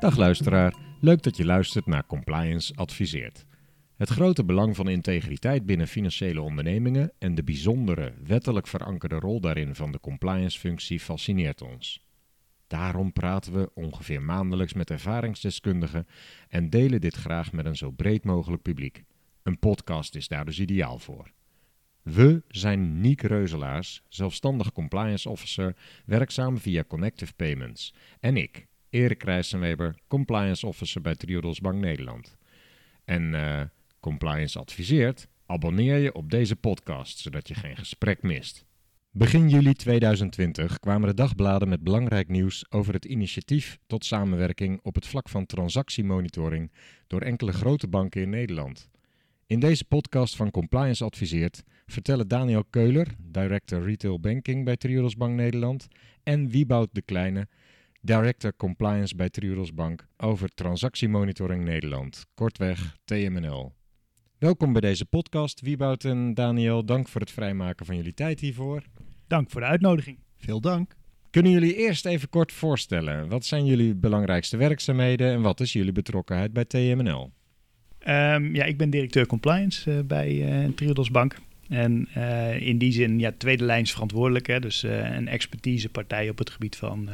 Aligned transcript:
Dag 0.00 0.16
luisteraar, 0.16 0.74
leuk 1.00 1.22
dat 1.22 1.36
je 1.36 1.44
luistert 1.44 1.86
naar 1.86 2.06
Compliance 2.06 2.74
Adviseert. 2.74 3.44
Het 3.96 4.08
grote 4.08 4.44
belang 4.44 4.76
van 4.76 4.88
integriteit 4.88 5.66
binnen 5.66 5.88
financiële 5.88 6.40
ondernemingen 6.40 7.12
en 7.18 7.34
de 7.34 7.44
bijzondere, 7.44 8.12
wettelijk 8.26 8.66
verankerde 8.66 9.18
rol 9.18 9.40
daarin 9.40 9.74
van 9.74 9.92
de 9.92 10.00
compliance-functie 10.00 11.00
fascineert 11.00 11.62
ons. 11.62 12.06
Daarom 12.66 13.12
praten 13.12 13.52
we 13.52 13.70
ongeveer 13.74 14.22
maandelijks 14.22 14.72
met 14.72 14.90
ervaringsdeskundigen 14.90 16.06
en 16.48 16.70
delen 16.70 17.00
dit 17.00 17.14
graag 17.14 17.52
met 17.52 17.66
een 17.66 17.76
zo 17.76 17.90
breed 17.90 18.24
mogelijk 18.24 18.62
publiek. 18.62 19.04
Een 19.42 19.58
podcast 19.58 20.14
is 20.14 20.28
daar 20.28 20.44
dus 20.44 20.60
ideaal 20.60 20.98
voor. 20.98 21.32
We 22.02 22.42
zijn 22.48 23.00
Niek 23.00 23.22
Reuzelaars, 23.22 24.02
zelfstandig 24.08 24.72
compliance 24.72 25.28
officer, 25.28 25.76
werkzaam 26.06 26.58
via 26.58 26.84
Connective 26.84 27.32
Payments. 27.34 27.94
En 28.20 28.36
ik, 28.36 28.68
Erik 28.90 29.22
Rijssenweber, 29.22 29.94
compliance 30.08 30.66
officer 30.66 31.00
bij 31.00 31.14
Triodos 31.14 31.60
Bank 31.60 31.80
Nederland. 31.80 32.36
En 33.04 33.32
uh, 33.32 33.60
compliance 34.00 34.58
adviseert, 34.58 35.28
abonneer 35.46 35.96
je 35.96 36.14
op 36.14 36.30
deze 36.30 36.56
podcast, 36.56 37.18
zodat 37.18 37.48
je 37.48 37.54
geen 37.54 37.76
gesprek 37.76 38.22
mist. 38.22 38.64
Begin 39.10 39.48
juli 39.48 39.72
2020 39.72 40.78
kwamen 40.78 41.08
de 41.08 41.14
dagbladen 41.14 41.68
met 41.68 41.82
belangrijk 41.82 42.28
nieuws 42.28 42.64
over 42.70 42.94
het 42.94 43.04
initiatief 43.04 43.78
tot 43.86 44.04
samenwerking 44.04 44.80
op 44.82 44.94
het 44.94 45.06
vlak 45.06 45.28
van 45.28 45.46
transactiemonitoring 45.46 46.72
door 47.06 47.20
enkele 47.20 47.52
grote 47.52 47.88
banken 47.88 48.22
in 48.22 48.30
Nederland. 48.30 48.88
In 49.46 49.60
deze 49.60 49.84
podcast 49.84 50.36
van 50.36 50.50
Compliance 50.50 51.04
Adviseert 51.04 51.62
vertellen 51.86 52.28
Daniel 52.28 52.64
Keuler, 52.70 53.14
Director 53.18 53.82
Retail 53.82 54.20
Banking 54.20 54.64
bij 54.64 54.76
Triodos 54.76 55.16
Bank 55.16 55.34
Nederland, 55.34 55.88
en 56.22 56.48
Wieboud 56.48 56.88
de 56.92 57.02
Kleine, 57.02 57.48
Director 58.02 58.56
Compliance 58.56 59.14
bij 59.16 59.30
Triodos 59.30 59.74
Bank, 59.74 60.06
over 60.16 60.48
transactiemonitoring 60.54 61.64
Nederland, 61.64 62.26
kortweg 62.34 62.96
TMNL. 63.04 63.72
Welkom 64.38 64.72
bij 64.72 64.80
deze 64.80 65.04
podcast, 65.04 65.60
Wieboud 65.60 66.04
en 66.04 66.34
Daniel. 66.34 66.84
Dank 66.84 67.08
voor 67.08 67.20
het 67.20 67.30
vrijmaken 67.30 67.86
van 67.86 67.96
jullie 67.96 68.14
tijd 68.14 68.40
hiervoor. 68.40 68.82
Dank 69.26 69.50
voor 69.50 69.60
de 69.60 69.66
uitnodiging. 69.66 70.18
Veel 70.36 70.60
dank. 70.60 70.96
Kunnen 71.30 71.52
jullie 71.52 71.76
eerst 71.76 72.06
even 72.06 72.28
kort 72.28 72.52
voorstellen? 72.52 73.28
Wat 73.28 73.44
zijn 73.44 73.64
jullie 73.64 73.94
belangrijkste 73.94 74.56
werkzaamheden 74.56 75.32
en 75.32 75.42
wat 75.42 75.60
is 75.60 75.72
jullie 75.72 75.92
betrokkenheid 75.92 76.52
bij 76.52 76.64
TMNL? 76.64 77.32
Um, 78.08 78.54
ja, 78.54 78.64
ik 78.64 78.78
ben 78.78 78.90
directeur 78.90 79.26
compliance 79.26 79.90
uh, 79.90 80.00
bij 80.04 80.62
uh, 80.64 80.72
Triodos 80.72 81.10
Bank. 81.10 81.36
En 81.70 82.08
uh, 82.16 82.60
in 82.60 82.78
die 82.78 82.92
zin, 82.92 83.18
ja, 83.18 83.32
tweede 83.38 83.64
lijns 83.64 83.92
verantwoordelijk. 83.92 84.62
Dus 84.62 84.82
een 84.82 85.28
expertisepartij 85.28 86.28
op 86.28 86.38
het 86.38 86.50
gebied 86.50 86.76
van 86.76 87.08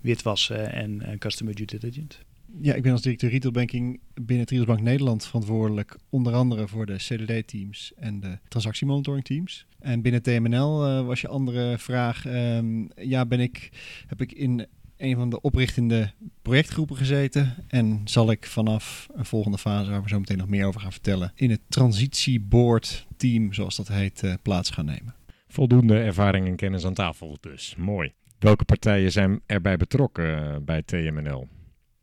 witwassen 0.00 0.72
en 0.72 1.18
customer 1.18 1.54
due 1.54 1.66
diligence. 1.66 2.18
Ja, 2.60 2.74
ik 2.74 2.82
ben 2.82 2.92
als 2.92 3.02
directeur 3.02 3.30
retail 3.30 3.52
banking 3.52 4.00
binnen 4.14 4.46
Triodos 4.46 4.68
Bank 4.68 4.80
Nederland 4.80 5.26
verantwoordelijk 5.26 5.96
onder 6.08 6.32
andere 6.32 6.68
voor 6.68 6.86
de 6.86 6.96
CDD-teams 6.96 7.92
en 7.96 8.20
de 8.20 8.38
transactiemonitoring 8.48 9.24
teams. 9.24 9.66
En 9.78 10.02
binnen 10.02 10.22
TMNL 10.22 11.04
was 11.04 11.20
je 11.20 11.28
andere 11.28 11.78
vraag. 11.78 12.26
Um, 12.26 12.88
ja, 12.96 13.26
ben 13.26 13.40
ik, 13.40 13.70
heb 14.06 14.20
ik 14.20 14.32
in 14.32 14.66
een 14.98 15.16
van 15.16 15.30
de 15.30 15.40
oprichtende 15.40 16.12
projectgroepen 16.42 16.96
gezeten. 16.96 17.54
En 17.68 18.00
zal 18.04 18.30
ik 18.30 18.46
vanaf 18.46 19.08
een 19.14 19.24
volgende 19.24 19.58
fase, 19.58 19.90
waar 19.90 20.02
we 20.02 20.08
zo 20.08 20.18
meteen 20.18 20.38
nog 20.38 20.48
meer 20.48 20.66
over 20.66 20.80
gaan 20.80 20.92
vertellen, 20.92 21.32
in 21.34 21.50
het 21.50 21.60
transitieboard 21.68 23.06
team, 23.16 23.52
zoals 23.52 23.76
dat 23.76 23.88
heet, 23.88 24.22
uh, 24.22 24.34
plaats 24.42 24.70
gaan 24.70 24.84
nemen. 24.84 25.14
Voldoende 25.48 25.98
ervaring 25.98 26.46
en 26.46 26.56
kennis 26.56 26.84
aan 26.84 26.94
tafel 26.94 27.36
dus. 27.40 27.74
Mooi. 27.76 28.12
Welke 28.38 28.64
partijen 28.64 29.12
zijn 29.12 29.40
erbij 29.46 29.76
betrokken 29.76 30.42
uh, 30.42 30.56
bij 30.62 30.82
TMNL? 30.82 31.48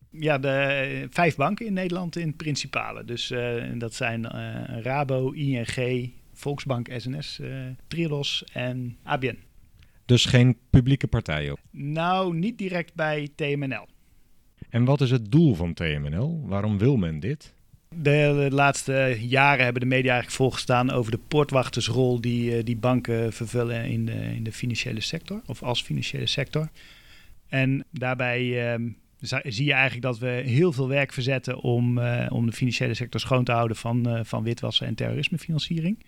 Ja, 0.09 0.38
de 0.38 1.07
vijf 1.09 1.35
banken 1.35 1.66
in 1.66 1.73
Nederland 1.73 2.16
in 2.16 2.35
principale. 2.35 3.03
Dus 3.03 3.31
uh, 3.31 3.63
dat 3.78 3.94
zijn 3.94 4.28
Rabo, 4.81 5.31
ING, 5.31 6.13
Volksbank 6.34 6.89
SNS, 6.97 7.41
Triodos 7.88 8.44
en 8.53 8.97
ABN. 9.03 9.38
Dus 10.05 10.25
geen 10.25 10.57
publieke 10.69 11.07
partij 11.07 11.51
op? 11.51 11.59
Nou, 11.71 12.35
niet 12.35 12.57
direct 12.57 12.93
bij 12.93 13.29
TMNL. 13.35 13.88
En 14.69 14.85
wat 14.85 15.01
is 15.01 15.11
het 15.11 15.31
doel 15.31 15.55
van 15.55 15.73
TMNL? 15.73 16.43
Waarom 16.47 16.77
wil 16.77 16.97
men 16.97 17.19
dit? 17.19 17.53
De, 17.89 18.47
laatste 18.51 19.17
jaren 19.19 19.63
hebben 19.63 19.81
de 19.81 19.88
media 19.88 20.11
eigenlijk 20.11 20.41
volgestaan 20.41 20.91
over 20.91 21.11
de 21.11 21.19
poortwachtersrol 21.27 22.21
die, 22.21 22.63
die 22.63 22.77
banken 22.77 23.33
vervullen 23.33 23.85
in 23.85 24.05
de, 24.05 24.35
in 24.35 24.43
de 24.43 24.51
financiële 24.51 25.01
sector, 25.01 25.41
of 25.45 25.63
als 25.63 25.81
financiële 25.81 26.25
sector. 26.27 26.69
En 27.47 27.85
daarbij 27.91 28.73
uh, 28.73 28.89
zie 29.43 29.66
je 29.66 29.73
eigenlijk 29.73 30.01
dat 30.01 30.19
we 30.19 30.27
heel 30.27 30.72
veel 30.72 30.87
werk 30.87 31.13
verzetten 31.13 31.59
om, 31.59 31.97
uh, 31.97 32.25
om 32.29 32.45
de 32.45 32.51
financiële 32.51 32.93
sector 32.93 33.19
schoon 33.19 33.43
te 33.43 33.51
houden 33.51 33.77
van, 33.77 34.09
uh, 34.09 34.19
van 34.23 34.43
witwassen 34.43 34.87
en 34.87 34.95
terrorismefinanciering. 34.95 36.05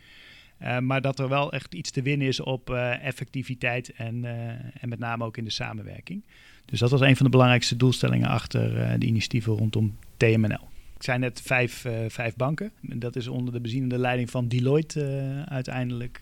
Uh, 0.62 0.80
maar 0.80 1.02
dat 1.02 1.20
er 1.20 1.30
wel 1.30 1.52
echt 1.52 1.74
iets 1.74 1.92
te 1.92 2.02
winnen 2.02 2.28
is 2.28 2.40
op 2.40 2.70
uh, 2.70 3.06
effectiviteit 3.06 3.94
en, 3.94 4.24
uh, 4.24 4.50
en 4.50 4.90
met 4.90 5.00
name 5.00 5.26
ook 5.26 5.38
in 5.38 5.44
de 5.44 5.50
samenwerking. 5.50 6.24
Dus 6.66 6.80
dat 6.80 6.92
was 6.92 7.02
een 7.02 7.16
van 7.16 7.26
de 7.26 7.32
belangrijkste 7.32 7.76
doelstellingen 7.76 8.28
achter 8.28 9.00
de 9.00 9.06
initiatieven 9.06 9.54
rondom 9.54 9.98
TMNL. 10.18 10.70
Ik 10.96 11.04
zijn 11.04 11.20
net 11.20 11.42
vijf, 11.42 11.86
vijf 12.08 12.36
banken. 12.36 12.72
Dat 12.82 13.16
is 13.16 13.28
onder 13.28 13.54
de 13.54 13.62
bezienende 13.62 13.98
leiding 13.98 14.30
van 14.30 14.48
Deloitte 14.48 15.44
uiteindelijk 15.48 16.20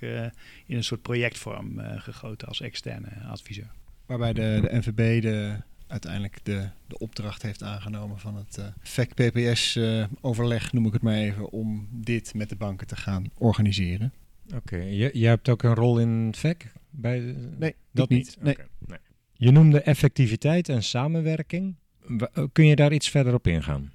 in 0.66 0.76
een 0.76 0.84
soort 0.84 1.02
projectvorm 1.02 1.80
gegoten 1.80 2.48
als 2.48 2.62
externe 2.62 3.08
adviseur. 3.30 3.72
Waarbij 4.06 4.34
de, 4.34 4.60
de 4.62 4.78
NVB 4.78 5.22
de, 5.22 5.56
uiteindelijk 5.88 6.40
de, 6.44 6.70
de 6.88 6.98
opdracht 6.98 7.42
heeft 7.42 7.64
aangenomen 7.64 8.20
van 8.20 8.36
het 8.36 8.58
uh, 8.60 8.66
FEC-PPS-overleg, 8.82 10.74
noem 10.74 10.86
ik 10.86 10.94
het 10.94 11.02
maar 11.02 11.16
even, 11.16 11.50
om 11.50 11.88
dit 11.92 12.34
met 12.34 12.50
de 12.50 12.56
banken 12.56 12.88
te 12.88 12.96
gaan 12.96 13.26
organiseren. 13.38 14.14
Oké, 14.46 14.56
okay. 14.56 14.94
jij 14.94 15.30
hebt 15.30 15.50
ook 15.50 15.64
een 15.64 15.76
rol 15.76 16.00
in 16.00 16.34
VEC? 16.38 16.72
Bij, 16.90 17.36
nee, 17.58 17.76
dat 17.92 18.10
niet. 18.10 18.38
Nee. 18.40 18.54
Okay. 18.54 18.68
nee. 18.88 18.98
Je 19.34 19.52
noemde 19.52 19.82
effectiviteit 19.82 20.70
en 20.70 20.84
samenwerking. 20.84 21.76
Kun 22.52 22.66
je 22.66 22.76
daar 22.76 22.94
iets 22.94 23.10
verder 23.10 23.34
op 23.34 23.48
ingaan? 23.48 23.92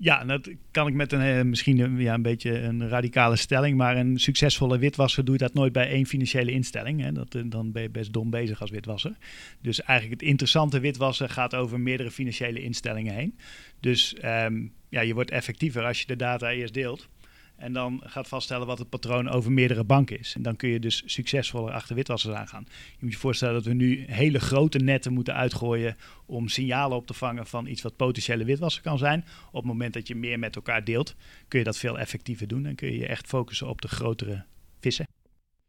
Ja, 0.00 0.24
dat 0.24 0.50
kan 0.70 0.86
ik 0.86 0.94
met 0.94 1.12
een 1.12 1.48
misschien 1.48 1.98
ja, 1.98 2.14
een 2.14 2.22
beetje 2.22 2.58
een 2.58 2.88
radicale 2.88 3.36
stelling, 3.36 3.76
maar 3.76 3.96
een 3.96 4.18
succesvolle 4.18 4.78
witwasser 4.78 5.24
doe 5.24 5.34
je 5.34 5.40
dat 5.40 5.54
nooit 5.54 5.72
bij 5.72 5.88
één 5.88 6.06
financiële 6.06 6.50
instelling. 6.50 7.00
Hè. 7.00 7.12
Dat, 7.12 7.36
dan 7.46 7.72
ben 7.72 7.82
je 7.82 7.90
best 7.90 8.12
dom 8.12 8.30
bezig 8.30 8.60
als 8.60 8.70
witwasser. 8.70 9.16
Dus 9.60 9.82
eigenlijk 9.82 10.20
het 10.20 10.30
interessante 10.30 10.80
witwassen 10.80 11.30
gaat 11.30 11.54
over 11.54 11.80
meerdere 11.80 12.10
financiële 12.10 12.62
instellingen 12.62 13.14
heen. 13.14 13.38
Dus 13.80 14.16
um, 14.24 14.72
ja, 14.88 15.00
je 15.00 15.14
wordt 15.14 15.30
effectiever 15.30 15.84
als 15.84 16.00
je 16.00 16.06
de 16.06 16.16
data 16.16 16.50
eerst 16.50 16.74
deelt. 16.74 17.08
En 17.58 17.72
dan 17.72 18.00
gaat 18.04 18.28
vaststellen 18.28 18.66
wat 18.66 18.78
het 18.78 18.88
patroon 18.88 19.28
over 19.28 19.52
meerdere 19.52 19.84
banken 19.84 20.18
is. 20.18 20.34
En 20.34 20.42
dan 20.42 20.56
kun 20.56 20.68
je 20.68 20.80
dus 20.80 21.02
succesvoller 21.06 21.72
achter 21.72 21.94
witwassers 21.94 22.34
aangaan. 22.34 22.66
Je 22.68 22.96
moet 23.00 23.12
je 23.12 23.18
voorstellen 23.18 23.54
dat 23.54 23.64
we 23.64 23.72
nu 23.72 24.04
hele 24.06 24.38
grote 24.40 24.78
netten 24.78 25.12
moeten 25.12 25.34
uitgooien 25.34 25.96
om 26.26 26.48
signalen 26.48 26.96
op 26.96 27.06
te 27.06 27.14
vangen 27.14 27.46
van 27.46 27.66
iets 27.66 27.82
wat 27.82 27.96
potentiële 27.96 28.44
witwassen 28.44 28.82
kan 28.82 28.98
zijn. 28.98 29.24
Op 29.48 29.54
het 29.54 29.64
moment 29.64 29.94
dat 29.94 30.08
je 30.08 30.14
meer 30.14 30.38
met 30.38 30.56
elkaar 30.56 30.84
deelt, 30.84 31.14
kun 31.48 31.58
je 31.58 31.64
dat 31.64 31.76
veel 31.76 31.98
effectiever 31.98 32.48
doen. 32.48 32.66
En 32.66 32.74
kun 32.74 32.92
je 32.92 32.98
je 32.98 33.06
echt 33.06 33.26
focussen 33.26 33.68
op 33.68 33.82
de 33.82 33.88
grotere 33.88 34.44
vissen. 34.80 35.06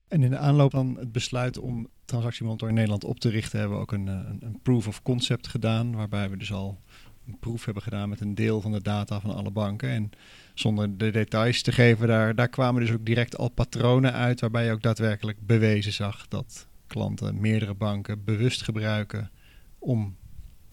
En 0.08 0.24
in 0.24 0.30
de 0.30 0.38
aanloop 0.38 0.72
van 0.72 0.98
het 1.00 1.12
besluit 1.12 1.58
om 1.58 1.88
transactiemonitor 2.06 2.68
in 2.68 2.74
Nederland 2.74 3.04
op 3.04 3.20
te 3.20 3.30
richten, 3.30 3.60
hebben 3.60 3.78
we 3.78 3.84
ook 3.84 3.92
een, 3.92 4.08
een, 4.08 4.38
een 4.40 4.60
proof 4.62 4.88
of 4.88 5.02
concept 5.02 5.48
gedaan. 5.48 5.96
Waarbij 5.96 6.30
we 6.30 6.38
dus 6.38 6.54
al 6.54 6.80
een 7.30 7.40
proef 7.40 7.66
hebben 7.66 7.84
gedaan 7.84 8.10
met 8.10 8.22
een 8.22 8.36
deel 8.36 8.62
van 8.62 8.72
de 8.72 8.82
data 8.82 9.20
van 9.20 9.36
alle 9.36 9.52
banken. 9.52 9.90
En 9.90 10.10
zonder 10.54 10.98
de 10.98 11.12
details 11.12 11.62
te 11.62 11.72
geven, 11.72 12.08
daar, 12.08 12.36
daar 12.36 12.50
kwamen 12.50 12.82
dus 12.82 12.92
ook 12.92 13.06
direct 13.06 13.38
al 13.38 13.50
patronen 13.50 14.14
uit 14.14 14.42
waarbij 14.42 14.66
je 14.66 14.72
ook 14.72 14.82
daadwerkelijk 14.82 15.38
bewezen 15.46 15.94
zag 15.94 16.28
dat 16.28 16.68
klanten 16.88 17.40
meerdere 17.42 17.74
banken 17.74 18.24
bewust 18.24 18.62
gebruiken 18.62 19.32
om 19.80 20.18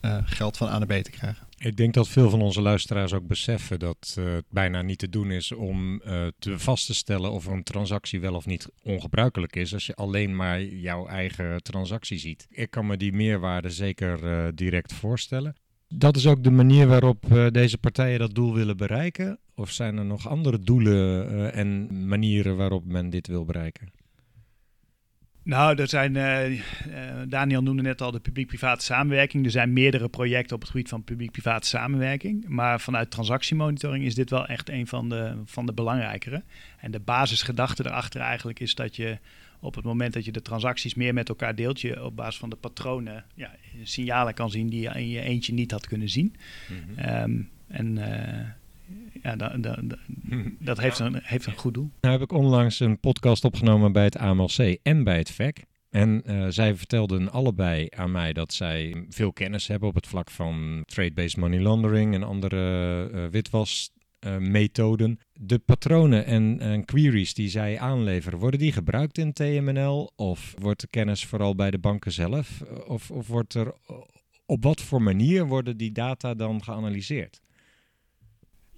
uh, 0.00 0.18
geld 0.24 0.56
van 0.56 0.68
A 0.68 0.78
naar 0.78 1.00
B 1.00 1.02
te 1.02 1.10
krijgen. 1.10 1.46
Ik 1.58 1.76
denk 1.76 1.94
dat 1.94 2.08
veel 2.08 2.30
van 2.30 2.42
onze 2.42 2.60
luisteraars 2.60 3.12
ook 3.12 3.26
beseffen 3.26 3.78
dat 3.78 4.16
uh, 4.18 4.32
het 4.32 4.44
bijna 4.48 4.82
niet 4.82 4.98
te 4.98 5.08
doen 5.08 5.30
is 5.30 5.52
om 5.52 6.02
uh, 6.06 6.26
te 6.38 6.58
vast 6.58 6.86
te 6.86 6.94
stellen 6.94 7.30
of 7.30 7.46
een 7.46 7.62
transactie 7.62 8.20
wel 8.20 8.34
of 8.34 8.46
niet 8.46 8.68
ongebruikelijk 8.82 9.56
is 9.56 9.72
als 9.72 9.86
je 9.86 9.94
alleen 9.94 10.36
maar 10.36 10.62
jouw 10.62 11.06
eigen 11.06 11.62
transactie 11.62 12.18
ziet. 12.18 12.46
Ik 12.50 12.70
kan 12.70 12.86
me 12.86 12.96
die 12.96 13.12
meerwaarde 13.12 13.70
zeker 13.70 14.54
direct 14.54 14.92
voorstellen. 14.92 15.56
Dat 15.88 16.16
is 16.16 16.26
ook 16.26 16.44
de 16.44 16.50
manier 16.50 16.86
waarop 16.86 17.24
uh, 17.32 17.46
deze 17.50 17.78
partijen 17.78 18.18
dat 18.18 18.34
doel 18.34 18.54
willen 18.54 18.76
bereiken? 18.76 19.38
Of 19.54 19.70
zijn 19.70 19.96
er 19.96 20.04
nog 20.04 20.28
andere 20.28 20.58
doelen 20.58 21.32
uh, 21.32 21.56
en 21.56 22.06
manieren 22.08 22.56
waarop 22.56 22.84
men 22.84 23.10
dit 23.10 23.26
wil 23.26 23.44
bereiken? 23.44 23.92
Nou, 25.46 25.80
er 25.80 25.88
zijn, 25.88 26.14
uh, 26.14 26.60
Daniel 27.28 27.62
noemde 27.62 27.82
net 27.82 28.02
al 28.02 28.10
de 28.10 28.20
publiek-private 28.20 28.84
samenwerking. 28.84 29.44
Er 29.44 29.50
zijn 29.50 29.72
meerdere 29.72 30.08
projecten 30.08 30.54
op 30.54 30.60
het 30.60 30.70
gebied 30.70 30.88
van 30.88 31.04
publiek-private 31.04 31.66
samenwerking. 31.66 32.48
Maar 32.48 32.80
vanuit 32.80 33.10
transactiemonitoring 33.10 34.04
is 34.04 34.14
dit 34.14 34.30
wel 34.30 34.46
echt 34.46 34.68
een 34.68 34.86
van 34.86 35.08
de, 35.08 35.42
van 35.44 35.66
de 35.66 35.72
belangrijkere. 35.72 36.42
En 36.78 36.90
de 36.90 37.00
basisgedachte 37.00 37.86
erachter 37.86 38.20
eigenlijk 38.20 38.60
is 38.60 38.74
dat 38.74 38.96
je 38.96 39.18
op 39.60 39.74
het 39.74 39.84
moment 39.84 40.12
dat 40.12 40.24
je 40.24 40.32
de 40.32 40.42
transacties 40.42 40.94
meer 40.94 41.14
met 41.14 41.28
elkaar 41.28 41.54
deelt, 41.54 41.80
je 41.80 42.04
op 42.04 42.16
basis 42.16 42.38
van 42.38 42.50
de 42.50 42.56
patronen 42.56 43.24
ja, 43.34 43.54
signalen 43.82 44.34
kan 44.34 44.50
zien 44.50 44.68
die 44.68 44.80
je 44.80 44.88
in 44.88 45.08
je 45.08 45.20
eentje 45.20 45.52
niet 45.52 45.70
had 45.70 45.86
kunnen 45.86 46.08
zien. 46.08 46.36
Mhm. 46.68 46.98
Ehm, 46.98 47.40
en 47.66 47.96
uh, 47.96 49.22
ja, 49.22 49.36
da, 49.36 49.56
da, 49.56 49.78
da, 49.82 49.96
dat 50.58 50.80
heeft, 50.80 50.98
een, 50.98 51.20
heeft 51.22 51.46
een 51.46 51.56
goed 51.56 51.74
doel. 51.74 51.90
Nou 52.00 52.14
heb 52.14 52.22
ik 52.22 52.32
onlangs 52.32 52.80
een 52.80 53.00
podcast 53.00 53.44
opgenomen 53.44 53.92
bij 53.92 54.04
het 54.04 54.16
AMLC 54.16 54.78
en 54.82 55.04
bij 55.04 55.18
het 55.18 55.30
VEC. 55.30 55.64
En 55.90 56.22
uh, 56.26 56.46
zij 56.48 56.76
vertelden 56.76 57.32
allebei 57.32 57.86
aan 57.96 58.10
mij 58.10 58.32
dat 58.32 58.52
zij 58.52 59.04
veel 59.08 59.32
kennis 59.32 59.66
hebben 59.66 59.88
op 59.88 59.94
het 59.94 60.06
vlak 60.06 60.30
van 60.30 60.82
trade-based 60.86 61.36
money 61.36 61.60
laundering 61.60 62.14
en 62.14 62.22
andere 62.22 63.10
uh, 63.14 63.24
witwasmethoden. 64.20 65.18
de 65.32 65.58
patronen 65.58 66.24
en, 66.24 66.60
en, 66.60 66.84
queries 66.84 67.34
die 67.34 67.48
zij 67.48 67.78
aanleveren, 67.78 68.38
worden 68.38 68.60
die 68.60 68.72
gebruikt 68.72 69.18
in 69.18 69.32
TMNL? 69.32 70.10
Of 70.16 70.54
wordt 70.58 70.80
de 70.80 70.88
kennis 70.88 71.24
vooral 71.24 71.54
bij 71.54 71.70
de 71.70 71.78
banken 71.78 72.12
zelf? 72.12 72.62
Of, 72.86 73.10
of 73.10 73.26
wordt 73.26 73.54
er, 73.54 73.74
op 74.46 74.62
wat 74.62 74.80
voor 74.80 75.02
manier 75.02 75.46
worden 75.46 75.76
die 75.76 75.92
data 75.92 76.34
dan 76.34 76.64
geanalyseerd? 76.64 77.40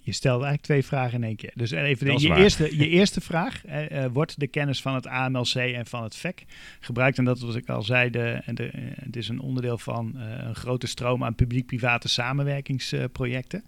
Je 0.09 0.15
stelt 0.15 0.43
eigenlijk 0.43 0.63
twee 0.63 0.85
vragen 0.85 1.17
in 1.17 1.23
één 1.23 1.35
keer. 1.35 1.51
Dus 1.55 1.71
even 1.71 2.05
de, 2.05 2.21
je, 2.21 2.35
eerste, 2.35 2.77
je 2.77 2.87
eerste 2.99 3.21
vraag. 3.21 3.65
Uh, 3.65 4.05
wordt 4.11 4.39
de 4.39 4.47
kennis 4.47 4.81
van 4.81 4.93
het 4.93 5.07
AMLC 5.07 5.53
en 5.53 5.85
van 5.85 6.03
het 6.03 6.15
VEC 6.15 6.45
gebruikt? 6.79 7.17
En 7.17 7.25
dat 7.25 7.39
was 7.39 7.55
ik 7.55 7.69
al 7.69 7.81
zei, 7.81 8.09
de, 8.09 8.41
de, 8.53 8.69
het 8.95 9.15
is 9.15 9.29
een 9.29 9.39
onderdeel 9.39 9.77
van 9.77 10.13
uh, 10.15 10.23
een 10.37 10.55
grote 10.55 10.87
stroom 10.87 11.23
aan 11.23 11.35
publiek-private 11.35 12.07
samenwerkingsprojecten. 12.07 13.63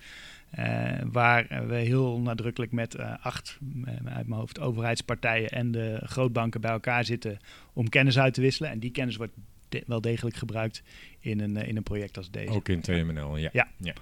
Waar 1.11 1.67
we 1.67 1.75
heel 1.75 2.19
nadrukkelijk 2.19 2.71
met 2.71 2.97
acht, 3.21 3.59
uit 3.85 4.27
mijn 4.27 4.39
hoofd, 4.39 4.59
overheidspartijen 4.59 5.49
en 5.49 5.71
de 5.71 6.01
grootbanken 6.03 6.61
bij 6.61 6.71
elkaar 6.71 7.05
zitten 7.05 7.37
om 7.73 7.89
kennis 7.89 8.19
uit 8.19 8.33
te 8.33 8.41
wisselen. 8.41 8.71
En 8.71 8.79
die 8.79 8.91
kennis 8.91 9.15
wordt 9.15 9.33
de, 9.69 9.83
wel 9.87 10.01
degelijk 10.01 10.35
gebruikt 10.35 10.83
in 11.19 11.39
een, 11.39 11.55
in 11.55 11.77
een 11.77 11.83
project 11.83 12.17
als 12.17 12.31
deze. 12.31 12.51
Ook 12.51 12.69
in 12.69 12.81
TMNL, 12.81 13.37
ja. 13.37 13.49
ja. 13.53 13.67
ja. 13.77 13.93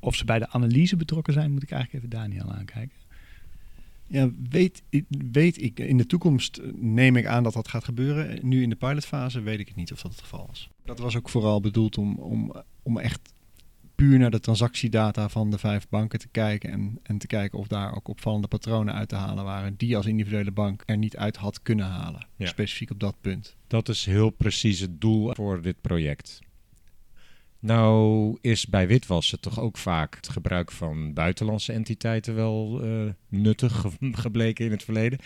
Of 0.00 0.14
ze 0.14 0.24
bij 0.24 0.38
de 0.38 0.48
analyse 0.50 0.96
betrokken 0.96 1.32
zijn, 1.32 1.52
moet 1.52 1.62
ik 1.62 1.70
eigenlijk 1.70 2.04
even 2.04 2.18
Daniel 2.18 2.52
aankijken. 2.52 2.96
Ja, 4.06 4.30
weet, 4.50 4.82
weet 5.32 5.62
ik. 5.62 5.78
In 5.78 5.96
de 5.96 6.06
toekomst 6.06 6.60
neem 6.74 7.16
ik 7.16 7.26
aan 7.26 7.42
dat 7.42 7.52
dat 7.52 7.68
gaat 7.68 7.84
gebeuren. 7.84 8.48
Nu 8.48 8.62
in 8.62 8.70
de 8.70 8.76
pilotfase 8.76 9.40
weet 9.40 9.58
ik 9.58 9.66
het 9.66 9.76
niet 9.76 9.92
of 9.92 10.02
dat 10.02 10.10
het 10.10 10.20
geval 10.20 10.46
was. 10.46 10.70
Dat 10.84 10.98
was 10.98 11.16
ook 11.16 11.28
vooral 11.28 11.60
bedoeld 11.60 11.98
om, 11.98 12.18
om, 12.18 12.52
om 12.82 12.98
echt 12.98 13.32
puur 13.98 14.18
naar 14.18 14.30
de 14.30 14.40
transactiedata 14.40 15.28
van 15.28 15.50
de 15.50 15.58
vijf 15.58 15.88
banken 15.88 16.18
te 16.18 16.28
kijken. 16.28 16.70
En, 16.70 16.98
en 17.02 17.18
te 17.18 17.26
kijken 17.26 17.58
of 17.58 17.66
daar 17.66 17.94
ook 17.94 18.08
opvallende 18.08 18.48
patronen 18.48 18.94
uit 18.94 19.08
te 19.08 19.14
halen 19.14 19.44
waren. 19.44 19.74
die 19.76 19.96
als 19.96 20.06
individuele 20.06 20.50
bank 20.50 20.82
er 20.86 20.96
niet 20.96 21.16
uit 21.16 21.36
had 21.36 21.62
kunnen 21.62 21.86
halen. 21.86 22.26
Ja. 22.36 22.46
Specifiek 22.46 22.90
op 22.90 23.00
dat 23.00 23.14
punt. 23.20 23.56
Dat 23.66 23.88
is 23.88 24.04
heel 24.04 24.30
precies 24.30 24.80
het 24.80 25.00
doel 25.00 25.34
voor 25.34 25.62
dit 25.62 25.80
project. 25.80 26.40
Nou 27.58 28.38
is 28.40 28.66
bij 28.66 28.86
witwassen 28.86 29.40
toch 29.40 29.60
ook 29.60 29.78
vaak 29.78 30.16
het 30.16 30.28
gebruik 30.28 30.72
van 30.72 31.12
buitenlandse 31.12 31.72
entiteiten 31.72 32.34
wel 32.34 32.84
uh, 32.84 33.10
nuttig 33.28 33.84
gebleken 34.24 34.64
in 34.64 34.70
het 34.70 34.82
verleden. 34.82 35.18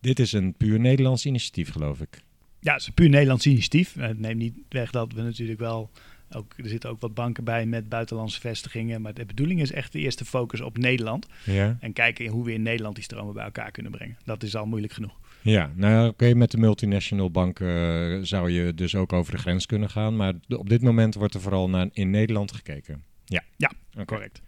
Dit 0.00 0.18
is 0.18 0.32
een 0.32 0.54
puur 0.54 0.80
Nederlands 0.80 1.26
initiatief, 1.26 1.70
geloof 1.70 2.00
ik. 2.00 2.22
Ja, 2.60 2.72
het 2.72 2.80
is 2.80 2.86
een 2.86 2.94
puur 2.94 3.08
Nederlands 3.08 3.46
initiatief. 3.46 3.94
Het 3.94 4.18
neemt 4.18 4.38
niet 4.38 4.54
weg 4.68 4.90
dat 4.90 5.12
we 5.12 5.22
natuurlijk 5.22 5.58
wel 5.58 5.90
ook, 6.34 6.54
er 6.56 6.68
zitten 6.68 6.90
ook 6.90 7.00
wat 7.00 7.14
banken 7.14 7.44
bij 7.44 7.66
met 7.66 7.88
buitenlandse 7.88 8.40
vestigingen. 8.40 9.02
Maar 9.02 9.14
de 9.14 9.24
bedoeling 9.24 9.60
is 9.60 9.72
echt 9.72 9.92
de 9.92 9.98
eerste 9.98 10.24
focus 10.24 10.60
op 10.60 10.78
Nederland. 10.78 11.26
Ja. 11.44 11.76
En 11.80 11.92
kijken 11.92 12.26
hoe 12.26 12.44
we 12.44 12.52
in 12.52 12.62
Nederland 12.62 12.94
die 12.94 13.04
stromen 13.04 13.34
bij 13.34 13.44
elkaar 13.44 13.70
kunnen 13.70 13.92
brengen. 13.92 14.16
Dat 14.24 14.42
is 14.42 14.56
al 14.56 14.66
moeilijk 14.66 14.92
genoeg. 14.92 15.18
Ja, 15.42 15.70
nou 15.74 16.08
oké, 16.08 16.34
met 16.34 16.50
de 16.50 16.58
multinational 16.58 17.30
banken 17.30 17.66
uh, 17.66 18.18
zou 18.22 18.50
je 18.50 18.74
dus 18.74 18.94
ook 18.94 19.12
over 19.12 19.32
de 19.32 19.38
grens 19.38 19.66
kunnen 19.66 19.90
gaan. 19.90 20.16
Maar 20.16 20.34
op 20.48 20.68
dit 20.68 20.82
moment 20.82 21.14
wordt 21.14 21.34
er 21.34 21.40
vooral 21.40 21.68
naar 21.68 21.88
in 21.92 22.10
Nederland 22.10 22.52
gekeken. 22.52 23.04
Ja, 23.24 23.42
ja 23.56 23.72
okay. 23.92 24.04
correct. 24.04 24.42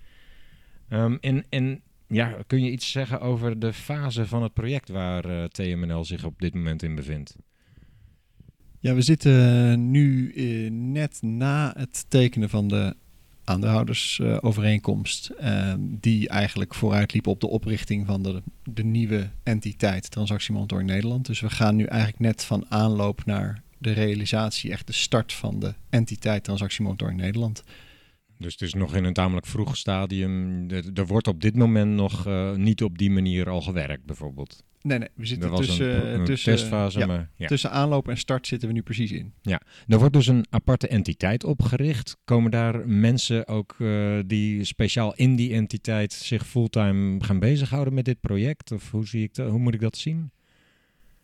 Um, 0.88 1.18
en, 1.20 1.44
en 1.48 1.82
ja, 2.06 2.36
kun 2.46 2.64
je 2.64 2.70
iets 2.70 2.90
zeggen 2.90 3.20
over 3.20 3.58
de 3.58 3.72
fase 3.72 4.26
van 4.26 4.42
het 4.42 4.52
project 4.52 4.88
waar 4.88 5.26
uh, 5.26 5.44
TMNL 5.44 6.04
zich 6.04 6.24
op 6.24 6.40
dit 6.40 6.54
moment 6.54 6.82
in 6.82 6.94
bevindt? 6.94 7.36
Ja, 8.86 8.94
we 8.94 9.02
zitten 9.02 9.90
nu 9.90 10.32
uh, 10.34 10.70
net 10.70 11.18
na 11.22 11.72
het 11.76 12.04
tekenen 12.08 12.48
van 12.48 12.68
de 12.68 12.96
aandeelhoudersovereenkomst, 13.44 15.30
uh, 15.40 15.74
die 15.80 16.28
eigenlijk 16.28 16.74
vooruitliep 16.74 17.26
op 17.26 17.40
de 17.40 17.48
oprichting 17.48 18.06
van 18.06 18.22
de, 18.22 18.42
de 18.64 18.84
nieuwe 18.84 19.30
entiteit 19.42 20.10
Transactiemonitor 20.10 20.84
Nederland. 20.84 21.26
Dus 21.26 21.40
we 21.40 21.50
gaan 21.50 21.76
nu 21.76 21.84
eigenlijk 21.84 22.20
net 22.20 22.44
van 22.44 22.64
aanloop 22.68 23.24
naar 23.24 23.62
de 23.78 23.92
realisatie, 23.92 24.70
echt 24.70 24.86
de 24.86 24.92
start 24.92 25.32
van 25.32 25.60
de 25.60 25.74
entiteit 25.90 26.44
Transactiemonitor 26.44 27.14
Nederland. 27.14 27.62
Dus 28.38 28.52
het 28.52 28.62
is 28.62 28.74
nog 28.74 28.94
in 28.94 29.04
een 29.04 29.12
tamelijk 29.12 29.46
vroeg 29.46 29.76
stadium. 29.76 30.66
Er 30.70 31.06
wordt 31.06 31.28
op 31.28 31.40
dit 31.40 31.56
moment 31.56 31.94
nog 31.94 32.26
uh, 32.26 32.54
niet 32.54 32.82
op 32.82 32.98
die 32.98 33.10
manier 33.10 33.48
al 33.48 33.60
gewerkt, 33.60 34.04
bijvoorbeeld. 34.04 34.64
Nee, 34.82 34.98
nee, 34.98 35.08
we 35.14 35.26
zitten 35.26 35.54
tussen, 35.54 36.06
een, 36.06 36.18
een 36.18 36.24
tussen, 36.24 36.56
testfase, 36.56 36.98
ja, 36.98 37.06
maar, 37.06 37.30
ja. 37.36 37.46
tussen 37.46 37.70
aanloop 37.70 38.08
en 38.08 38.16
start 38.16 38.46
zitten 38.46 38.68
we 38.68 38.74
nu 38.74 38.82
precies 38.82 39.12
in. 39.12 39.32
Ja, 39.42 39.60
er 39.86 39.98
wordt 39.98 40.12
dus 40.12 40.26
een 40.26 40.46
aparte 40.50 40.88
entiteit 40.88 41.44
opgericht. 41.44 42.16
Komen 42.24 42.50
daar 42.50 42.88
mensen 42.88 43.48
ook 43.48 43.74
uh, 43.78 44.18
die 44.26 44.64
speciaal 44.64 45.14
in 45.14 45.36
die 45.36 45.52
entiteit 45.52 46.12
zich 46.12 46.46
fulltime 46.46 47.24
gaan 47.24 47.38
bezighouden 47.38 47.94
met 47.94 48.04
dit 48.04 48.20
project? 48.20 48.72
Of 48.72 48.90
hoe, 48.90 49.06
zie 49.06 49.22
ik 49.22 49.34
dat, 49.34 49.50
hoe 49.50 49.58
moet 49.58 49.74
ik 49.74 49.80
dat 49.80 49.96
zien? 49.96 50.30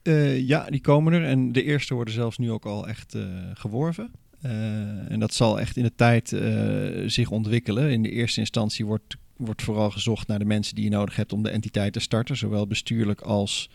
Uh, 0.03 0.41
ja, 0.41 0.65
die 0.71 0.81
komen 0.81 1.13
er. 1.13 1.25
En 1.25 1.53
de 1.53 1.63
eerste 1.63 1.95
worden 1.95 2.15
zelfs 2.15 2.39
nu 2.39 2.51
ook 2.51 2.65
al 2.65 2.89
echt 2.89 3.17
geworven. 3.55 4.11
Uh, 4.47 5.11
en 5.11 5.21
dat 5.21 5.35
zal 5.35 5.61
echt 5.61 5.77
in 5.77 5.83
de 5.83 5.95
tijd 5.95 6.33
uh, 6.33 7.09
zich 7.09 7.31
ontwikkelen. 7.31 7.91
In 7.91 8.03
de 8.03 8.11
eerste 8.11 8.41
instantie 8.41 8.87
wordt, 8.87 9.17
wordt 9.37 9.63
vooral 9.63 9.91
gezocht 9.91 10.27
naar 10.27 10.39
de 10.39 10.45
mensen 10.45 10.75
die 10.75 10.85
je 10.85 10.91
nodig 10.91 11.17
hebt 11.17 11.33
om 11.33 11.43
de 11.43 11.51
entiteit 11.51 11.93
te 11.93 12.01
starten. 12.01 12.37
Zowel 12.37 12.67
bestuurlijk 12.67 13.21
als 13.21 13.71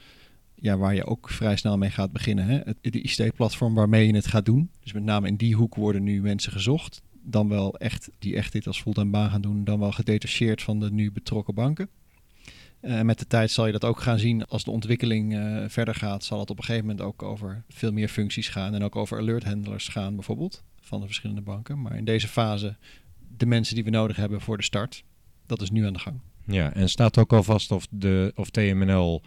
ja, 0.56 0.78
waar 0.78 0.96
je 0.96 1.06
ook 1.06 1.30
vrij 1.30 1.56
snel 1.56 1.78
mee 1.78 1.90
gaat 1.90 2.12
beginnen. 2.12 2.46
Hè? 2.46 2.60
Het, 2.64 2.78
de 2.82 3.02
ICT-platform 3.02 3.74
waarmee 3.74 4.08
je 4.08 4.16
het 4.16 4.28
gaat 4.28 4.46
doen. 4.46 4.70
Dus 4.84 4.94
met 4.94 5.04
name 5.04 5.28
in 5.28 5.36
die 5.36 5.56
hoek 5.56 5.76
worden 5.76 6.04
nu 6.04 6.22
mensen 6.22 6.52
gezocht. 6.52 7.02
Dan 7.22 7.50
wel 7.50 7.78
echt 7.78 8.10
die 8.20 8.36
echt 8.36 8.52
dit 8.52 8.68
als 8.68 8.82
fulltime 8.82 9.12
baan 9.12 9.30
gaan 9.30 9.42
doen. 9.42 9.64
Dan 9.64 9.80
wel 9.80 9.92
gedetacheerd 9.92 10.62
van 10.62 10.80
de 10.80 10.92
nu 10.92 11.12
betrokken 11.12 11.54
banken. 11.54 11.90
Uh, 12.82 13.02
met 13.02 13.20
de 13.20 13.28
tijd 13.28 13.52
zal 13.52 13.66
je 13.66 13.72
dat 13.72 13.86
ook 13.86 14.00
gaan 14.00 14.20
zien 14.20 14.46
als 14.46 14.64
de 14.64 14.72
ontwikkeling 14.72 15.34
uh, 15.34 15.64
verder 15.68 15.96
gaat. 15.96 16.24
Zal 16.24 16.40
het 16.40 16.50
op 16.50 16.58
een 16.58 16.64
gegeven 16.64 16.88
moment 16.88 17.06
ook 17.06 17.24
over 17.24 17.64
veel 17.70 17.92
meer 17.92 18.08
functies 18.08 18.50
gaan. 18.50 18.74
En 18.74 18.84
ook 18.84 18.96
over 18.96 19.18
alert 19.18 19.44
handlers 19.44 19.88
gaan 19.88 20.16
bijvoorbeeld. 20.16 20.64
Van 20.82 21.00
de 21.00 21.06
verschillende 21.06 21.42
banken. 21.42 21.82
Maar 21.82 21.98
in 21.98 22.06
deze 22.06 22.28
fase 22.28 22.76
de 23.38 23.46
mensen 23.46 23.76
die 23.76 23.84
we 23.84 23.90
nodig 23.90 24.16
hebben 24.16 24.42
voor 24.42 24.58
de 24.58 24.64
start. 24.64 25.04
Dat 25.46 25.62
is 25.62 25.72
nu 25.72 25.86
aan 25.86 25.94
de 25.94 26.00
gang. 26.00 26.20
Ja, 26.46 26.74
en 26.74 26.90
staat 26.90 27.18
ook 27.18 27.34
al 27.34 27.44
vast 27.44 27.72
of, 27.72 27.88
de, 27.90 28.32
of 28.36 28.50
TMNL 28.50 29.22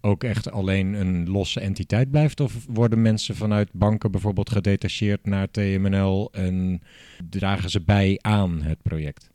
ook 0.00 0.24
echt 0.24 0.50
alleen 0.50 0.92
een 0.92 1.30
losse 1.30 1.60
entiteit 1.60 2.10
blijft? 2.10 2.40
Of 2.40 2.66
worden 2.68 3.02
mensen 3.02 3.36
vanuit 3.36 3.72
banken 3.72 4.10
bijvoorbeeld 4.10 4.50
gedetacheerd 4.50 5.26
naar 5.26 5.50
TMNL 5.50 6.32
en 6.32 6.82
dragen 7.30 7.70
ze 7.70 7.80
bij 7.80 8.18
aan 8.20 8.62
het 8.62 8.82
project? 8.82 9.30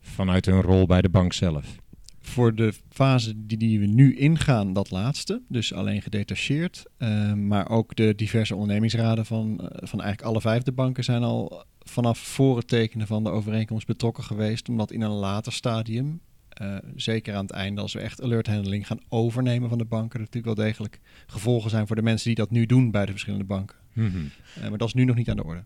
Vanuit 0.00 0.46
hun 0.46 0.60
rol 0.60 0.86
bij 0.86 1.02
de 1.02 1.08
bank 1.08 1.32
zelf? 1.32 1.76
Voor 2.22 2.54
de 2.54 2.72
fase 2.88 3.46
die, 3.46 3.58
die 3.58 3.80
we 3.80 3.86
nu 3.86 4.16
ingaan, 4.16 4.72
dat 4.72 4.90
laatste. 4.90 5.42
Dus 5.48 5.72
alleen 5.72 6.02
gedetacheerd. 6.02 6.84
Uh, 6.98 7.32
maar 7.32 7.70
ook 7.70 7.96
de 7.96 8.14
diverse 8.14 8.54
ondernemingsraden 8.54 9.26
van, 9.26 9.50
uh, 9.50 9.66
van 9.70 10.00
eigenlijk 10.00 10.22
alle 10.22 10.40
vijfde 10.40 10.72
banken 10.72 11.04
zijn 11.04 11.22
al 11.22 11.64
vanaf 11.78 12.18
voor 12.18 12.56
het 12.56 12.68
tekenen 12.68 13.06
van 13.06 13.24
de 13.24 13.30
overeenkomst 13.30 13.86
betrokken 13.86 14.24
geweest. 14.24 14.68
Omdat 14.68 14.92
in 14.92 15.00
een 15.00 15.10
later 15.10 15.52
stadium, 15.52 16.20
uh, 16.62 16.76
zeker 16.96 17.34
aan 17.34 17.44
het 17.44 17.52
einde, 17.54 17.80
als 17.80 17.92
we 17.92 18.00
echt 18.00 18.22
alert 18.22 18.46
handling 18.46 18.86
gaan 18.86 19.00
overnemen 19.08 19.68
van 19.68 19.78
de 19.78 19.84
banken, 19.84 20.20
er 20.20 20.26
natuurlijk 20.26 20.56
wel 20.56 20.66
degelijk 20.66 21.00
gevolgen 21.26 21.70
zijn 21.70 21.86
voor 21.86 21.96
de 21.96 22.02
mensen 22.02 22.26
die 22.26 22.36
dat 22.36 22.50
nu 22.50 22.66
doen 22.66 22.90
bij 22.90 23.04
de 23.04 23.10
verschillende 23.10 23.44
banken. 23.44 23.76
Mm 23.92 24.10
-hmm. 24.10 24.30
maar 24.68 24.78
dat 24.78 24.88
is 24.88 24.94
nu 24.94 25.04
nog 25.04 25.16
niet 25.16 25.30
aan 25.30 25.36
de 25.36 25.44
orde. 25.44 25.64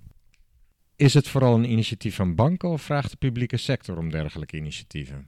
Is 0.96 1.14
het 1.14 1.28
vooral 1.28 1.54
een 1.54 1.70
initiatief 1.70 2.14
van 2.14 2.34
banken 2.34 2.68
of 2.68 2.82
vraagt 2.82 3.10
de 3.10 3.16
publieke 3.16 3.56
sector 3.56 3.98
om 3.98 4.10
dergelijke 4.10 4.56
initiatieven? 4.56 5.26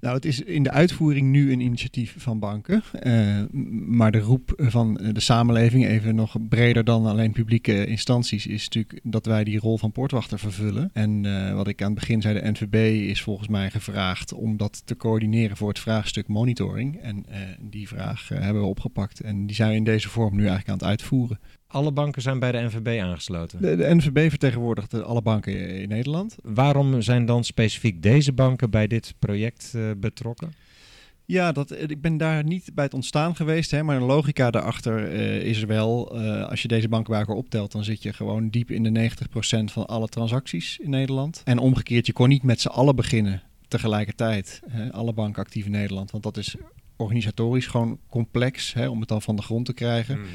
Nou, 0.00 0.14
het 0.14 0.24
is 0.24 0.40
in 0.40 0.62
de 0.62 0.70
uitvoering 0.70 1.30
nu 1.30 1.52
een 1.52 1.60
initiatief 1.60 2.14
van 2.18 2.38
banken. 2.38 2.82
Uh, 3.02 3.42
maar 3.86 4.10
de 4.12 4.18
roep 4.18 4.52
van 4.56 4.94
de 5.12 5.20
samenleving, 5.20 5.86
even 5.86 6.14
nog 6.14 6.36
breder 6.48 6.84
dan 6.84 7.06
alleen 7.06 7.32
publieke 7.32 7.86
instanties, 7.86 8.46
is 8.46 8.64
natuurlijk 8.64 9.00
dat 9.02 9.26
wij 9.26 9.44
die 9.44 9.58
rol 9.58 9.78
van 9.78 9.92
poortwachter 9.92 10.38
vervullen. 10.38 10.90
En 10.92 11.24
uh, 11.24 11.54
wat 11.54 11.68
ik 11.68 11.82
aan 11.82 11.90
het 11.90 12.00
begin 12.00 12.20
zei, 12.20 12.40
de 12.40 12.50
NVB 12.50 13.08
is 13.08 13.22
volgens 13.22 13.48
mij 13.48 13.70
gevraagd 13.70 14.32
om 14.32 14.56
dat 14.56 14.82
te 14.84 14.96
coördineren 14.96 15.56
voor 15.56 15.68
het 15.68 15.78
vraagstuk 15.78 16.28
monitoring. 16.28 17.00
En 17.00 17.24
die 17.60 17.88
vraag 17.88 18.28
hebben 18.28 18.62
we 18.62 18.68
opgepakt 18.68 19.20
en 19.20 19.46
die 19.46 19.56
zijn 19.56 19.70
we 19.70 19.76
in 19.76 19.84
deze 19.84 20.08
vorm 20.08 20.34
nu 20.34 20.40
eigenlijk 20.46 20.68
aan 20.68 20.78
het 20.78 20.84
uitvoeren. 20.84 21.38
Alle 21.72 21.92
banken 21.92 22.22
zijn 22.22 22.38
bij 22.38 22.52
de 22.52 22.58
NVB 22.58 23.00
aangesloten. 23.00 23.62
De, 23.62 23.76
de 23.76 23.94
NVB 23.94 24.28
vertegenwoordigt 24.28 25.02
alle 25.02 25.22
banken 25.22 25.80
in 25.80 25.88
Nederland. 25.88 26.36
Waarom 26.42 27.02
zijn 27.02 27.26
dan 27.26 27.44
specifiek 27.44 28.02
deze 28.02 28.32
banken 28.32 28.70
bij 28.70 28.86
dit 28.86 29.14
project 29.18 29.72
uh, 29.76 29.90
betrokken? 29.96 30.52
Ja, 31.24 31.52
dat, 31.52 31.70
eh, 31.70 31.88
ik 31.88 32.00
ben 32.00 32.16
daar 32.16 32.44
niet 32.44 32.70
bij 32.74 32.84
het 32.84 32.94
ontstaan 32.94 33.36
geweest, 33.36 33.70
hè, 33.70 33.82
maar 33.82 33.98
de 33.98 34.04
logica 34.04 34.50
daarachter 34.50 35.12
uh, 35.12 35.42
is 35.42 35.62
er 35.62 35.66
wel. 35.66 36.20
Uh, 36.22 36.48
als 36.48 36.62
je 36.62 36.68
deze 36.68 36.88
banken 36.88 37.10
bij 37.10 37.20
elkaar 37.20 37.36
optelt, 37.36 37.72
dan 37.72 37.84
zit 37.84 38.02
je 38.02 38.12
gewoon 38.12 38.48
diep 38.48 38.70
in 38.70 38.82
de 38.82 39.10
90% 39.10 39.64
van 39.64 39.86
alle 39.86 40.08
transacties 40.08 40.78
in 40.78 40.90
Nederland. 40.90 41.42
En 41.44 41.58
omgekeerd, 41.58 42.06
je 42.06 42.12
kon 42.12 42.28
niet 42.28 42.42
met 42.42 42.60
z'n 42.60 42.68
allen 42.68 42.96
beginnen 42.96 43.42
tegelijkertijd, 43.68 44.60
hè, 44.68 44.92
alle 44.92 45.12
banken 45.12 45.42
actief 45.42 45.64
in 45.64 45.70
Nederland. 45.70 46.10
Want 46.10 46.22
dat 46.22 46.36
is 46.36 46.54
organisatorisch 46.96 47.66
gewoon 47.66 47.98
complex 48.08 48.72
hè, 48.72 48.88
om 48.88 49.00
het 49.00 49.08
dan 49.08 49.22
van 49.22 49.36
de 49.36 49.42
grond 49.42 49.66
te 49.66 49.72
krijgen. 49.72 50.18
Mm. 50.18 50.26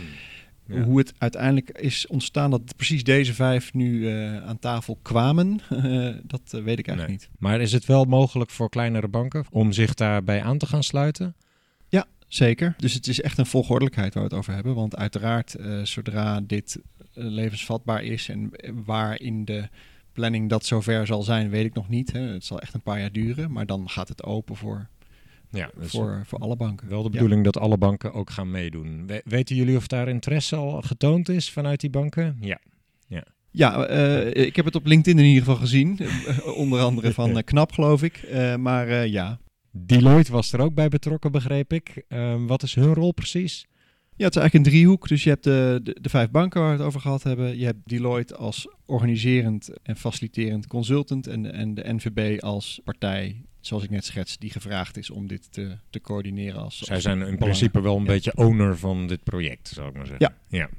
Ja. 0.68 0.82
Hoe 0.82 0.98
het 0.98 1.14
uiteindelijk 1.18 1.70
is 1.70 2.08
ontstaan 2.08 2.52
dat 2.52 2.76
precies 2.76 3.04
deze 3.04 3.34
vijf 3.34 3.74
nu 3.74 4.00
uh, 4.00 4.44
aan 4.44 4.60
tafel 4.60 5.00
kwamen, 5.02 5.60
dat 6.34 6.42
uh, 6.56 6.64
weet 6.64 6.80
ik 6.80 6.88
eigenlijk 6.88 6.98
nee. 6.98 7.08
niet. 7.08 7.30
Maar 7.40 7.62
is 7.62 7.72
het 7.72 7.86
wel 7.86 8.06
mogelijk 8.06 8.50
voor 8.50 8.70
kleinere 8.70 9.08
banken 9.08 9.46
om 9.50 9.72
zich 9.72 9.94
daarbij 9.94 10.42
aan 10.42 10.58
te 10.58 10.66
gaan 10.66 10.84
sluiten? 10.84 11.36
Ja, 11.88 12.06
zeker. 12.28 12.74
Dus 12.78 12.94
het 12.94 13.08
is 13.08 13.22
echt 13.22 13.38
een 13.38 13.46
volgordelijkheid 13.46 14.14
waar 14.14 14.24
we 14.24 14.30
het 14.30 14.38
over 14.38 14.54
hebben. 14.54 14.76
Want 14.76 14.96
uiteraard, 14.96 15.56
uh, 15.60 15.84
zodra 15.84 16.42
dit 16.42 16.80
levensvatbaar 17.14 18.04
is 18.04 18.30
en 18.30 18.52
waar 18.86 19.22
in 19.22 19.46
de 19.46 19.70
planning 20.12 20.50
dat 20.50 20.66
zover 20.66 21.06
zal 21.06 21.22
zijn, 21.22 21.50
weet 21.50 21.66
ik 21.66 21.74
nog 21.74 21.90
niet. 21.90 22.12
Hè. 22.12 22.20
Het 22.20 22.46
zal 22.46 22.62
echt 22.62 22.74
een 22.74 22.82
paar 22.82 23.00
jaar 23.00 23.12
duren, 23.12 23.52
maar 23.52 23.66
dan 23.66 23.90
gaat 23.90 24.08
het 24.08 24.24
open 24.24 24.56
voor 24.56 24.88
ja, 25.56 25.70
dus 25.78 25.92
voor, 25.92 26.22
voor 26.26 26.40
alle 26.40 26.56
banken. 26.56 26.90
Wel 26.90 27.04
de 27.04 27.10
bedoeling 27.10 27.44
dat 27.44 27.58
alle 27.58 27.78
banken 27.78 28.14
ook 28.14 28.30
gaan 28.30 28.52
meedoen. 28.52 29.08
We, 29.08 29.22
weten 29.26 29.56
jullie 29.56 29.78
of 29.78 29.88
daar 29.88 30.08
interesse 30.08 30.56
al 30.56 30.82
getoond 30.82 31.30
is 31.30 31.52
vanuit 31.52 31.80
die 31.80 31.90
banken? 31.90 32.38
Ja. 32.40 32.60
Ja, 33.08 33.24
ja 33.52 33.90
uh, 33.90 34.46
ik 34.46 34.56
heb 34.56 34.66
het 34.66 34.76
op 34.76 34.86
LinkedIn 34.86 35.20
in 35.20 35.26
ieder 35.26 35.44
geval 35.44 35.60
gezien. 35.60 36.00
onder 36.64 36.80
andere 36.80 37.14
van 37.14 37.30
uh, 37.30 37.44
Knap, 37.44 37.72
geloof 37.72 38.04
ik. 38.04 38.28
Uh, 38.32 38.56
maar 38.56 39.08
ja. 39.08 39.40
Deloitte 39.72 40.32
was 40.32 40.54
er 40.54 40.60
ook 40.60 40.74
bij 40.74 40.88
betrokken, 40.88 41.32
begreep 41.32 41.74
ik. 41.74 42.04
Ehm, 42.08 42.46
wat 42.46 42.64
is 42.64 42.76
hun 42.76 42.94
rol 42.94 43.12
precies? 43.12 43.66
Ja, 44.18 44.26
het 44.26 44.36
is 44.36 44.42
eigenlijk 44.42 44.54
een 44.54 44.72
driehoek. 44.72 45.08
Dus 45.08 45.24
je 45.24 45.30
hebt 45.30 45.44
de, 45.44 45.80
de, 45.84 45.98
de, 46.02 46.10
vijf 46.10 46.32
banken 46.32 46.62
waar 46.62 46.70
we 46.70 46.78
het 46.78 46.86
over 46.86 47.02
gehad 47.02 47.24
hebben. 47.24 47.58
Je 47.58 47.66
hebt 47.66 47.80
Deloitte 47.84 48.36
als 48.36 48.68
organiserend 48.86 49.70
en 49.84 49.96
faciliterend 49.96 50.68
consultant. 50.68 51.28
En, 51.28 51.54
en 51.54 51.74
de 51.74 51.94
NVB 51.94 52.42
als 52.42 52.82
partij 52.84 53.46
zoals 53.68 53.84
ik 53.84 53.90
net 53.90 54.06
schets, 54.06 54.38
die 54.38 54.50
gevraagd 54.50 54.98
is 54.98 55.10
om 55.10 55.28
dit 55.28 55.52
te, 55.52 55.78
te 55.90 56.02
coördineren. 56.02 56.62
Als, 56.62 56.78
Zij 56.78 57.02
zijn 57.02 57.22
in 57.22 57.38
principe 57.38 57.82
wel 57.82 57.98
een 57.98 58.04
beetje 58.04 58.36
owner 58.36 58.78
van 58.78 59.08
dit 59.08 59.24
project, 59.24 59.68
zou 59.68 59.88
ik 59.90 59.96
maar 59.96 60.08
zeggen. 60.08 60.34
Ja. 60.50 60.58
ja. 60.58 60.70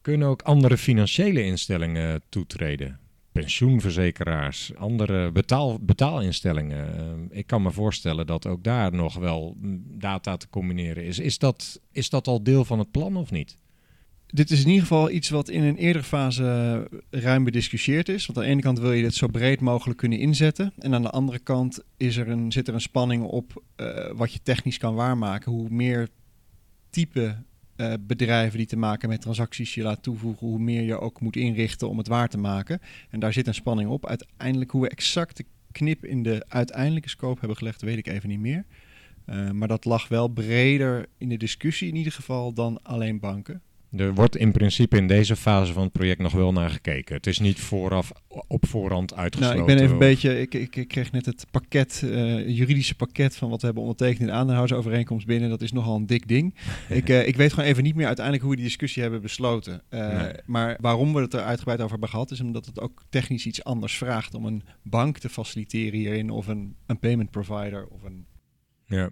Kunnen 0.00 0.28
ook 0.28 0.42
andere 0.42 0.78
financiële 0.78 1.44
instellingen 1.44 2.22
toetreden? 2.28 3.00
Pensioenverzekeraars, 3.32 4.74
andere 4.74 5.32
betaal, 5.32 5.78
betaalinstellingen. 5.80 7.28
Uh, 7.30 7.38
ik 7.38 7.46
kan 7.46 7.62
me 7.62 7.70
voorstellen 7.70 8.26
dat 8.26 8.46
ook 8.46 8.64
daar 8.64 8.94
nog 8.94 9.14
wel 9.14 9.56
data 9.98 10.36
te 10.36 10.48
combineren 10.48 11.04
is. 11.04 11.18
Is 11.18 11.38
dat, 11.38 11.80
is 11.90 12.10
dat 12.10 12.26
al 12.26 12.42
deel 12.42 12.64
van 12.64 12.78
het 12.78 12.90
plan 12.90 13.16
of 13.16 13.30
niet? 13.30 13.58
Dit 14.34 14.50
is 14.50 14.60
in 14.60 14.66
ieder 14.66 14.82
geval 14.82 15.10
iets 15.10 15.30
wat 15.30 15.48
in 15.48 15.62
een 15.62 15.76
eerdere 15.76 16.04
fase 16.04 16.88
ruim 17.10 17.44
bediscussieerd 17.44 18.08
is. 18.08 18.26
Want 18.26 18.38
aan 18.38 18.44
de 18.44 18.50
ene 18.50 18.60
kant 18.60 18.78
wil 18.78 18.92
je 18.92 19.02
dit 19.02 19.14
zo 19.14 19.26
breed 19.26 19.60
mogelijk 19.60 19.98
kunnen 19.98 20.18
inzetten. 20.18 20.72
En 20.78 20.94
aan 20.94 21.02
de 21.02 21.10
andere 21.10 21.38
kant 21.38 21.80
is 21.96 22.16
er 22.16 22.28
een, 22.28 22.52
zit 22.52 22.68
er 22.68 22.74
een 22.74 22.80
spanning 22.80 23.24
op 23.24 23.62
uh, 23.76 24.10
wat 24.14 24.32
je 24.32 24.42
technisch 24.42 24.78
kan 24.78 24.94
waarmaken. 24.94 25.52
Hoe 25.52 25.70
meer 25.70 26.08
type 26.90 27.36
uh, 27.76 27.92
bedrijven 28.00 28.58
die 28.58 28.66
te 28.66 28.76
maken 28.76 29.08
met 29.08 29.20
transacties 29.20 29.74
je 29.74 29.82
laat 29.82 30.02
toevoegen, 30.02 30.46
hoe 30.46 30.58
meer 30.58 30.82
je 30.82 31.00
ook 31.00 31.20
moet 31.20 31.36
inrichten 31.36 31.88
om 31.88 31.98
het 31.98 32.08
waar 32.08 32.28
te 32.28 32.38
maken. 32.38 32.80
En 33.10 33.20
daar 33.20 33.32
zit 33.32 33.46
een 33.46 33.54
spanning 33.54 33.90
op. 33.90 34.06
Uiteindelijk 34.06 34.70
hoe 34.70 34.82
we 34.82 34.88
exact 34.88 35.36
de 35.36 35.44
knip 35.72 36.04
in 36.04 36.22
de 36.22 36.44
uiteindelijke 36.48 37.08
scope 37.08 37.38
hebben 37.38 37.56
gelegd, 37.56 37.82
weet 37.82 37.98
ik 37.98 38.08
even 38.08 38.28
niet 38.28 38.40
meer. 38.40 38.64
Maar 39.52 39.68
dat 39.68 39.84
lag 39.84 40.08
wel 40.08 40.28
breder 40.28 41.06
in 41.18 41.28
de 41.28 41.36
discussie 41.36 41.88
in 41.88 41.96
ieder 41.96 42.12
geval 42.12 42.52
dan 42.52 42.82
alleen 42.82 43.20
banken. 43.20 43.62
Er 43.96 44.14
wordt 44.14 44.36
in 44.36 44.52
principe 44.52 44.96
in 44.96 45.06
deze 45.06 45.36
fase 45.36 45.72
van 45.72 45.82
het 45.82 45.92
project 45.92 46.20
nog 46.20 46.32
wel 46.32 46.52
naar 46.52 46.70
gekeken. 46.70 47.16
Het 47.16 47.26
is 47.26 47.38
niet 47.38 47.60
vooraf 47.60 48.12
op 48.28 48.66
voorhand 48.66 49.14
uitgesloten. 49.14 49.56
Nou, 49.56 49.70
ik 49.70 49.76
ben 49.76 49.84
even 49.84 49.92
een 49.92 50.08
beetje. 50.08 50.40
Ik, 50.40 50.54
ik, 50.54 50.76
ik, 50.76 50.88
kreeg 50.88 51.12
net 51.12 51.26
het 51.26 51.46
pakket, 51.50 52.02
uh, 52.04 52.48
juridische 52.48 52.94
pakket 52.94 53.36
van 53.36 53.50
wat 53.50 53.60
we 53.60 53.66
hebben 53.66 53.82
ondertekend 53.84 54.20
in 54.20 54.26
de 54.26 54.32
aandeelhoudersovereenkomst 54.32 55.26
binnen. 55.26 55.50
Dat 55.50 55.62
is 55.62 55.72
nogal 55.72 55.96
een 55.96 56.06
dik 56.06 56.28
ding. 56.28 56.54
ik, 56.88 57.08
uh, 57.08 57.26
ik 57.26 57.36
weet 57.36 57.52
gewoon 57.52 57.68
even 57.68 57.82
niet 57.82 57.94
meer 57.94 58.06
uiteindelijk 58.06 58.44
hoe 58.44 58.54
we 58.54 58.60
die 58.60 58.68
discussie 58.68 59.02
hebben 59.02 59.22
besloten. 59.22 59.82
Uh, 59.90 60.22
nee. 60.22 60.32
Maar 60.46 60.76
waarom 60.80 61.12
we 61.12 61.20
het 61.20 61.34
er 61.34 61.42
uitgebreid 61.42 61.78
over 61.78 61.90
hebben 61.90 62.08
gehad, 62.08 62.30
is 62.30 62.40
omdat 62.40 62.66
het 62.66 62.80
ook 62.80 63.02
technisch 63.10 63.46
iets 63.46 63.64
anders 63.64 63.96
vraagt 63.96 64.34
om 64.34 64.44
een 64.44 64.62
bank 64.82 65.18
te 65.18 65.28
faciliteren 65.28 65.98
hierin, 65.98 66.30
of 66.30 66.46
een, 66.46 66.76
een 66.86 66.98
payment 66.98 67.30
provider 67.30 67.86
of 67.86 68.02
een. 68.02 68.26
Ja. 68.86 69.10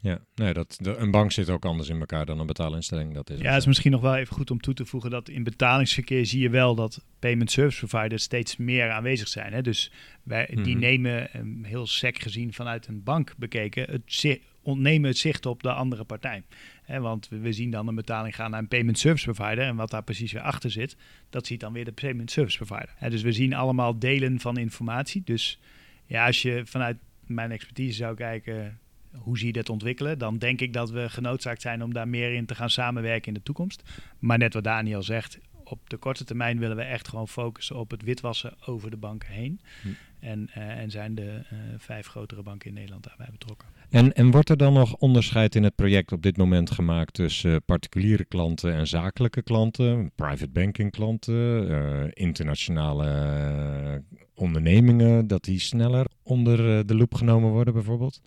Ja, 0.00 0.20
nee, 0.34 0.52
dat, 0.52 0.78
de, 0.80 0.96
een 0.96 1.10
bank 1.10 1.32
zit 1.32 1.50
ook 1.50 1.64
anders 1.64 1.88
in 1.88 2.00
elkaar 2.00 2.26
dan 2.26 2.40
een 2.40 2.46
betaalinstelling. 2.46 3.14
Dat 3.14 3.30
is 3.30 3.40
ja, 3.40 3.50
het 3.50 3.60
is 3.60 3.66
misschien 3.66 3.90
nog 3.90 4.00
wel 4.00 4.16
even 4.16 4.34
goed 4.34 4.50
om 4.50 4.60
toe 4.60 4.74
te 4.74 4.86
voegen 4.86 5.10
dat 5.10 5.28
in 5.28 5.44
betalingsverkeer 5.44 6.26
zie 6.26 6.40
je 6.40 6.50
wel 6.50 6.74
dat 6.74 7.04
payment 7.18 7.50
service 7.50 7.86
providers 7.86 8.22
steeds 8.22 8.56
meer 8.56 8.90
aanwezig 8.90 9.28
zijn. 9.28 9.52
Hè? 9.52 9.62
Dus 9.62 9.92
wij, 10.22 10.46
die 10.46 10.74
mhm. 10.74 10.78
nemen, 10.78 11.36
um, 11.36 11.64
heel 11.64 11.86
sec 11.86 12.22
gezien 12.22 12.52
vanuit 12.52 12.86
een 12.86 13.02
bank 13.02 13.34
bekeken, 13.36 13.90
het 13.90 14.40
ontnemen 14.62 15.08
het 15.08 15.18
zicht 15.18 15.46
op 15.46 15.62
de 15.62 15.72
andere 15.72 16.04
partij. 16.04 16.42
Hè, 16.82 17.00
want 17.00 17.28
we, 17.28 17.38
we, 17.38 17.52
zien 17.52 17.70
dan 17.70 17.88
een 17.88 17.94
betaling 17.94 18.34
gaan 18.34 18.50
naar 18.50 18.60
een 18.60 18.68
payment 18.68 18.98
service 18.98 19.32
provider. 19.32 19.64
En 19.64 19.76
wat 19.76 19.90
daar 19.90 20.02
precies 20.02 20.32
weer 20.32 20.42
achter 20.42 20.70
zit, 20.70 20.96
dat 21.30 21.46
ziet 21.46 21.60
dan 21.60 21.72
weer 21.72 21.84
de 21.84 21.92
payment 21.92 22.30
service 22.30 22.56
provider. 22.56 22.94
Hè, 22.96 23.10
dus 23.10 23.22
we 23.22 23.32
zien 23.32 23.54
allemaal 23.54 23.98
delen 23.98 24.40
van 24.40 24.56
informatie. 24.56 25.22
Dus 25.24 25.58
ja, 26.06 26.26
als 26.26 26.42
je 26.42 26.62
vanuit 26.64 26.96
mijn 27.26 27.50
expertise 27.50 27.96
zou 27.96 28.14
kijken, 28.14 28.78
hoe 29.18 29.38
zie 29.38 29.46
je 29.46 29.52
dat 29.52 29.68
ontwikkelen? 29.68 30.18
Dan 30.18 30.38
denk 30.38 30.60
ik 30.60 30.72
dat 30.72 30.90
we 30.90 31.08
genoodzaakt 31.08 31.62
zijn 31.62 31.82
om 31.82 31.92
daar 31.92 32.08
meer 32.08 32.34
in 32.34 32.46
te 32.46 32.54
gaan 32.54 32.70
samenwerken 32.70 33.28
in 33.28 33.34
de 33.34 33.42
toekomst. 33.42 33.82
Maar 34.18 34.38
net 34.38 34.54
wat 34.54 34.64
Daniel 34.64 35.02
zegt, 35.02 35.38
op 35.70 35.90
de 35.90 35.96
korte 35.96 36.24
termijn 36.24 36.58
willen 36.58 36.76
we 36.76 36.82
echt 36.82 37.08
gewoon 37.08 37.28
focussen 37.28 37.76
op 37.76 37.90
het 37.90 38.02
witwassen 38.02 38.54
over 38.66 38.90
de 38.90 38.96
banken 38.96 39.32
heen. 39.32 39.60
Hm. 39.82 39.88
En, 40.20 40.50
uh, 40.56 40.68
en 40.68 40.90
zijn 40.90 41.14
de 41.14 41.22
uh, 41.22 41.58
vijf 41.78 42.06
grotere 42.06 42.42
banken 42.42 42.68
in 42.68 42.74
Nederland 42.74 43.04
daarbij 43.04 43.28
betrokken. 43.30 43.68
En, 43.90 44.12
en 44.12 44.30
wordt 44.30 44.50
er 44.50 44.56
dan 44.56 44.72
nog 44.72 44.96
onderscheid 44.96 45.54
in 45.54 45.62
het 45.62 45.74
project 45.74 46.12
op 46.12 46.22
dit 46.22 46.36
moment 46.36 46.70
gemaakt 46.70 47.14
tussen 47.14 47.50
uh, 47.50 47.56
particuliere 47.64 48.24
klanten 48.24 48.74
en 48.74 48.86
zakelijke 48.86 49.42
klanten, 49.42 50.10
private 50.14 50.48
banking 50.48 50.90
klanten, 50.90 52.12
internationale 52.12 54.02
ondernemingen, 54.34 55.26
dat 55.26 55.44
die 55.44 55.58
sneller 55.58 56.06
onder 56.22 56.86
de 56.86 56.94
loep 56.94 57.14
genomen 57.14 57.50
worden 57.50 57.74
bijvoorbeeld? 57.74 58.20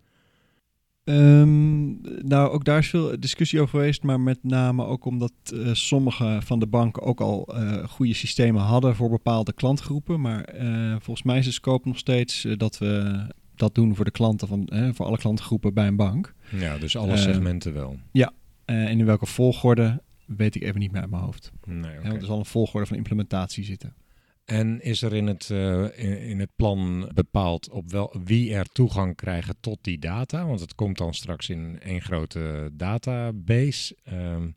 Um, 1.04 2.02
nou, 2.28 2.50
ook 2.50 2.64
daar 2.64 2.78
is 2.78 2.90
veel 2.90 3.20
discussie 3.20 3.62
over 3.62 3.80
geweest, 3.80 4.04
maar 4.04 4.20
met 4.20 4.44
name 4.44 4.86
ook 4.86 5.06
omdat 5.06 5.34
uh, 5.54 5.74
sommige 5.74 6.40
van 6.44 6.60
de 6.60 6.68
banken 6.68 7.02
ook 7.02 7.22
al 7.22 7.56
uh, 7.56 7.84
goede 7.88 8.14
systemen 8.14 8.62
hadden 8.62 8.96
voor 8.96 9.10
bepaalde 9.10 9.54
klantgroepen. 9.54 10.22
Maar 10.22 10.56
uh, 10.62 10.92
volgens 10.92 11.24
mij 11.24 11.38
is 11.38 11.46
de 11.46 11.52
scope 11.52 11.88
nog 11.88 11.98
steeds 11.98 12.48
dat 12.58 12.78
we 12.78 13.22
dat 13.56 13.76
doen 13.76 13.96
voor 13.96 14.06
de 14.06 14.12
klanten 14.12 14.48
van 14.48 14.70
voor 14.94 15.06
alle 15.06 15.18
klantgroepen 15.18 15.74
bij 15.74 15.88
een 15.88 15.96
bank. 15.96 16.34
Ja, 16.52 16.78
dus 16.78 16.98
alle 16.98 17.18
segmenten 17.18 17.74
wel. 17.74 18.00
Ja, 18.12 18.34
en 18.66 18.88
in 18.88 19.06
welke 19.06 19.26
volgorde 19.26 20.02
weet 20.26 20.56
ik 20.56 20.64
even 20.64 20.80
niet 20.80 20.92
meer 20.92 21.02
uit 21.02 21.10
mijn 21.10 21.24
hoofd. 21.24 21.52
Nee, 21.66 21.98
okay. 21.98 22.10
want 22.10 22.22
er 22.22 22.28
zal 22.28 22.40
een 22.40 22.46
volgorde 22.46 22.88
van 22.88 22.98
implementatie 22.98 23.64
zitten. 23.64 23.94
En 24.52 24.82
is 24.82 25.02
er 25.02 25.14
in 25.14 25.28
het, 25.28 25.50
uh, 25.52 25.84
in, 25.84 26.20
in, 26.20 26.40
het 26.40 26.50
plan 26.56 27.12
bepaald 27.14 27.70
op 27.70 27.92
wel, 27.92 28.16
wie 28.24 28.54
er 28.54 28.66
toegang 28.72 29.16
krijgen 29.16 29.56
tot 29.60 29.78
die 29.82 30.00
data? 30.00 30.46
Want 30.46 30.60
het 30.60 30.76
komt 30.76 30.98
dan 30.98 31.14
straks 31.14 31.50
in 31.50 31.80
één 31.80 32.02
grote 32.02 32.70
database. 32.74 33.96
Um, 34.14 34.56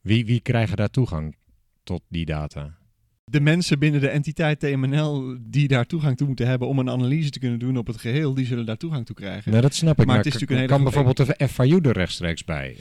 wie, 0.00 0.26
wie 0.26 0.40
krijgen 0.40 0.76
daar 0.76 0.90
toegang 0.90 1.36
tot 1.82 2.02
die 2.08 2.24
data? 2.24 2.78
De 3.24 3.40
mensen 3.40 3.78
binnen 3.78 4.00
de 4.00 4.08
entiteit 4.08 4.60
TMNL 4.60 5.36
die 5.40 5.68
daar 5.68 5.86
toegang 5.86 6.16
toe 6.16 6.26
moeten 6.26 6.46
hebben 6.46 6.68
om 6.68 6.78
een 6.78 6.90
analyse 6.90 7.30
te 7.30 7.38
kunnen 7.38 7.58
doen 7.58 7.76
op 7.76 7.86
het 7.86 7.96
geheel, 7.96 8.34
die 8.34 8.46
zullen 8.46 8.66
daar 8.66 8.76
toegang 8.76 9.06
toe 9.06 9.16
krijgen. 9.16 9.50
Nou, 9.50 9.62
dat 9.62 9.74
snap 9.74 9.92
ik. 9.92 9.96
Maar, 9.96 10.06
maar 10.06 10.16
het 10.16 10.26
is 10.26 10.32
natuurlijk 10.32 10.60
een 10.60 10.66
kan 10.66 10.82
bijvoorbeeld 10.82 11.16
de 11.16 11.48
FIU 11.48 11.80
er 11.80 11.92
rechtstreeks 11.92 12.44
bij? 12.44 12.76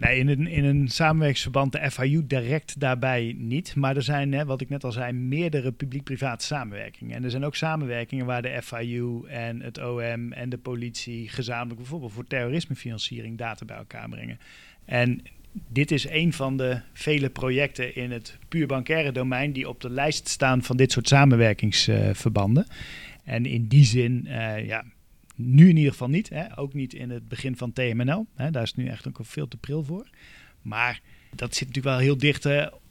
Nee, 0.00 0.18
in 0.18 0.28
een, 0.28 0.46
in 0.46 0.64
een 0.64 0.88
samenwerkingsverband 0.88 1.72
de 1.72 1.90
FIU 1.90 2.26
direct 2.26 2.80
daarbij 2.80 3.34
niet. 3.38 3.74
Maar 3.74 3.96
er 3.96 4.02
zijn, 4.02 4.32
hè, 4.32 4.44
wat 4.44 4.60
ik 4.60 4.68
net 4.68 4.84
al 4.84 4.92
zei, 4.92 5.12
meerdere 5.12 5.72
publiek-private 5.72 6.44
samenwerkingen. 6.44 7.16
En 7.16 7.24
er 7.24 7.30
zijn 7.30 7.44
ook 7.44 7.56
samenwerkingen 7.56 8.26
waar 8.26 8.42
de 8.42 8.62
FIU 8.62 9.26
en 9.26 9.60
het 9.60 9.78
OM 9.78 10.32
en 10.32 10.48
de 10.48 10.58
politie 10.58 11.28
gezamenlijk 11.28 11.76
bijvoorbeeld 11.76 12.12
voor 12.12 12.26
terrorismefinanciering 12.26 13.38
data 13.38 13.64
bij 13.64 13.76
elkaar 13.76 14.08
brengen. 14.08 14.38
En 14.84 15.22
dit 15.52 15.90
is 15.90 16.08
een 16.08 16.32
van 16.32 16.56
de 16.56 16.80
vele 16.92 17.30
projecten 17.30 17.94
in 17.94 18.10
het 18.10 18.38
puur 18.48 18.66
bankaire 18.66 19.12
domein 19.12 19.52
die 19.52 19.68
op 19.68 19.80
de 19.80 19.90
lijst 19.90 20.28
staan 20.28 20.62
van 20.62 20.76
dit 20.76 20.92
soort 20.92 21.08
samenwerkingsverbanden. 21.08 22.66
en 23.24 23.46
in 23.46 23.66
die 23.66 23.84
zin, 23.84 24.24
uh, 24.26 24.66
ja, 24.66 24.84
nu 25.38 25.68
in 25.68 25.76
ieder 25.76 25.92
geval 25.92 26.08
niet. 26.08 26.28
Hè? 26.28 26.58
Ook 26.58 26.74
niet 26.74 26.94
in 26.94 27.10
het 27.10 27.28
begin 27.28 27.56
van 27.56 27.72
TMNL. 27.72 28.26
Hè? 28.34 28.50
Daar 28.50 28.62
is 28.62 28.74
nu 28.74 28.86
echt 28.86 29.08
ook 29.08 29.18
veel 29.22 29.48
te 29.48 29.56
pril 29.56 29.84
voor. 29.84 30.08
Maar 30.62 31.00
dat 31.34 31.54
zit 31.54 31.66
natuurlijk 31.66 31.94
wel 31.94 32.04
heel 32.04 32.18
dicht 32.18 32.48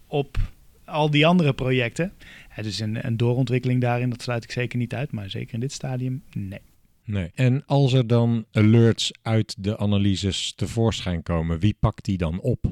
op 0.07 0.37
al 0.85 1.09
die 1.09 1.27
andere 1.27 1.53
projecten. 1.53 2.13
Het 2.49 2.65
is 2.65 2.79
een, 2.79 3.05
een 3.05 3.17
doorontwikkeling 3.17 3.81
daarin, 3.81 4.09
dat 4.09 4.21
sluit 4.21 4.43
ik 4.43 4.51
zeker 4.51 4.77
niet 4.77 4.93
uit. 4.93 5.11
Maar 5.11 5.29
zeker 5.29 5.53
in 5.53 5.59
dit 5.59 5.71
stadium, 5.71 6.23
nee. 6.33 6.61
Nee. 7.03 7.31
En 7.33 7.65
als 7.65 7.93
er 7.93 8.07
dan 8.07 8.45
alerts 8.51 9.11
uit 9.21 9.55
de 9.59 9.77
analyses 9.77 10.53
tevoorschijn 10.55 11.23
komen, 11.23 11.59
wie 11.59 11.75
pakt 11.79 12.05
die 12.05 12.17
dan 12.17 12.39
op? 12.39 12.65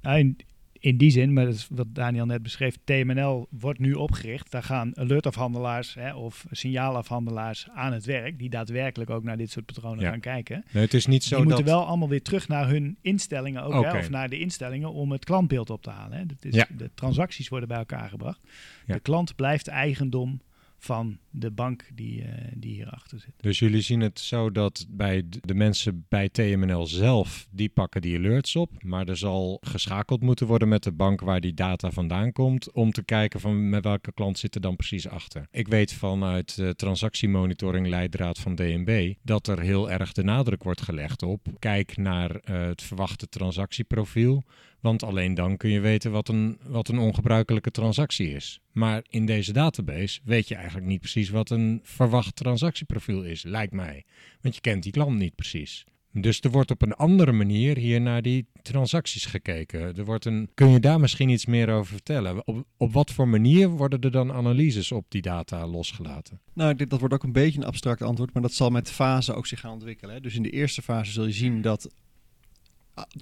Nou, 0.00 0.18
in, 0.18 0.36
in 0.80 0.96
die 0.96 1.10
zin, 1.10 1.32
maar 1.32 1.44
dat 1.44 1.54
is 1.54 1.66
wat 1.70 1.94
Daniel 1.94 2.26
net 2.26 2.42
beschreef, 2.42 2.76
TMNL 2.84 3.46
wordt 3.50 3.78
nu 3.78 3.92
opgericht. 3.92 4.50
Daar 4.50 4.62
gaan 4.62 4.96
alertafhandelaars 4.98 5.94
hè, 5.94 6.14
of 6.14 6.44
signaalafhandelaars 6.50 7.68
aan 7.74 7.92
het 7.92 8.04
werk, 8.04 8.38
die 8.38 8.50
daadwerkelijk 8.50 9.10
ook 9.10 9.22
naar 9.24 9.36
dit 9.36 9.50
soort 9.50 9.66
patronen 9.66 10.00
Ja. 10.04 10.10
gaan 10.10 10.20
kijken. 10.20 10.64
Nee, 10.70 10.82
het 10.84 10.94
is 10.94 11.06
niet 11.06 11.24
zo 11.24 11.36
die 11.36 11.44
dat... 11.46 11.54
moeten 11.56 11.74
wel 11.74 11.86
allemaal 11.86 12.08
weer 12.08 12.22
terug 12.22 12.48
naar 12.48 12.68
hun 12.68 12.96
instellingen 13.00 13.62
ook, 13.62 13.84
hè, 13.84 13.98
of 13.98 14.10
naar 14.10 14.28
de 14.28 14.38
instellingen 14.38 14.92
om 14.92 15.12
het 15.12 15.24
klantbeeld 15.24 15.70
op 15.70 15.82
te 15.82 15.90
halen. 15.90 16.18
Hè. 16.18 16.26
Dat 16.26 16.44
is, 16.44 16.54
Ja. 16.54 16.66
De 16.76 16.90
transacties 16.94 17.48
worden 17.48 17.68
bij 17.68 17.78
elkaar 17.78 18.08
gebracht. 18.08 18.40
Ja. 18.86 18.94
De 18.94 19.00
klant 19.00 19.36
blijft 19.36 19.68
eigendom 19.68 20.40
van 20.80 21.18
de 21.30 21.50
bank 21.50 21.90
die, 21.94 22.22
eh, 22.22 22.52
die 22.56 22.74
hierachter 22.74 23.20
zit. 23.20 23.32
Dus 23.36 23.58
jullie 23.58 23.80
zien 23.80 24.00
het 24.00 24.20
zo 24.20 24.50
dat 24.50 24.86
bij 24.88 25.22
de 25.40 25.54
mensen 25.54 26.06
bij 26.08 26.28
TMNL 26.28 26.86
zelf, 26.86 27.48
die 27.50 27.68
pakken 27.68 28.02
die 28.02 28.18
alerts 28.18 28.56
op. 28.56 28.82
Maar 28.82 29.08
er 29.08 29.16
zal 29.16 29.58
geschakeld 29.60 30.20
moeten 30.20 30.46
worden 30.46 30.68
met 30.68 30.82
de 30.82 30.92
bank 30.92 31.20
waar 31.20 31.40
die 31.40 31.54
data 31.54 31.90
vandaan 31.90 32.32
komt. 32.32 32.72
Om 32.72 32.92
te 32.92 33.04
kijken 33.04 33.40
van 33.40 33.68
met 33.68 33.84
welke 33.84 34.12
klant 34.12 34.38
zit 34.38 34.54
er 34.54 34.60
dan 34.60 34.76
precies 34.76 35.08
achter. 35.08 35.46
Ik 35.50 35.68
weet 35.68 35.92
vanuit 35.92 36.58
eh 36.58 36.68
transactiemonitoring 36.68 37.86
leidraad 37.86 38.38
van 38.38 38.54
DNB 38.54 39.14
dat 39.22 39.46
er 39.46 39.60
heel 39.60 39.90
erg 39.90 40.12
de 40.12 40.22
nadruk 40.22 40.62
wordt 40.62 40.82
gelegd 40.82 41.22
op. 41.22 41.46
Kijk 41.58 41.96
naar 41.96 42.30
eh, 42.30 42.60
het 42.60 42.82
verwachte 42.82 43.28
transactieprofiel. 43.28 44.44
Want 44.80 45.02
alleen 45.02 45.34
dan 45.34 45.56
kun 45.56 45.70
je 45.70 45.80
weten 45.80 46.10
wat 46.10 46.28
een, 46.28 46.58
wat 46.62 46.88
een 46.88 46.98
ongebruikelijke 46.98 47.70
transactie 47.70 48.34
is. 48.34 48.60
Maar 48.72 49.04
in 49.08 49.26
deze 49.26 49.52
database 49.52 50.20
weet 50.24 50.48
je 50.48 50.54
eigenlijk 50.54 50.86
niet 50.86 51.00
precies 51.00 51.30
wat 51.30 51.50
een 51.50 51.80
verwacht 51.82 52.36
transactieprofiel 52.36 53.22
is, 53.22 53.42
lijkt 53.42 53.72
mij. 53.72 54.04
Want 54.40 54.54
je 54.54 54.60
kent 54.60 54.82
die 54.82 54.92
klant 54.92 55.18
niet 55.18 55.34
precies. 55.34 55.84
Dus 56.12 56.40
er 56.40 56.50
wordt 56.50 56.70
op 56.70 56.82
een 56.82 56.94
andere 56.94 57.32
manier 57.32 57.76
hier 57.76 58.00
naar 58.00 58.22
die 58.22 58.46
transacties 58.62 59.26
gekeken. 59.26 59.96
Er 59.96 60.04
wordt 60.04 60.24
een, 60.24 60.50
kun 60.54 60.68
je 60.68 60.80
daar 60.80 61.00
misschien 61.00 61.28
iets 61.28 61.46
meer 61.46 61.70
over 61.70 61.92
vertellen? 61.92 62.46
Op, 62.46 62.64
op 62.76 62.92
wat 62.92 63.10
voor 63.10 63.28
manier 63.28 63.68
worden 63.68 64.00
er 64.00 64.10
dan 64.10 64.32
analyses 64.32 64.92
op 64.92 65.04
die 65.08 65.22
data 65.22 65.66
losgelaten? 65.66 66.40
Nou, 66.54 66.74
dit, 66.74 66.90
dat 66.90 66.98
wordt 66.98 67.14
ook 67.14 67.22
een 67.22 67.32
beetje 67.32 67.58
een 67.58 67.66
abstract 67.66 68.02
antwoord, 68.02 68.32
maar 68.32 68.42
dat 68.42 68.52
zal 68.52 68.70
met 68.70 68.90
fase 68.90 69.34
ook 69.34 69.46
zich 69.46 69.60
gaan 69.60 69.72
ontwikkelen. 69.72 70.14
Hè. 70.14 70.20
Dus 70.20 70.34
in 70.34 70.42
de 70.42 70.50
eerste 70.50 70.82
fase 70.82 71.12
zul 71.12 71.26
je 71.26 71.32
zien 71.32 71.62
dat 71.62 71.94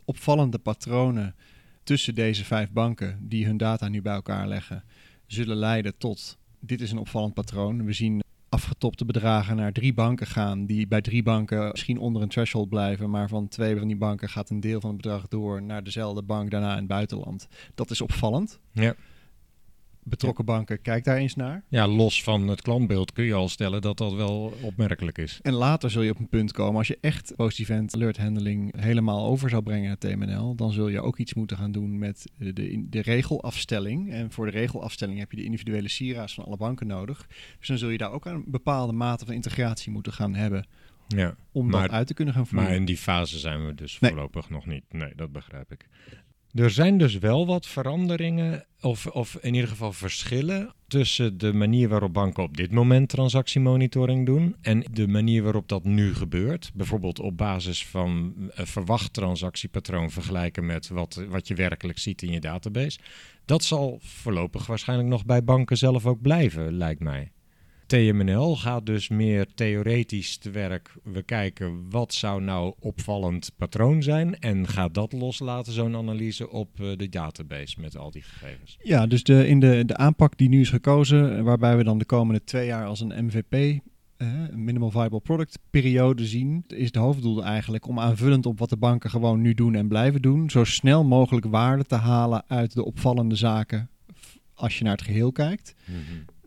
opvallende 0.04 0.58
patronen 0.58 1.34
tussen 1.82 2.14
deze 2.14 2.44
vijf 2.44 2.70
banken 2.70 3.18
die 3.28 3.46
hun 3.46 3.56
data 3.56 3.88
nu 3.88 4.02
bij 4.02 4.14
elkaar 4.14 4.48
leggen, 4.48 4.84
zullen 5.26 5.56
leiden 5.56 5.98
tot 5.98 6.38
dit 6.60 6.80
is 6.80 6.90
een 6.90 6.98
opvallend 6.98 7.34
patroon. 7.34 7.84
We 7.84 7.92
zien 7.92 8.22
afgetopte 8.48 9.04
bedragen 9.04 9.56
naar 9.56 9.72
drie 9.72 9.94
banken 9.94 10.26
gaan, 10.26 10.66
die 10.66 10.87
bij 10.87 11.00
drie 11.00 11.22
banken 11.22 11.68
misschien 11.70 11.98
onder 11.98 12.22
een 12.22 12.28
threshold 12.28 12.68
blijven, 12.68 13.10
maar 13.10 13.28
van 13.28 13.48
twee 13.48 13.76
van 13.76 13.87
die 13.87 13.96
banken 13.96 14.28
gaat 14.28 14.50
een 14.50 14.60
deel 14.60 14.80
van 14.80 14.90
het 14.90 15.02
bedrag 15.02 15.28
door 15.28 15.62
naar 15.62 15.84
dezelfde 15.84 16.22
bank 16.22 16.50
daarna 16.50 16.70
in 16.70 16.78
het 16.78 16.87
buitenland. 16.87 17.48
Dat 17.75 17.90
is 17.90 18.00
opvallend. 18.00 18.58
Ja. 18.72 18.94
Betrokken 20.09 20.45
banken, 20.45 20.83
kijk 20.83 21.05
daar 21.05 21.17
eens 21.17 21.35
naar. 21.35 21.65
Ja, 21.69 21.87
los 21.88 22.23
van 22.23 22.49
het 22.49 22.62
klantbeeld 22.62 23.12
kun 23.12 23.25
je 23.25 23.35
al 23.35 23.49
stellen 23.49 23.81
dat 23.81 23.97
dat 23.99 24.12
wel 24.15 24.53
opmerkelijk 24.61 25.19
is. 25.19 25.38
En 25.43 25.53
later 25.53 25.91
zul 25.91 26.03
je 26.03 26.11
op 26.11 26.19
een 26.19 26.29
punt 26.29 26.53
komen, 26.53 26.77
als 26.79 26.88
je 26.88 26.99
echt 27.00 27.33
post-event 27.37 27.95
alert 27.95 28.17
handling 28.17 28.81
helemaal 28.81 29.27
over 29.27 29.50
zou 29.50 29.62
brengen 29.62 29.87
naar 29.87 29.99
TMNL, 29.99 30.55
dan 30.55 30.73
zul 30.73 30.88
je 30.88 31.00
ook 31.00 31.19
iets 31.19 31.35
moeten 31.35 31.57
gaan 31.57 31.73
doen 31.73 31.99
met 31.99 32.25
de, 32.38 32.53
de, 32.53 32.87
de 32.91 33.00
regelafstelling. 33.03 34.12
En 34.12 34.31
voor 34.33 34.45
de 34.45 34.53
regelafstelling 34.53 35.19
heb 35.19 35.31
je 35.31 35.37
de 35.37 35.45
individuele 35.45 35.88
SIRA's 35.88 36.35
van 36.35 36.45
alle 36.45 36.57
banken 36.57 36.87
nodig. 36.87 37.27
Dus 37.59 37.69
dan 37.69 37.79
zul 37.79 37.88
je 37.88 37.99
daar 37.99 38.12
ook 38.12 38.25
een 38.25 38.45
bepaalde 38.47 38.93
mate 38.93 39.25
van 39.25 39.35
integratie 39.35 39.93
moeten 39.93 40.12
gaan 40.12 40.35
hebben 40.35 40.67
Ja. 41.09 41.35
om 41.53 41.69
Maar- 41.69 41.83
dat 41.83 41.91
uit 41.91 42.07
te 42.07 42.15
kunnen 42.15 42.35
gaan 42.35 42.47
voeren. 42.47 42.69
Maar 42.69 42.77
in 42.77 42.85
die 42.85 42.97
fase 42.97 43.38
zijn 43.38 43.67
we 43.67 43.75
dus 43.75 43.99
Nee. 43.99 44.11
voorlopig 44.11 44.50
nog 44.50 44.67
niet. 44.67 44.85
Nee, 44.91 45.12
dat 45.17 45.33
begrijp 45.33 45.73
ik. 45.73 45.87
Er 46.54 46.70
zijn 46.70 46.98
dus 46.98 47.18
wel 47.18 47.46
wat 47.46 47.66
veranderingen, 47.66 48.64
of, 48.80 49.06
of 49.06 49.37
in 49.40 49.54
ieder 49.54 49.68
geval 49.68 49.92
verschillen, 49.92 50.74
tussen 50.87 51.38
de 51.38 51.52
manier 51.52 51.88
waarop 51.88 52.12
banken 52.12 52.42
op 52.42 52.56
dit 52.56 52.72
moment 52.72 53.08
transactiemonitoring 53.08 54.26
doen 54.26 54.56
en 54.61 54.84
de 54.90 55.08
manier 55.08 55.42
waarop 55.42 55.68
dat 55.68 55.84
nu 55.84 56.14
gebeurt. 56.14 56.70
Bijvoorbeeld 56.74 57.20
op 57.20 57.37
basis 57.37 57.87
van 57.87 58.34
een 58.50 58.66
verwacht 58.66 59.12
transactiepatroon 59.12 60.11
vergelijken 60.11 60.66
met 60.66 60.88
wat, 60.88 61.24
wat 61.28 61.48
je 61.48 61.54
werkelijk 61.54 61.98
ziet 61.98 62.22
in 62.22 62.32
je 62.32 62.40
database. 62.40 62.98
Dat 63.44 63.64
zal 63.64 63.98
voorlopig 64.02 64.66
waarschijnlijk 64.66 65.08
nog 65.08 65.24
bij 65.24 65.44
banken 65.44 65.76
zelf 65.76 66.06
ook 66.06 66.20
blijven, 66.20 66.72
lijkt 66.72 67.00
mij. 67.00 67.30
TMNL 67.88 68.57
gaat 68.57 68.87
dus 68.87 69.09
meer 69.09 69.46
theoretisch 69.55 70.37
te 70.37 70.51
werk. 70.51 70.94
We 71.03 71.22
kijken 71.22 71.90
wat 71.90 72.14
zou 72.14 72.42
nou 72.42 72.74
opvallend 72.81 73.51
patroon 73.57 74.03
zijn 74.03 74.38
en 74.38 74.68
gaat 74.68 74.94
dat 74.94 75.12
loslaten, 75.12 75.72
zo'n 75.72 75.96
analyse 75.96 76.51
op 76.51 76.81
eh, 76.81 76.96
de 76.96 77.09
database 77.09 77.81
met 77.81 77.96
al 77.96 78.11
die 78.11 78.22
gegevens. 78.22 78.79
Ja, 78.83 79.07
dus 79.07 79.22
de, 79.22 79.46
in 79.46 79.61
de, 79.61 79.83
de 79.87 79.96
aanpak 79.96 80.38
die 80.38 80.48
nu 80.48 80.61
is 80.61 80.70
gekozen, 80.70 81.37
eh, 81.37 81.42
waarbij 81.42 81.77
we 81.77 81.85
dan 81.85 81.98
de 81.98 82.05
komende 82.05 82.44
twee 82.44 82.66
jaar 82.66 82.87
als 82.87 83.01
een 83.01 83.24
MVP, 83.24 83.53
eh, 83.53 84.29
een 84.51 84.64
Minimal 84.64 84.90
Viable 84.90 85.20
Product 85.20 85.59
periode 85.70 86.27
zien, 86.27 86.64
is 86.66 86.87
het 86.87 86.96
hoofddoel 86.96 87.44
eigenlijk 87.44 87.87
om 87.87 88.01
aanvullend 88.01 88.46
op 88.46 88.59
wat 88.59 88.70
de 88.70 88.77
banken 88.77 89.11
gewoon 89.11 89.40
nu 89.40 89.55
doen 89.55 89.74
en 89.74 89.88
blijven 89.88 90.22
doen, 90.22 90.51
zo 90.51 90.64
snel 90.64 91.05
mogelijk 91.05 91.46
waarde 91.46 91.85
te 91.85 91.94
halen 91.94 92.44
uit 92.46 92.74
de 92.74 92.85
opvallende 92.85 93.35
zaken 93.35 93.90
als 94.55 94.79
je 94.79 94.85
naar 94.85 94.96
het 94.96 95.03
geheel 95.03 95.33
kijkt. 95.33 95.74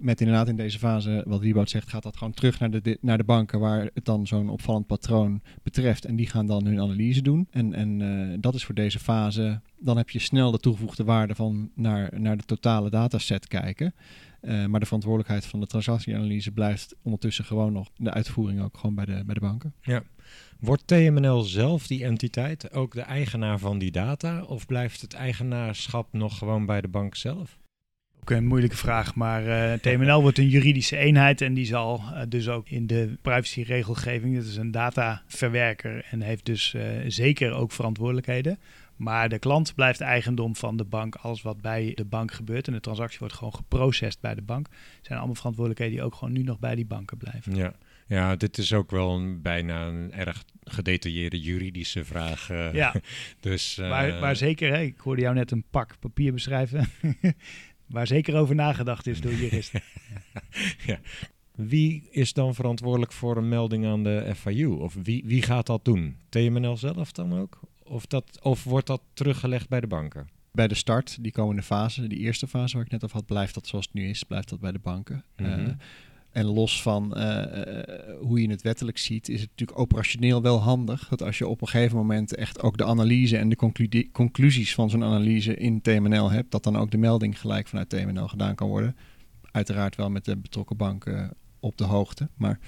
Met 0.02 0.20
inderdaad 0.22 0.48
in 0.48 0.56
deze 0.56 0.80
fase, 0.80 1.24
wat 1.28 1.40
Wieboud 1.40 1.70
zegt, 1.70 1.90
gaat 1.90 2.04
dat 2.04 2.18
gewoon 2.18 2.34
terug 2.34 2.60
naar 2.60 2.70
de, 2.70 2.98
naar 3.02 3.18
de 3.18 3.24
banken 3.24 3.60
waar 3.60 3.90
het 3.94 4.06
dan 4.06 4.28
zo'n 4.28 4.50
opvallend 4.50 4.88
patroon 4.88 5.42
betreft. 5.64 6.06
En 6.06 6.16
die 6.16 6.28
gaan 6.28 6.46
dan 6.46 6.66
hun 6.66 6.80
analyse 6.80 7.22
doen. 7.22 7.48
En, 7.52 7.74
en 7.74 8.02
eh, 8.02 8.38
dat 8.40 8.56
is 8.56 8.66
voor 8.66 8.76
deze 8.76 9.00
fase. 9.00 9.62
Dan 9.80 9.98
heb 9.98 10.10
je 10.10 10.20
snel 10.20 10.52
de 10.52 10.60
toegevoegde 10.60 11.04
waarde 11.04 11.36
van 11.36 11.72
naar, 11.76 12.20
naar 12.20 12.38
de 12.38 12.44
totale 12.44 12.90
dataset 12.90 13.48
kijken. 13.48 13.94
Eh, 14.42 14.66
maar 14.66 14.80
de 14.80 14.86
verantwoordelijkheid 14.86 15.46
van 15.46 15.60
de 15.60 15.68
transactieanalyse 15.68 16.52
blijft 16.52 16.96
ondertussen 17.02 17.46
gewoon 17.46 17.74
nog 17.74 17.90
de 17.98 18.12
uitvoering 18.12 18.62
ook 18.62 18.78
gewoon 18.78 18.96
bij 18.96 19.06
de, 19.06 19.24
bij 19.26 19.34
de 19.34 19.40
banken. 19.40 19.74
Wordt 20.60 20.88
TMNL 20.88 21.42
zelf 21.42 21.88
die 21.88 22.04
entiteit 22.04 22.74
ook 22.74 22.94
de 22.94 23.02
eigenaar 23.02 23.60
van 23.60 23.80
die 23.80 23.92
data 23.92 24.44
of 24.44 24.66
blijft 24.66 25.02
het 25.02 25.14
eigenaarschap 25.14 26.08
nog 26.12 26.38
gewoon 26.38 26.66
bij 26.66 26.82
de 26.82 26.88
bank 26.88 27.16
zelf? 27.16 27.60
Ook 28.22 28.30
een 28.30 28.46
moeilijke 28.46 28.78
vraag, 28.78 29.16
maar 29.16 29.48
eh, 29.48 29.80
TMNL 29.80 30.22
wordt 30.22 30.38
een 30.38 30.48
juridische 30.48 30.98
eenheid 30.98 31.42
en 31.42 31.54
die 31.54 31.66
zal 31.66 32.04
eh, 32.14 32.22
dus 32.28 32.50
ook 32.50 32.70
in 32.70 32.88
de 32.88 33.18
privacyregelgeving, 33.22 34.36
dat 34.36 34.46
is 34.46 34.56
een 34.56 34.72
dataverwerker 34.72 36.06
en 36.12 36.22
heeft 36.22 36.46
dus 36.46 36.74
eh, 36.74 36.84
zeker 37.08 37.52
ook 37.52 37.72
verantwoordelijkheden. 37.72 38.60
Maar 38.96 39.30
de 39.30 39.40
klant 39.40 39.76
blijft 39.76 40.02
eigendom 40.02 40.56
van 40.56 40.78
de 40.78 40.84
bank. 40.84 41.16
Alles 41.16 41.42
wat 41.42 41.62
bij 41.62 41.92
de 41.96 42.06
bank 42.06 42.32
gebeurt 42.32 42.68
en 42.68 42.74
de 42.74 42.80
transactie 42.80 43.20
wordt 43.20 43.34
gewoon 43.34 43.54
geprocessed 43.54 44.22
bij 44.22 44.36
de 44.36 44.42
bank, 44.42 44.68
zijn 45.02 45.18
allemaal 45.18 45.36
verantwoordelijkheden 45.36 45.96
die 45.96 46.06
ook 46.06 46.16
gewoon 46.16 46.34
nu 46.34 46.44
nog 46.44 46.60
bij 46.60 46.76
die 46.76 46.86
banken 46.86 47.18
blijven. 47.18 47.56
Ja. 47.56 47.74
ja, 48.08 48.36
dit 48.36 48.58
is 48.58 48.74
ook 48.74 48.92
wel 48.92 49.16
een, 49.16 49.42
bijna 49.42 49.86
een 49.86 50.14
erg 50.14 50.44
gedetailleerde 50.64 51.40
juridische 51.40 52.06
vraag. 52.06 52.48
Ja, 52.74 52.94
dus, 53.40 53.76
waar, 53.76 54.20
waar 54.20 54.36
zeker, 54.36 54.74
hè, 54.74 54.82
ik 54.82 54.98
hoorde 54.98 55.22
jou 55.22 55.36
net 55.36 55.52
een 55.52 55.64
pak 55.70 55.96
papier 56.00 56.34
beschrijven, 56.34 56.90
waar 57.92 58.08
zeker 58.08 58.36
over 58.36 58.56
nagedacht 58.56 59.08
is 59.08 59.22
door 59.22 59.34
juristen. 59.34 59.82
Wie 61.56 62.08
is 62.12 62.34
dan 62.34 62.56
verantwoordelijk 62.56 63.12
voor 63.12 63.38
een 63.38 63.50
melding 63.50 63.86
aan 63.86 64.04
de 64.04 64.34
FIU? 64.36 64.68
Of 64.68 64.98
wie, 65.04 65.24
wie 65.26 65.42
gaat 65.42 65.66
dat 65.66 65.86
doen? 65.86 66.16
TMNL 66.30 66.78
zelf 66.78 67.12
dan 67.12 67.40
ook? 67.40 67.60
Of, 67.84 68.06
dat, 68.06 68.40
of 68.42 68.64
wordt 68.64 68.88
dat 68.88 69.02
teruggelegd 69.14 69.70
bij 69.70 69.80
de 69.80 69.88
banken? 69.88 70.30
Bij 70.52 70.68
de 70.68 70.76
start, 70.76 71.18
die 71.22 71.32
komende 71.32 71.62
fase, 71.62 72.08
die 72.08 72.20
eerste 72.20 72.48
fase 72.48 72.76
waar 72.76 72.86
ik 72.86 72.92
net 72.92 73.04
over 73.04 73.16
had, 73.16 73.26
blijft 73.26 73.54
dat 73.54 73.68
zoals 73.68 73.86
het 73.86 73.94
nu 73.94 74.10
is, 74.10 74.24
blijft 74.24 74.50
dat 74.50 74.60
bij 74.60 74.72
de 74.72 74.80
banken. 74.80 75.24
Eh, 75.36 75.68
en 76.32 76.46
los 76.46 76.82
van 76.82 77.16
eh, 77.16 77.80
eh, 77.80 78.18
hoe 78.20 78.42
je 78.42 78.50
het 78.50 78.62
wettelijk 78.62 78.98
ziet, 78.98 79.30
is 79.30 79.42
het 79.42 79.50
natuurlijk 79.50 79.80
operationeel 79.80 80.42
wel 80.42 80.60
handig 80.60 81.08
dat 81.08 81.22
als 81.22 81.38
je 81.38 81.48
op 81.48 81.62
een 81.62 81.68
gegeven 81.68 81.98
moment 81.98 82.36
echt 82.36 82.62
ook 82.62 82.78
de 82.78 82.86
analyse 82.86 83.38
en 83.38 83.50
de 83.50 83.56
conclu- 83.56 84.10
conclusies 84.12 84.74
van 84.74 84.90
zo'n 84.90 85.04
analyse 85.04 85.56
in 85.56 85.82
TMNL 85.82 86.32
hebt, 86.32 86.52
dat 86.52 86.64
dan 86.64 86.78
ook 86.78 86.92
de 86.92 86.98
melding 86.98 87.40
gelijk 87.40 87.68
vanuit 87.68 87.90
TMNL 87.90 88.28
gedaan 88.28 88.56
kan 88.56 88.68
worden. 88.68 88.96
Uiteraard 89.52 89.96
wel 89.96 90.10
met 90.10 90.26
de 90.26 90.38
betrokken 90.38 90.78
banken 90.78 91.34
op 91.60 91.78
de 91.78 91.84
hoogte, 91.84 92.30
maar 92.36 92.60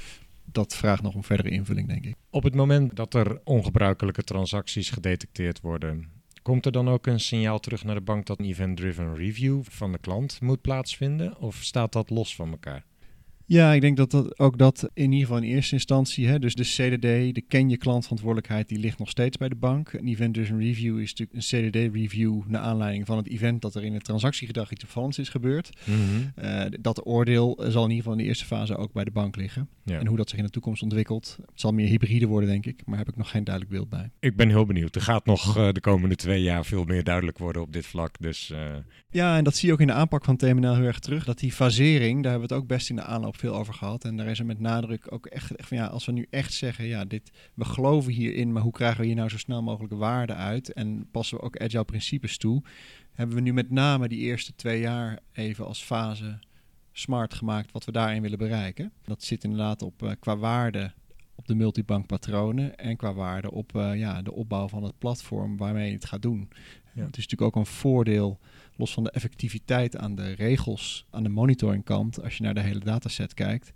dat 0.45 0.75
vraagt 0.75 1.01
nog 1.01 1.15
een 1.15 1.23
verdere 1.23 1.49
invulling, 1.49 1.87
denk 1.87 2.05
ik. 2.05 2.15
Op 2.29 2.43
het 2.43 2.55
moment 2.55 2.95
dat 2.95 3.13
er 3.13 3.41
ongebruikelijke 3.43 4.23
transacties 4.23 4.89
gedetecteerd 4.89 5.61
worden, 5.61 6.07
komt 6.41 6.65
er 6.65 6.71
dan 6.71 6.89
ook 6.89 7.07
een 7.07 7.19
signaal 7.19 7.59
terug 7.59 7.83
naar 7.83 7.95
de 7.95 8.01
bank 8.01 8.25
dat 8.25 8.39
een 8.39 8.45
event-driven 8.45 9.15
review 9.15 9.61
van 9.63 9.91
de 9.91 9.97
klant 9.97 10.41
moet 10.41 10.61
plaatsvinden? 10.61 11.37
Of 11.37 11.55
staat 11.55 11.91
dat 11.91 12.09
los 12.09 12.35
van 12.35 12.51
elkaar? 12.51 12.83
Ja, 13.45 13.73
ik 13.73 13.81
denk 13.81 13.97
dat, 13.97 14.11
dat 14.11 14.39
ook 14.39 14.57
dat 14.57 14.89
in 14.93 15.11
ieder 15.11 15.27
geval 15.27 15.43
in 15.43 15.49
eerste 15.49 15.73
instantie, 15.73 16.27
hè, 16.27 16.39
dus 16.39 16.55
de 16.55 16.63
CDD, 16.63 17.35
de 17.35 17.43
ken 17.47 17.69
je 17.69 17.77
klantverantwoordelijkheid, 17.77 18.67
die 18.67 18.79
ligt 18.79 18.99
nog 18.99 19.09
steeds 19.09 19.37
bij 19.37 19.49
de 19.49 19.55
bank. 19.55 19.93
Een 19.93 20.07
event 20.07 20.33
dus 20.33 20.49
een 20.49 20.59
review 20.59 20.99
is 20.99 21.13
natuurlijk 21.13 21.51
een 21.51 21.69
CDD-review 21.69 22.41
naar 22.47 22.61
aanleiding 22.61 23.05
van 23.05 23.17
het 23.17 23.27
event 23.27 23.61
dat 23.61 23.75
er 23.75 23.83
in 23.83 23.93
het 23.93 24.03
transactiegedrag 24.03 24.71
iets 24.71 24.83
opvallends 24.83 25.19
is 25.19 25.29
gebeurd. 25.29 25.69
Uh, 26.43 26.63
dat 26.81 27.05
oordeel 27.05 27.59
zal 27.67 27.83
in 27.83 27.89
ieder 27.89 27.95
geval 27.95 28.11
in 28.11 28.17
de 28.17 28.23
eerste 28.23 28.45
fase 28.45 28.75
ook 28.75 28.93
bij 28.93 29.03
de 29.03 29.11
bank 29.11 29.35
liggen. 29.35 29.69
Ja. 29.83 29.99
En 29.99 30.07
hoe 30.07 30.17
dat 30.17 30.29
zich 30.29 30.37
in 30.37 30.45
de 30.45 30.49
toekomst 30.49 30.83
ontwikkelt, 30.83 31.37
het 31.39 31.59
zal 31.59 31.71
meer 31.71 31.87
hybride 31.87 32.27
worden, 32.27 32.49
denk 32.49 32.65
ik, 32.65 32.81
maar 32.85 32.97
heb 32.97 33.09
ik 33.09 33.17
nog 33.17 33.29
geen 33.29 33.43
duidelijk 33.43 33.75
beeld 33.75 33.89
bij. 33.89 34.11
Ik 34.19 34.35
ben 34.35 34.49
heel 34.49 34.65
benieuwd. 34.65 34.95
Er 34.95 35.01
gaat 35.01 35.25
nog 35.25 35.57
uh, 35.57 35.69
de 35.71 35.81
komende 35.81 36.15
twee 36.15 36.41
jaar 36.41 36.65
veel 36.65 36.83
meer 36.83 37.03
duidelijk 37.03 37.37
worden 37.37 37.61
op 37.61 37.73
dit 37.73 37.85
vlak. 37.85 38.15
Dus, 38.19 38.51
uh... 38.53 38.59
Ja, 39.09 39.37
en 39.37 39.43
dat 39.43 39.55
zie 39.55 39.67
je 39.67 39.73
ook 39.73 39.81
in 39.81 39.87
de 39.87 39.93
aanpak 39.93 40.25
van 40.25 40.37
TMNL 40.37 40.75
heel 40.75 40.85
erg 40.85 40.99
terug. 40.99 41.25
Dat 41.25 41.39
die 41.39 41.51
fasering, 41.51 42.21
daar 42.21 42.31
hebben 42.31 42.49
we 42.49 42.55
het 42.55 42.63
ook 42.63 42.69
best 42.69 42.89
in 42.89 42.95
de 42.95 43.03
aanloop 43.03 43.32
veel 43.37 43.55
over 43.55 43.73
gehad. 43.73 44.05
En 44.05 44.17
daar 44.17 44.27
is 44.27 44.39
er 44.39 44.45
met 44.45 44.59
nadruk 44.59 45.11
ook 45.11 45.25
echt, 45.25 45.55
echt 45.55 45.67
van 45.67 45.77
ja, 45.77 45.85
als 45.85 46.05
we 46.05 46.11
nu 46.11 46.27
echt 46.29 46.53
zeggen, 46.53 46.85
ja, 46.85 47.05
dit, 47.05 47.31
we 47.53 47.65
geloven 47.65 48.11
hierin, 48.11 48.51
maar 48.51 48.61
hoe 48.61 48.71
krijgen 48.71 48.99
we 48.99 49.05
hier 49.05 49.15
nou 49.15 49.29
zo 49.29 49.37
snel 49.37 49.63
mogelijk 49.63 49.93
waarde 49.93 50.33
uit? 50.33 50.73
En 50.73 51.07
passen 51.11 51.37
we 51.37 51.43
ook 51.43 51.57
agile 51.57 51.83
principes 51.83 52.37
toe? 52.37 52.63
Hebben 53.13 53.35
we 53.35 53.41
nu 53.41 53.53
met 53.53 53.69
name 53.69 54.07
die 54.07 54.19
eerste 54.19 54.55
twee 54.55 54.79
jaar 54.79 55.19
even 55.31 55.65
als 55.65 55.83
fase 55.83 56.39
smart 56.91 57.33
gemaakt 57.33 57.71
wat 57.71 57.85
we 57.85 57.91
daarin 57.91 58.21
willen 58.21 58.37
bereiken. 58.37 58.91
Dat 59.03 59.23
zit 59.23 59.43
inderdaad 59.43 59.81
op 59.81 60.03
uh, 60.03 60.11
qua 60.19 60.37
waarde 60.37 60.93
op 61.35 61.47
de 61.47 61.55
multibankpatronen 61.55 62.77
en 62.77 62.97
qua 62.97 63.13
waarde 63.13 63.51
op 63.51 63.75
uh, 63.75 63.99
ja, 63.99 64.21
de 64.21 64.33
opbouw 64.33 64.67
van 64.67 64.83
het 64.83 64.97
platform 64.97 65.57
waarmee 65.57 65.87
je 65.87 65.93
het 65.93 66.05
gaat 66.05 66.21
doen. 66.21 66.49
Ja. 66.93 67.05
Het 67.05 67.17
is 67.17 67.23
natuurlijk 67.23 67.41
ook 67.41 67.55
een 67.55 67.71
voordeel, 67.71 68.39
los 68.75 68.93
van 68.93 69.03
de 69.03 69.11
effectiviteit 69.11 69.97
aan 69.97 70.15
de 70.15 70.31
regels, 70.31 71.05
aan 71.09 71.23
de 71.23 71.29
monitoringkant, 71.29 72.23
als 72.23 72.37
je 72.37 72.43
naar 72.43 72.53
de 72.53 72.61
hele 72.61 72.79
dataset 72.79 73.33
kijkt, 73.33 73.73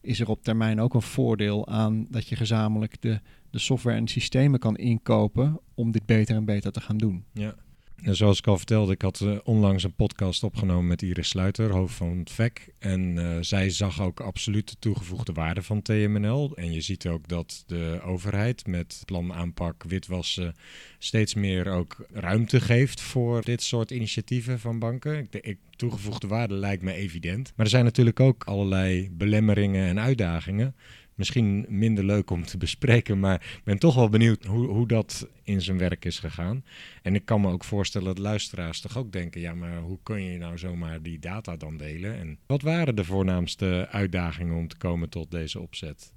is 0.00 0.20
er 0.20 0.28
op 0.28 0.42
termijn 0.42 0.80
ook 0.80 0.94
een 0.94 1.02
voordeel 1.02 1.68
aan 1.68 2.06
dat 2.10 2.28
je 2.28 2.36
gezamenlijk 2.36 3.02
de, 3.02 3.20
de 3.50 3.58
software 3.58 3.96
en 3.96 4.08
systemen 4.08 4.58
kan 4.58 4.76
inkopen 4.76 5.60
om 5.74 5.90
dit 5.90 6.06
beter 6.06 6.36
en 6.36 6.44
beter 6.44 6.72
te 6.72 6.80
gaan 6.80 6.96
doen. 6.96 7.24
Ja. 7.32 7.54
Zoals 8.02 8.38
ik 8.38 8.46
al 8.46 8.56
vertelde, 8.56 8.92
ik 8.92 9.02
had 9.02 9.20
uh, 9.20 9.38
onlangs 9.44 9.82
een 9.82 9.94
podcast 9.94 10.42
opgenomen 10.42 10.86
met 10.86 11.02
Iris 11.02 11.28
Sluiter, 11.28 11.70
hoofd 11.70 11.94
van 11.94 12.18
het 12.18 12.30
VEC. 12.30 12.68
En 12.78 13.16
uh, 13.16 13.36
zij 13.40 13.70
zag 13.70 14.00
ook 14.00 14.20
absoluut 14.20 14.68
de 14.68 14.76
toegevoegde 14.78 15.32
waarde 15.32 15.62
van 15.62 15.82
TMNL. 15.82 16.56
En 16.56 16.72
je 16.72 16.80
ziet 16.80 17.06
ook 17.06 17.28
dat 17.28 17.64
de 17.66 18.00
overheid 18.04 18.66
met 18.66 19.02
plan 19.04 19.32
aanpak 19.32 19.82
witwassen 19.82 20.54
steeds 20.98 21.34
meer 21.34 21.68
ook 21.68 22.06
ruimte 22.12 22.60
geeft 22.60 23.00
voor 23.00 23.42
dit 23.42 23.62
soort 23.62 23.90
initiatieven 23.90 24.60
van 24.60 24.78
banken. 24.78 25.18
Ik, 25.18 25.34
ik, 25.34 25.58
toegevoegde 25.76 26.26
waarde 26.26 26.54
lijkt 26.54 26.82
me 26.82 26.92
evident. 26.92 27.52
Maar 27.56 27.66
er 27.66 27.72
zijn 27.72 27.84
natuurlijk 27.84 28.20
ook 28.20 28.44
allerlei 28.44 29.10
belemmeringen 29.12 29.86
en 29.88 30.00
uitdagingen 30.00 30.74
misschien 31.16 31.66
minder 31.68 32.04
leuk 32.04 32.30
om 32.30 32.44
te 32.44 32.58
bespreken, 32.58 33.20
maar 33.20 33.34
ik 33.34 33.64
ben 33.64 33.78
toch 33.78 33.94
wel 33.94 34.08
benieuwd 34.08 34.44
hoe, 34.44 34.66
hoe 34.66 34.88
dat 34.88 35.28
in 35.42 35.62
zijn 35.62 35.78
werk 35.78 36.04
is 36.04 36.18
gegaan. 36.18 36.64
En 37.02 37.14
ik 37.14 37.24
kan 37.24 37.40
me 37.40 37.50
ook 37.50 37.64
voorstellen 37.64 38.06
dat 38.06 38.18
luisteraars 38.18 38.80
toch 38.80 38.98
ook 38.98 39.12
denken, 39.12 39.40
ja, 39.40 39.54
maar 39.54 39.78
hoe 39.78 39.98
kun 40.02 40.22
je 40.22 40.38
nou 40.38 40.58
zomaar 40.58 41.02
die 41.02 41.18
data 41.18 41.56
dan 41.56 41.76
delen? 41.76 42.18
En 42.18 42.38
wat 42.46 42.62
waren 42.62 42.96
de 42.96 43.04
voornaamste 43.04 43.88
uitdagingen 43.90 44.56
om 44.56 44.68
te 44.68 44.76
komen 44.76 45.08
tot 45.08 45.30
deze 45.30 45.60
opzet? 45.60 46.14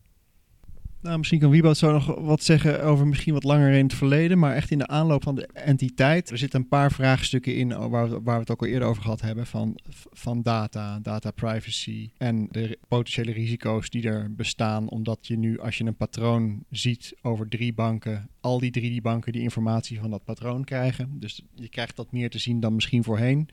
Nou, 1.02 1.18
misschien 1.18 1.40
kan 1.40 1.50
Wieboud 1.50 1.78
zo 1.78 1.92
nog 1.92 2.20
wat 2.20 2.44
zeggen 2.44 2.84
over 2.84 3.08
misschien 3.08 3.34
wat 3.34 3.44
langer 3.44 3.72
in 3.72 3.84
het 3.84 3.94
verleden, 3.94 4.40
maar 4.40 4.56
echt 4.56 4.72
in 4.72 4.78
de 4.78 4.88
aanloop 4.88 5.24
van 5.24 5.36
de 5.36 5.48
entiteit. 5.48 6.30
Er 6.30 6.38
zitten 6.38 6.60
een 6.60 6.68
paar 6.68 6.92
vraagstukken 6.92 7.56
in 7.56 7.90
waar 7.90 8.10
we, 8.10 8.22
waar 8.22 8.34
we 8.34 8.40
het 8.40 8.52
ook 8.52 8.62
al 8.62 8.68
eerder 8.68 8.88
over 8.88 9.02
gehad 9.02 9.22
hebben, 9.22 9.46
van, 9.46 9.80
van 10.12 10.42
data, 10.42 11.00
data 11.00 11.32
privacy 11.32 12.10
en 12.18 12.48
de 12.52 12.78
potentiële 12.88 13.32
risico's 13.32 13.90
die 13.90 14.04
er 14.04 14.34
bestaan, 14.36 14.90
omdat 14.90 15.28
je 15.28 15.38
nu 15.38 15.60
als 15.60 15.78
je 15.78 15.84
een 15.84 15.96
patroon 15.96 16.64
ziet 16.70 17.16
over 17.22 17.48
drie 17.48 17.74
banken, 17.74 18.30
al 18.42 18.60
die 18.60 18.72
drie 18.72 18.90
die 18.90 19.02
banken 19.02 19.32
die 19.32 19.42
informatie 19.42 20.00
van 20.00 20.10
dat 20.10 20.24
patroon 20.24 20.64
krijgen. 20.64 21.20
Dus 21.20 21.44
je 21.56 21.70
krijgt 21.70 21.96
dat 21.96 22.12
meer 22.12 22.30
te 22.30 22.40
zien 22.40 22.60
dan 22.60 22.76
misschien 22.76 23.04
voorheen. 23.04 23.50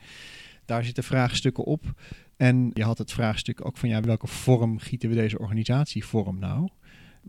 Daar 0.65 0.85
zitten 0.85 1.05
vraagstukken 1.05 1.65
op. 1.65 1.95
En 2.37 2.71
je 2.75 2.85
had 2.85 2.99
het 2.99 3.13
vraagstuk 3.13 3.67
ook 3.67 3.77
van 3.77 3.89
ja, 3.89 4.01
welke 4.01 4.27
vorm 4.27 4.79
gieten 4.79 5.09
we 5.09 5.15
deze 5.15 5.39
organisatie 5.39 6.05
vorm 6.05 6.39
nou? 6.39 6.69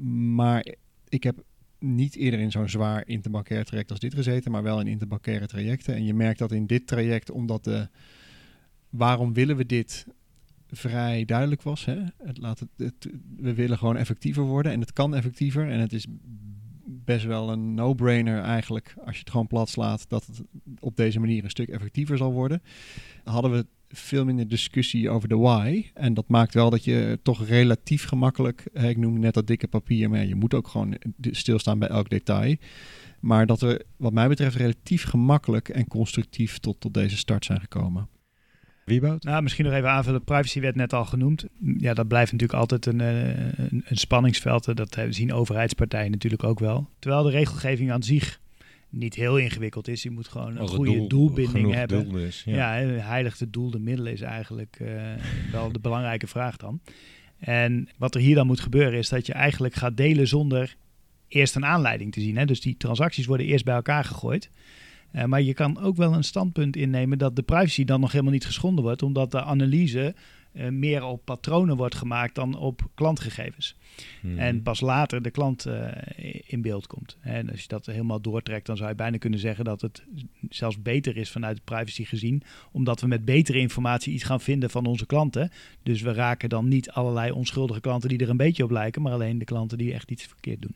Maar 0.03 0.65
ik 1.09 1.23
heb 1.23 1.43
niet 1.79 2.15
eerder 2.15 2.39
in 2.39 2.51
zo'n 2.51 2.69
zwaar 2.69 3.07
interbankair 3.07 3.65
traject 3.65 3.89
als 3.89 3.99
dit 3.99 4.13
gezeten, 4.13 4.51
maar 4.51 4.63
wel 4.63 4.79
in 4.79 4.87
interbankaire 4.87 5.47
trajecten. 5.47 5.95
En 5.95 6.05
je 6.05 6.13
merkt 6.13 6.39
dat 6.39 6.51
in 6.51 6.65
dit 6.65 6.87
traject, 6.87 7.31
omdat 7.31 7.63
de 7.63 7.89
waarom 8.89 9.33
willen 9.33 9.57
we 9.57 9.65
dit 9.65 10.05
vrij 10.67 11.25
duidelijk 11.25 11.61
was. 11.61 11.85
Hè? 11.85 12.03
Het 12.23 12.37
laat 12.37 12.65
het, 12.77 13.09
we 13.37 13.53
willen 13.53 13.77
gewoon 13.77 13.97
effectiever 13.97 14.43
worden 14.43 14.71
en 14.71 14.79
het 14.79 14.93
kan 14.93 15.15
effectiever. 15.15 15.69
En 15.69 15.79
het 15.79 15.93
is 15.93 16.07
best 16.85 17.25
wel 17.25 17.51
een 17.51 17.73
no-brainer 17.73 18.41
eigenlijk, 18.41 18.93
als 19.05 19.13
je 19.13 19.19
het 19.19 19.29
gewoon 19.29 19.47
plat 19.47 19.69
slaat, 19.69 20.09
dat 20.09 20.25
het 20.25 20.41
op 20.79 20.95
deze 20.95 21.19
manier 21.19 21.43
een 21.43 21.49
stuk 21.49 21.69
effectiever 21.69 22.17
zal 22.17 22.33
worden. 22.33 22.61
Hadden 23.23 23.51
we 23.51 23.65
veel 23.89 24.25
minder 24.25 24.47
discussie 24.47 25.09
over 25.09 25.29
de 25.29 25.37
why. 25.37 25.85
En 25.93 26.13
dat 26.13 26.27
maakt 26.27 26.53
wel 26.53 26.69
dat 26.69 26.83
je 26.83 27.19
toch 27.23 27.47
relatief 27.47 28.05
gemakkelijk, 28.05 28.63
ik 28.73 28.97
noemde 28.97 29.19
net 29.19 29.33
dat 29.33 29.47
dikke 29.47 29.67
papier, 29.67 30.09
maar 30.09 30.25
je 30.25 30.35
moet 30.35 30.53
ook 30.53 30.67
gewoon 30.67 30.97
stilstaan 31.21 31.79
bij 31.79 31.87
elk 31.87 32.09
detail. 32.09 32.55
Maar 33.19 33.45
dat 33.45 33.61
we, 33.61 33.85
wat 33.97 34.13
mij 34.13 34.27
betreft, 34.27 34.55
relatief 34.55 35.03
gemakkelijk 35.03 35.69
en 35.69 35.87
constructief 35.87 36.57
tot, 36.57 36.79
tot 36.79 36.93
deze 36.93 37.17
start 37.17 37.45
zijn 37.45 37.59
gekomen. 37.59 38.09
Wieboud? 38.85 39.23
Nou, 39.23 39.43
misschien 39.43 39.65
nog 39.65 39.73
even 39.73 39.89
aanvullen. 39.89 40.23
Privacy 40.23 40.59
werd 40.59 40.75
net 40.75 40.93
al 40.93 41.05
genoemd. 41.05 41.45
Ja, 41.77 41.93
dat 41.93 42.07
blijft 42.07 42.31
natuurlijk 42.31 42.59
altijd 42.59 42.85
een, 42.85 43.01
eh, 43.01 43.27
een, 43.57 43.83
een 43.85 43.97
spanningsveld. 43.97 44.75
Dat 44.75 44.97
zien 45.09 45.33
overheidspartijen 45.33 46.11
natuurlijk 46.11 46.43
ook 46.43 46.59
wel. 46.59 46.89
Terwijl 46.99 47.23
de 47.23 47.29
regelgeving 47.29 47.91
aan 47.91 48.03
zich 48.03 48.39
niet 48.89 49.15
heel 49.15 49.37
ingewikkeld 49.37 49.87
is. 49.87 50.03
Je 50.03 50.11
moet 50.11 50.27
gewoon 50.27 50.57
een 50.57 50.67
goede 50.67 51.07
doelbinding 51.07 51.73
hebben. 51.73 52.15
Is, 52.15 52.43
ja. 52.45 52.75
ja, 52.75 52.87
heilig 52.87 53.37
de 53.37 53.49
doel, 53.49 53.71
de 53.71 53.79
middelen 53.79 54.11
is 54.11 54.21
eigenlijk 54.21 54.77
uh, 54.81 55.13
wel 55.51 55.71
de 55.71 55.79
belangrijke 55.79 56.27
vraag 56.27 56.57
dan. 56.57 56.81
En 57.39 57.89
wat 57.97 58.15
er 58.15 58.21
hier 58.21 58.35
dan 58.35 58.47
moet 58.47 58.59
gebeuren 58.59 58.99
is 58.99 59.09
dat 59.09 59.25
je 59.25 59.33
eigenlijk 59.33 59.73
gaat 59.73 59.97
delen 59.97 60.27
zonder 60.27 60.75
eerst 61.27 61.55
een 61.55 61.65
aanleiding 61.65 62.11
te 62.11 62.21
zien. 62.21 62.37
Hè? 62.37 62.45
Dus 62.45 62.61
die 62.61 62.77
transacties 62.77 63.25
worden 63.25 63.45
eerst 63.45 63.65
bij 63.65 63.75
elkaar 63.75 64.03
gegooid. 64.03 64.49
Uh, 65.11 65.23
maar 65.23 65.41
je 65.41 65.53
kan 65.53 65.79
ook 65.79 65.95
wel 65.95 66.13
een 66.13 66.23
standpunt 66.23 66.75
innemen 66.75 67.17
dat 67.17 67.35
de 67.35 67.41
privacy 67.41 67.83
dan 67.83 67.99
nog 67.99 68.11
helemaal 68.11 68.33
niet 68.33 68.45
geschonden 68.45 68.83
wordt, 68.83 69.03
omdat 69.03 69.31
de 69.31 69.43
analyse 69.43 70.15
uh, 70.53 70.69
meer 70.69 71.03
op 71.03 71.25
patronen 71.25 71.77
wordt 71.77 71.95
gemaakt 71.95 72.35
dan 72.35 72.57
op 72.57 72.81
klantgegevens. 72.93 73.75
Hmm. 74.21 74.37
En 74.37 74.61
pas 74.63 74.79
later 74.79 75.21
de 75.21 75.31
klant 75.31 75.67
uh, 75.67 75.91
in 76.45 76.61
beeld 76.61 76.87
komt. 76.87 77.17
En 77.21 77.49
als 77.49 77.61
je 77.61 77.67
dat 77.67 77.85
helemaal 77.85 78.21
doortrekt, 78.21 78.65
dan 78.65 78.77
zou 78.77 78.89
je 78.89 78.95
bijna 78.95 79.17
kunnen 79.17 79.39
zeggen 79.39 79.65
dat 79.65 79.81
het 79.81 80.03
zelfs 80.49 80.81
beter 80.81 81.17
is 81.17 81.29
vanuit 81.29 81.63
privacy 81.63 82.03
gezien, 82.03 82.43
omdat 82.71 83.01
we 83.01 83.07
met 83.07 83.25
betere 83.25 83.59
informatie 83.59 84.13
iets 84.13 84.23
gaan 84.23 84.41
vinden 84.41 84.69
van 84.69 84.85
onze 84.85 85.05
klanten. 85.05 85.51
Dus 85.83 86.01
we 86.01 86.13
raken 86.13 86.49
dan 86.49 86.67
niet 86.67 86.91
allerlei 86.91 87.31
onschuldige 87.31 87.81
klanten 87.81 88.09
die 88.09 88.19
er 88.19 88.29
een 88.29 88.37
beetje 88.37 88.63
op 88.63 88.71
lijken, 88.71 89.01
maar 89.01 89.13
alleen 89.13 89.37
de 89.37 89.45
klanten 89.45 89.77
die 89.77 89.93
echt 89.93 90.11
iets 90.11 90.23
verkeerd 90.23 90.61
doen. 90.61 90.75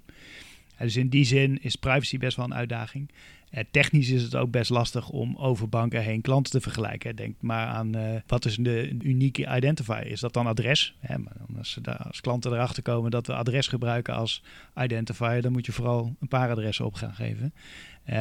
dus 0.77 0.95
in 0.95 1.09
die 1.09 1.25
zin 1.25 1.61
is 1.61 1.75
privacy 1.75 2.17
best 2.17 2.37
wel 2.37 2.45
een 2.45 2.53
uitdaging. 2.53 3.09
Uh, 3.51 3.63
technisch 3.71 4.09
is 4.09 4.23
het 4.23 4.35
ook 4.35 4.51
best 4.51 4.69
lastig 4.69 5.09
om 5.09 5.35
over 5.37 5.69
banken 5.69 6.01
heen 6.01 6.21
klanten 6.21 6.51
te 6.51 6.61
vergelijken. 6.61 7.15
Denk 7.15 7.35
maar 7.39 7.67
aan 7.67 7.97
uh, 7.97 8.03
wat 8.27 8.45
is 8.45 8.55
de 8.55 8.97
unieke 9.01 9.55
identifier? 9.55 10.07
Is 10.07 10.19
dat 10.19 10.33
dan 10.33 10.47
adres? 10.47 10.95
Maar 11.07 11.57
als, 11.57 11.79
als, 12.07 12.21
klanten 12.21 12.51
erachter 12.51 12.83
komen 12.83 13.11
dat 13.11 13.27
we 13.27 13.33
adres 13.33 13.67
gebruiken 13.67 14.13
als 14.13 14.43
identifier, 14.75 15.41
dan 15.41 15.51
moet 15.51 15.65
je 15.65 15.71
vooral 15.71 16.15
een 16.19 16.27
paar 16.27 16.49
adressen 16.49 16.85
op 16.85 16.93
gaan 16.93 17.13
geven. 17.13 17.53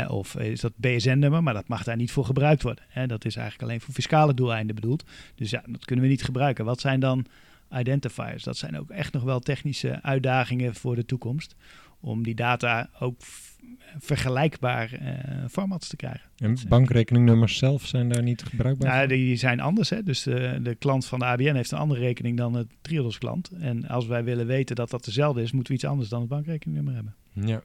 Of 0.09 0.37
is 0.37 0.61
dat 0.61 0.73
BSN-nummer, 0.77 1.43
maar 1.43 1.55
dat 1.55 1.69
mag 1.69 1.85
daar 1.85 1.97
niet 1.97 2.13
voor 2.13 2.25
gebruikt 2.25 2.63
worden. 2.63 2.85
Dat 3.07 3.25
is 3.25 3.37
eigenlijk 3.37 3.69
alleen 3.69 3.81
voor 3.81 3.95
fiscale 3.95 4.35
doeleinden 4.35 4.75
bedoeld. 4.75 5.05
Dus 5.35 5.51
ja, 5.51 5.63
dat 5.67 5.85
kunnen 5.85 6.05
we 6.05 6.11
niet 6.11 6.25
gebruiken. 6.25 6.65
Wat 6.65 6.81
zijn 6.81 7.01
dan 7.01 7.27
identifiers? 7.79 8.43
Dat 8.43 8.57
zijn 8.57 8.79
ook 8.79 8.91
echt 8.91 9.13
nog 9.13 9.23
wel 9.23 9.41
technische 9.41 10.03
uitdagingen 10.03 10.75
voor 10.75 10.95
de 10.95 11.05
toekomst. 11.05 11.57
Om 12.01 12.23
die 12.23 12.35
data 12.35 12.91
ook 12.99 13.17
vergelijkbaar 13.99 14.93
uh, 14.93 15.49
formats 15.51 15.89
te 15.89 15.97
krijgen. 15.97 16.31
En 16.37 16.57
bankrekeningnummers 16.69 17.59
zelf 17.59 17.87
zijn 17.87 18.09
daar 18.09 18.23
niet 18.23 18.43
gebruikbaar? 18.43 19.01
Ja, 19.01 19.07
die 19.07 19.37
zijn 19.37 19.61
anders. 19.61 19.91
Hè? 19.91 20.03
Dus 20.03 20.23
de, 20.23 20.59
de, 20.63 20.75
klant 20.75 21.07
van 21.07 21.19
de 21.19 21.25
ABN 21.25 21.55
heeft 21.55 21.71
een 21.71 21.79
andere 21.79 22.01
rekening 22.01 22.37
dan 22.37 22.55
het 22.55 22.69
Triodos 22.81 23.19
klant. 23.19 23.51
En 23.51 23.89
als 23.89 24.07
wij 24.07 24.25
willen 24.25 24.47
weten 24.47 24.77
dat 24.77 24.91
dat 24.91 25.05
dezelfde 25.05 25.43
is, 25.43 25.53
moeten 25.53 25.73
we 25.73 25.79
iets 25.79 25.89
anders 25.89 26.09
dan 26.09 26.21
het 26.21 26.29
bankrekeningnummer 26.29 26.95
hebben. 26.95 27.15
Ja. 27.33 27.63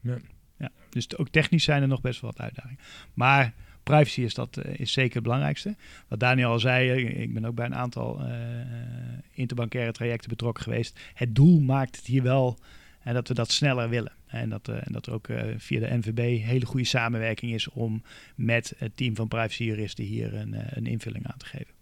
ja. 0.00 0.18
ja 0.58 0.70
dus 0.90 1.16
ook 1.16 1.28
technisch 1.28 1.64
zijn 1.64 1.82
er 1.82 1.88
nog 1.88 2.00
best 2.00 2.20
wel 2.20 2.30
wat 2.30 2.40
uitdagingen. 2.40 2.78
Maar 3.14 3.54
privacy 3.88 4.20
is, 4.22 4.34
dat, 4.34 4.58
uh, 4.66 4.78
is 4.78 4.92
zeker 4.92 5.14
het 5.14 5.22
belangrijkste. 5.22 5.76
Wat 6.08 6.20
Daniel 6.20 6.50
al 6.50 6.58
zei, 6.58 6.90
eh, 6.90 7.20
ik 7.20 7.34
ben 7.34 7.44
ook 7.44 7.54
bij 7.54 7.66
een 7.66 7.74
aantal 7.74 8.20
uh, 8.20 8.28
interbankaire 9.32 9.92
trajecten 9.92 10.28
betrokken 10.28 10.62
geweest. 10.62 11.00
Het 11.14 11.34
doel 11.34 11.60
maakt 11.60 11.96
het 11.96 12.06
hier 12.06 12.22
wel 12.22 12.58
en 13.02 13.14
dat 13.14 13.28
we 13.28 13.34
dat 13.34 13.52
sneller 13.52 13.88
willen. 13.88 14.12
En 14.26 14.48
dat, 14.48 14.68
en 14.68 14.92
dat 14.92 15.06
er 15.06 15.12
ook 15.12 15.28
via 15.56 15.80
de 15.80 15.96
NVB 15.96 16.44
hele 16.44 16.66
goede 16.66 16.86
samenwerking 16.86 17.52
is 17.52 17.68
om 17.68 18.02
met 18.34 18.74
het 18.76 18.96
team 18.96 19.16
van 19.16 19.28
privacyjuristen 19.28 20.04
hier 20.04 20.34
een, 20.34 20.54
een 20.70 20.86
invulling 20.86 21.26
aan 21.26 21.38
te 21.38 21.46
geven. 21.46 21.74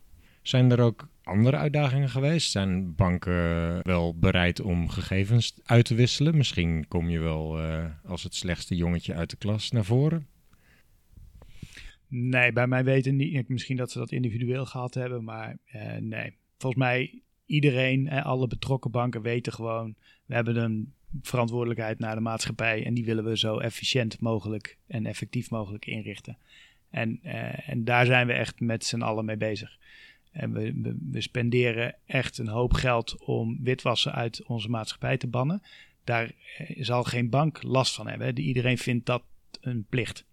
Zijn 0.43 0.71
er 0.71 0.81
ook 0.81 1.09
andere 1.23 1.57
uitdagingen 1.57 2.09
geweest? 2.09 2.51
Zijn 2.51 2.95
banken 2.95 3.81
wel 3.83 4.19
bereid 4.19 4.61
om 4.61 4.89
gegevens 4.89 5.55
uit 5.65 5.85
te 5.85 5.95
wisselen? 5.95 6.37
Misschien 6.37 6.89
kom 6.89 7.09
je 7.11 7.19
wel 7.19 7.59
als 8.05 8.23
het 8.23 8.35
slechtste 8.35 8.77
jongetje 8.77 9.15
uit 9.15 9.31
de 9.31 9.37
klas 9.37 9.71
naar 9.71 9.85
voren. 9.85 10.27
Nee, 12.19 12.53
bij 12.53 12.67
mij 12.67 12.85
weten 12.85 13.17
niet. 13.17 13.49
Misschien 13.49 13.77
dat 13.77 13.91
ze 13.91 13.99
dat 13.99 14.13
individueel 14.13 14.67
gehad 14.67 14.95
hebben, 14.95 15.25
maar 15.25 15.59
uh, 15.75 15.97
nee. 15.97 16.37
Volgens 16.59 16.83
mij 16.83 17.23
iedereen, 17.47 18.09
hè, 18.09 18.23
alle 18.23 18.47
betrokken 18.47 18.91
banken 18.91 19.23
weten 19.23 19.53
gewoon, 19.53 19.95
we 20.27 20.35
hebben 20.35 20.57
een 20.57 20.93
verantwoordelijkheid 21.23 21.99
naar 21.99 22.15
de 22.15 22.21
maatschappij 22.21 22.85
en 22.85 22.95
die 22.95 23.05
willen 23.05 23.25
we 23.25 23.39
zo 23.39 23.59
efficiënt 23.59 24.21
mogelijk 24.21 24.79
en 24.87 25.07
effectief 25.07 25.51
mogelijk 25.51 25.87
inrichten. 25.87 26.39
En, 26.91 27.21
uh, 27.23 27.69
en 27.69 27.85
daar 27.85 28.07
zijn 28.07 28.27
we 28.27 28.33
echt 28.33 28.61
met 28.61 28.85
z'n 28.85 29.03
allen 29.03 29.25
mee 29.25 29.37
bezig. 29.37 29.79
En 30.33 30.53
we, 30.53 30.81
we, 30.83 30.97
we, 31.11 31.21
spenderen 31.21 31.95
echt 32.07 32.39
een 32.39 32.49
hoop 32.49 32.73
geld 32.73 33.25
om 33.25 33.59
witwassen 33.63 34.13
uit 34.13 34.45
onze 34.45 34.69
maatschappij 34.69 35.17
te 35.17 35.27
bannen. 35.27 35.63
Daar 36.05 36.31
zal 36.79 37.05
geen 37.05 37.31
bank 37.31 37.63
last 37.63 37.95
van 37.95 38.09
hebben. 38.09 38.39
Iedereen 38.39 38.79
vindt 38.79 39.07
dat 39.07 39.23
een 39.61 39.87
plicht. 39.89 40.25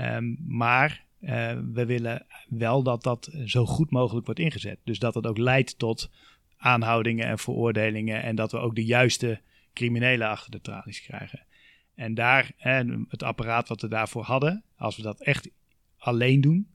Um, 0.00 0.38
maar 0.46 1.04
uh, 1.20 1.58
we 1.72 1.86
willen 1.86 2.26
wel 2.48 2.82
dat 2.82 3.02
dat 3.02 3.30
zo 3.44 3.66
goed 3.66 3.90
mogelijk 3.90 4.26
wordt 4.26 4.40
ingezet. 4.40 4.78
Dus 4.84 4.98
dat 4.98 5.14
het 5.14 5.26
ook 5.26 5.38
leidt 5.38 5.78
tot 5.78 6.10
aanhoudingen 6.56 7.26
en 7.26 7.38
veroordelingen. 7.38 8.22
En 8.22 8.36
dat 8.36 8.52
we 8.52 8.58
ook 8.58 8.74
de 8.74 8.84
juiste 8.84 9.40
criminelen 9.72 10.28
achter 10.28 10.50
de 10.50 10.60
tralies 10.60 11.02
krijgen. 11.02 11.46
En 11.94 12.14
daar, 12.14 12.52
hè, 12.56 12.84
het 13.08 13.22
apparaat 13.22 13.68
wat 13.68 13.80
we 13.80 13.88
daarvoor 13.88 14.22
hadden, 14.22 14.64
als 14.76 14.96
we 14.96 15.02
dat 15.02 15.20
echt 15.20 15.50
alleen 15.96 16.40
doen, 16.40 16.68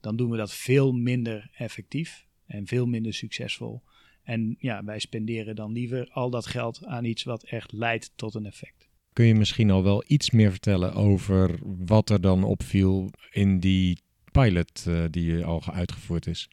dan 0.00 0.16
doen 0.16 0.30
we 0.30 0.36
dat 0.36 0.52
veel 0.52 0.92
minder 0.92 1.50
effectief 1.54 2.26
en 2.46 2.66
veel 2.66 2.86
minder 2.86 3.14
succesvol. 3.14 3.82
En 4.22 4.56
ja, 4.58 4.84
wij 4.84 4.98
spenderen 4.98 5.54
dan 5.54 5.72
liever 5.72 6.08
al 6.10 6.30
dat 6.30 6.46
geld 6.46 6.84
aan 6.84 7.04
iets 7.04 7.22
wat 7.22 7.42
echt 7.42 7.72
leidt 7.72 8.12
tot 8.14 8.34
een 8.34 8.46
effect. 8.46 8.88
Kun 9.12 9.24
je 9.24 9.34
misschien 9.34 9.70
al 9.70 9.82
wel 9.82 10.04
iets 10.06 10.30
meer 10.30 10.50
vertellen 10.50 10.94
over 10.94 11.58
wat 11.62 12.10
er 12.10 12.20
dan 12.20 12.44
opviel 12.44 13.10
in 13.30 13.60
die 13.60 13.98
pilot 14.30 14.84
uh, 14.88 15.04
die 15.10 15.44
al 15.44 15.62
uitgevoerd 15.72 16.26
is? 16.26 16.48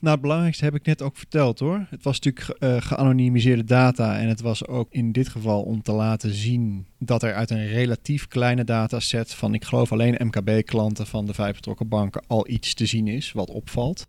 Nou, 0.00 0.12
het 0.12 0.20
belangrijkste 0.20 0.64
heb 0.64 0.74
ik 0.74 0.86
net 0.86 1.02
ook 1.02 1.16
verteld 1.16 1.58
hoor. 1.58 1.86
Het 1.90 2.02
was 2.02 2.20
natuurlijk 2.20 2.62
uh, 2.62 2.76
geanonimiseerde 2.80 3.64
data 3.64 4.18
en 4.18 4.28
het 4.28 4.40
was 4.40 4.66
ook 4.66 4.92
in 4.92 5.12
dit 5.12 5.28
geval 5.28 5.62
om 5.62 5.82
te 5.82 5.92
laten 5.92 6.34
zien 6.34 6.86
dat 6.98 7.22
er 7.22 7.34
uit 7.34 7.50
een 7.50 7.66
relatief 7.66 8.28
kleine 8.28 8.64
dataset 8.64 9.34
van, 9.34 9.54
ik 9.54 9.64
geloof 9.64 9.92
alleen 9.92 10.26
MKB-klanten 10.26 11.06
van 11.06 11.26
de 11.26 11.34
vijf 11.34 11.54
betrokken 11.54 11.88
banken, 11.88 12.24
al 12.26 12.48
iets 12.48 12.74
te 12.74 12.86
zien 12.86 13.08
is 13.08 13.32
wat 13.32 13.50
opvalt. 13.50 14.06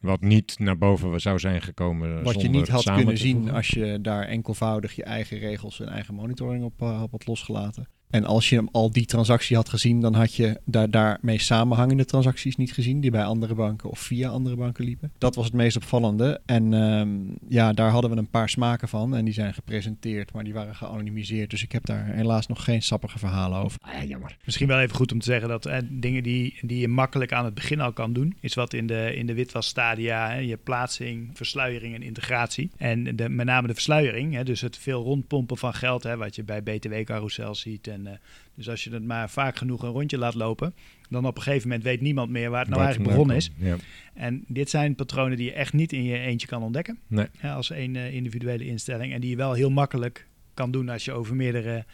Wat 0.00 0.20
niet 0.20 0.58
naar 0.58 0.78
boven 0.78 1.20
zou 1.20 1.38
zijn 1.38 1.62
gekomen. 1.62 2.22
Wat 2.22 2.40
je 2.40 2.48
niet 2.48 2.68
had 2.68 2.92
kunnen 2.92 3.18
zien 3.18 3.50
als 3.50 3.68
je 3.68 3.98
daar 4.00 4.24
enkelvoudig 4.24 4.96
je 4.96 5.04
eigen 5.04 5.38
regels 5.38 5.80
en 5.80 5.88
eigen 5.88 6.14
monitoring 6.14 6.64
op 6.64 6.82
uh, 6.82 6.98
had 6.98 7.26
losgelaten. 7.26 7.88
En 8.10 8.24
als 8.24 8.48
je 8.48 8.64
al 8.72 8.90
die 8.90 9.06
transactie 9.06 9.56
had 9.56 9.68
gezien, 9.68 10.00
dan 10.00 10.14
had 10.14 10.34
je 10.34 10.60
daar, 10.64 10.90
daarmee 10.90 11.40
samenhangende 11.40 12.04
transacties 12.04 12.56
niet 12.56 12.72
gezien, 12.72 13.00
die 13.00 13.10
bij 13.10 13.24
andere 13.24 13.54
banken 13.54 13.90
of 13.90 13.98
via 13.98 14.28
andere 14.28 14.56
banken 14.56 14.84
liepen. 14.84 15.12
Dat 15.18 15.34
was 15.34 15.44
het 15.44 15.54
meest 15.54 15.76
opvallende. 15.76 16.40
En 16.46 16.72
um, 16.72 17.36
ja, 17.48 17.72
daar 17.72 17.90
hadden 17.90 18.10
we 18.10 18.16
een 18.16 18.30
paar 18.30 18.48
smaken 18.48 18.88
van 18.88 19.16
en 19.16 19.24
die 19.24 19.34
zijn 19.34 19.54
gepresenteerd, 19.54 20.32
maar 20.32 20.44
die 20.44 20.52
waren 20.52 20.74
geanonimiseerd. 20.74 21.50
Dus 21.50 21.62
ik 21.62 21.72
heb 21.72 21.86
daar 21.86 22.06
helaas 22.06 22.46
nog 22.46 22.64
geen 22.64 22.82
sappige 22.82 23.18
verhalen 23.18 23.58
over. 23.58 23.78
Ah, 23.80 23.92
ja, 23.92 24.04
jammer. 24.04 24.36
Misschien 24.44 24.68
wel 24.68 24.80
even 24.80 24.96
goed 24.96 25.12
om 25.12 25.18
te 25.18 25.24
zeggen 25.24 25.48
dat 25.48 25.66
eh, 25.66 25.78
dingen 25.90 26.22
die, 26.22 26.58
die 26.60 26.78
je 26.78 26.88
makkelijk 26.88 27.32
aan 27.32 27.44
het 27.44 27.54
begin 27.54 27.80
al 27.80 27.92
kan 27.92 28.12
doen, 28.12 28.36
is 28.40 28.54
wat 28.54 28.72
in 28.72 28.86
de, 28.86 29.14
in 29.14 29.26
de 29.26 29.34
witwasstadia, 29.34 30.30
hè, 30.30 30.38
je 30.38 30.56
plaatsing, 30.56 31.30
versluiering 31.34 31.94
en 31.94 32.02
integratie. 32.02 32.70
En 32.76 33.16
de, 33.16 33.28
met 33.28 33.46
name 33.46 33.66
de 33.66 33.74
versluiering, 33.74 34.34
hè, 34.34 34.44
dus 34.44 34.60
het 34.60 34.78
veel 34.78 35.02
rondpompen 35.02 35.56
van 35.56 35.74
geld, 35.74 36.02
hè, 36.02 36.16
wat 36.16 36.36
je 36.36 36.42
bij 36.42 36.62
BTW-carousel 36.62 37.54
ziet. 37.54 37.86
En, 37.86 37.97
uh, 38.06 38.12
dus 38.54 38.68
als 38.68 38.84
je 38.84 38.90
het 38.90 39.04
maar 39.04 39.30
vaak 39.30 39.56
genoeg 39.56 39.82
een 39.82 39.90
rondje 39.90 40.18
laat 40.18 40.34
lopen, 40.34 40.74
dan 41.08 41.26
op 41.26 41.36
een 41.36 41.42
gegeven 41.42 41.68
moment 41.68 41.86
weet 41.86 42.00
niemand 42.00 42.30
meer 42.30 42.50
waar 42.50 42.60
het 42.60 42.68
nou 42.68 42.82
eigenlijk 42.82 43.10
begonnen 43.10 43.36
is. 43.36 43.50
Ja. 43.56 43.76
En 44.14 44.44
dit 44.48 44.70
zijn 44.70 44.94
patronen 44.94 45.36
die 45.36 45.46
je 45.46 45.52
echt 45.52 45.72
niet 45.72 45.92
in 45.92 46.04
je 46.04 46.18
eentje 46.18 46.46
kan 46.46 46.62
ontdekken. 46.62 46.98
Nee. 47.06 47.26
Als 47.42 47.70
één 47.70 47.94
uh, 47.94 48.14
individuele 48.14 48.66
instelling. 48.66 49.12
En 49.12 49.20
die 49.20 49.30
je 49.30 49.36
wel 49.36 49.52
heel 49.52 49.70
makkelijk 49.70 50.26
kan 50.54 50.70
doen 50.70 50.88
als 50.88 51.04
je 51.04 51.12
over 51.12 51.36
meerdere 51.36 51.84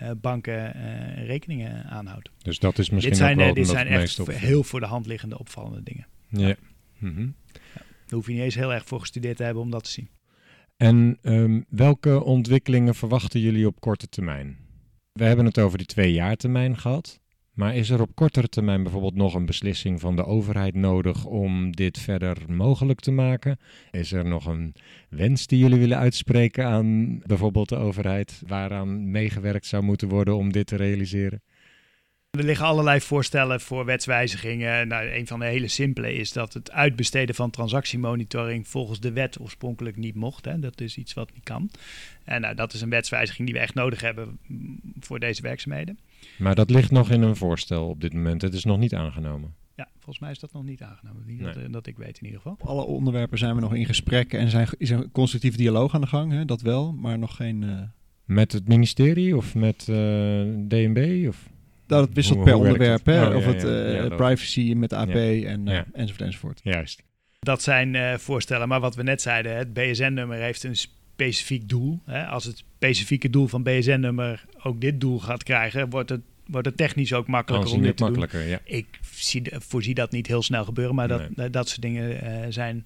uh, 0.00 0.10
banken 0.20 0.72
rekeningen 1.26 1.84
aanhoudt. 1.84 2.30
Dus 2.42 2.58
dat 2.58 2.78
is 2.78 2.90
misschien 2.90 3.12
dit 3.12 3.22
zijn, 3.22 3.38
ook 3.38 3.44
wel 3.44 3.54
dit 3.54 3.68
zijn 3.68 3.86
echt 3.86 4.20
op... 4.20 4.28
heel 4.30 4.62
voor 4.62 4.80
de 4.80 4.86
hand 4.86 5.06
liggende 5.06 5.38
opvallende 5.38 5.82
dingen. 5.82 6.06
Ja. 6.28 6.54
Mm 6.98 7.14
-hmm. 7.14 7.34
ja. 7.52 7.60
Daar 7.74 7.84
hoef 8.08 8.26
je 8.26 8.32
niet 8.32 8.42
eens 8.42 8.54
heel 8.54 8.72
erg 8.72 8.86
voor 8.86 9.00
gestudeerd 9.00 9.36
te 9.36 9.42
hebben 9.42 9.62
om 9.62 9.70
dat 9.70 9.84
te 9.84 9.90
zien. 9.90 10.08
En 10.76 11.18
um, 11.22 11.64
welke 11.68 12.22
ontwikkelingen 12.22 12.94
verwachten 12.94 13.40
jullie 13.40 13.66
op 13.66 13.80
korte 13.80 14.08
termijn? 14.08 14.56
We 15.18 15.24
hebben 15.24 15.44
het 15.44 15.58
over 15.58 15.78
die 15.78 15.86
twee 15.86 16.12
jaar 16.12 16.36
termijn 16.36 16.78
gehad. 16.78 17.20
Maar 17.52 17.76
is 17.76 17.90
er 17.90 18.00
op 18.00 18.14
kortere 18.14 18.48
termijn 18.48 18.82
bijvoorbeeld 18.82 19.14
nog 19.14 19.34
een 19.34 19.46
beslissing 19.46 20.00
van 20.00 20.16
de 20.16 20.24
overheid 20.24 20.74
nodig 20.74 21.24
om 21.24 21.76
dit 21.76 21.98
verder 21.98 22.36
mogelijk 22.48 23.00
te 23.00 23.10
maken? 23.10 23.58
Is 23.90 24.12
er 24.12 24.24
nog 24.24 24.46
een 24.46 24.74
wens 25.08 25.46
die 25.46 25.58
jullie 25.58 25.78
willen 25.78 25.98
uitspreken 25.98 26.66
aan 26.66 27.18
bijvoorbeeld 27.26 27.68
de 27.68 27.76
overheid, 27.76 28.42
waaraan 28.46 29.10
meegewerkt 29.10 29.66
zou 29.66 29.82
moeten 29.82 30.08
worden 30.08 30.36
om 30.36 30.52
dit 30.52 30.66
te 30.66 30.76
realiseren? 30.76 31.42
Er 32.34 32.44
liggen 32.44 32.66
allerlei 32.66 33.00
voorstellen 33.00 33.60
voor 33.60 33.84
wetswijzigingen. 33.84 34.88
Nou, 34.88 35.06
een 35.06 35.26
van 35.26 35.38
de 35.38 35.44
hele 35.44 35.68
simpele 35.68 36.14
is 36.14 36.32
dat 36.32 36.52
het 36.52 36.72
uitbesteden 36.72 37.34
van 37.34 37.50
transactiemonitoring 37.50 38.68
volgens 38.68 39.00
de 39.00 39.12
wet 39.12 39.40
oorspronkelijk 39.40 39.96
niet 39.96 40.14
mocht. 40.14 40.44
Hè. 40.44 40.58
Dat 40.58 40.80
is 40.80 40.96
iets 40.96 41.14
wat 41.14 41.30
niet 41.34 41.44
kan. 41.44 41.70
En 42.24 42.40
nou, 42.40 42.54
dat 42.54 42.72
is 42.72 42.80
een 42.80 42.90
wetswijziging 42.90 43.46
die 43.46 43.56
we 43.56 43.62
echt 43.62 43.74
nodig 43.74 44.00
hebben 44.00 44.38
voor 45.00 45.18
deze 45.18 45.42
werkzaamheden. 45.42 45.98
Maar 46.38 46.54
dat 46.54 46.70
ligt 46.70 46.90
nog 46.90 47.10
in 47.10 47.22
een 47.22 47.36
voorstel 47.36 47.88
op 47.88 48.00
dit 48.00 48.12
moment. 48.12 48.42
Het 48.42 48.54
is 48.54 48.64
nog 48.64 48.78
niet 48.78 48.94
aangenomen. 48.94 49.54
Ja, 49.74 49.88
volgens 49.94 50.18
mij 50.18 50.30
is 50.30 50.38
dat 50.38 50.52
nog 50.52 50.64
niet 50.64 50.82
aangenomen. 50.82 51.22
Niet 51.26 51.40
nee. 51.40 51.52
dat, 51.52 51.72
dat, 51.72 51.86
ik 51.86 51.96
weet 51.96 52.18
in 52.18 52.24
ieder 52.24 52.40
geval. 52.40 52.56
Op 52.60 52.66
alle 52.66 52.84
onderwerpen 52.84 53.38
zijn 53.38 53.54
we 53.54 53.60
nog 53.60 53.74
in 53.74 53.86
gesprek 53.86 54.32
en 54.32 54.50
zijn, 54.50 54.68
is 54.78 54.90
een 54.90 55.10
constructieve 55.10 55.56
dialoog 55.56 55.94
aan 55.94 56.00
de 56.00 56.06
gang. 56.06 56.32
Hè? 56.32 56.44
Dat 56.44 56.60
wel, 56.60 56.92
maar 56.92 57.18
nog 57.18 57.36
geen... 57.36 57.62
Uh... 57.62 57.80
Met 58.24 58.52
het 58.52 58.68
ministerie 58.68 59.36
of 59.36 59.54
met 59.54 59.86
uh, 59.90 59.96
DNB? 60.68 61.28
Of? 61.28 61.48
Dat 61.86 62.06
het 62.06 62.14
wisselt 62.14 62.36
hoe, 62.36 62.44
per 62.44 62.54
hoe 62.54 62.62
onderwerp. 62.62 63.06
Hè? 63.06 63.28
Oh, 63.28 63.36
of 63.36 63.44
ja, 63.44 63.52
het 63.52 63.64
uh, 63.64 63.94
ja, 63.94 64.08
privacy 64.08 64.72
met 64.76 64.92
AP 64.92 65.14
en 65.14 65.68
enzovoort 65.92 66.20
enzovoort. 66.20 66.60
Juist. 66.62 67.02
Dat 67.40 67.62
zijn 67.62 68.20
voorstellen. 68.20 68.68
Maar 68.68 68.80
wat 68.80 68.94
we 68.94 69.02
net 69.02 69.22
zeiden, 69.22 69.56
het 69.56 69.72
BSN-nummer 69.72 70.38
heeft 70.38 70.62
een 70.62 70.76
specifiek 71.14 71.68
doel. 71.68 72.00
Hè? 72.04 72.26
Als 72.26 72.44
het 72.44 72.56
specifieke 72.56 73.30
doel 73.30 73.46
van 73.46 73.62
BSN-nummer 73.62 74.44
ook 74.62 74.80
dit 74.80 75.00
doel 75.00 75.20
gaat 75.20 75.42
krijgen, 75.42 75.90
wordt 75.90 76.10
het, 76.10 76.20
wordt 76.46 76.66
het 76.66 76.76
technisch 76.76 77.12
ook 77.12 77.26
makkelijker 77.26 77.72
om 77.72 77.82
dit 77.82 77.96
te 77.96 78.02
makkelijker, 78.02 78.40
doen. 78.40 78.48
Ja. 78.48 78.58
Ik 78.64 78.86
zie, 79.10 79.42
voorzie 79.52 79.94
dat 79.94 80.12
niet 80.12 80.26
heel 80.26 80.42
snel 80.42 80.64
gebeuren, 80.64 80.94
maar 80.94 81.08
dat, 81.08 81.36
nee. 81.36 81.50
dat 81.50 81.68
soort 81.68 81.82
dingen 81.82 82.24
uh, 82.24 82.46
zijn 82.48 82.84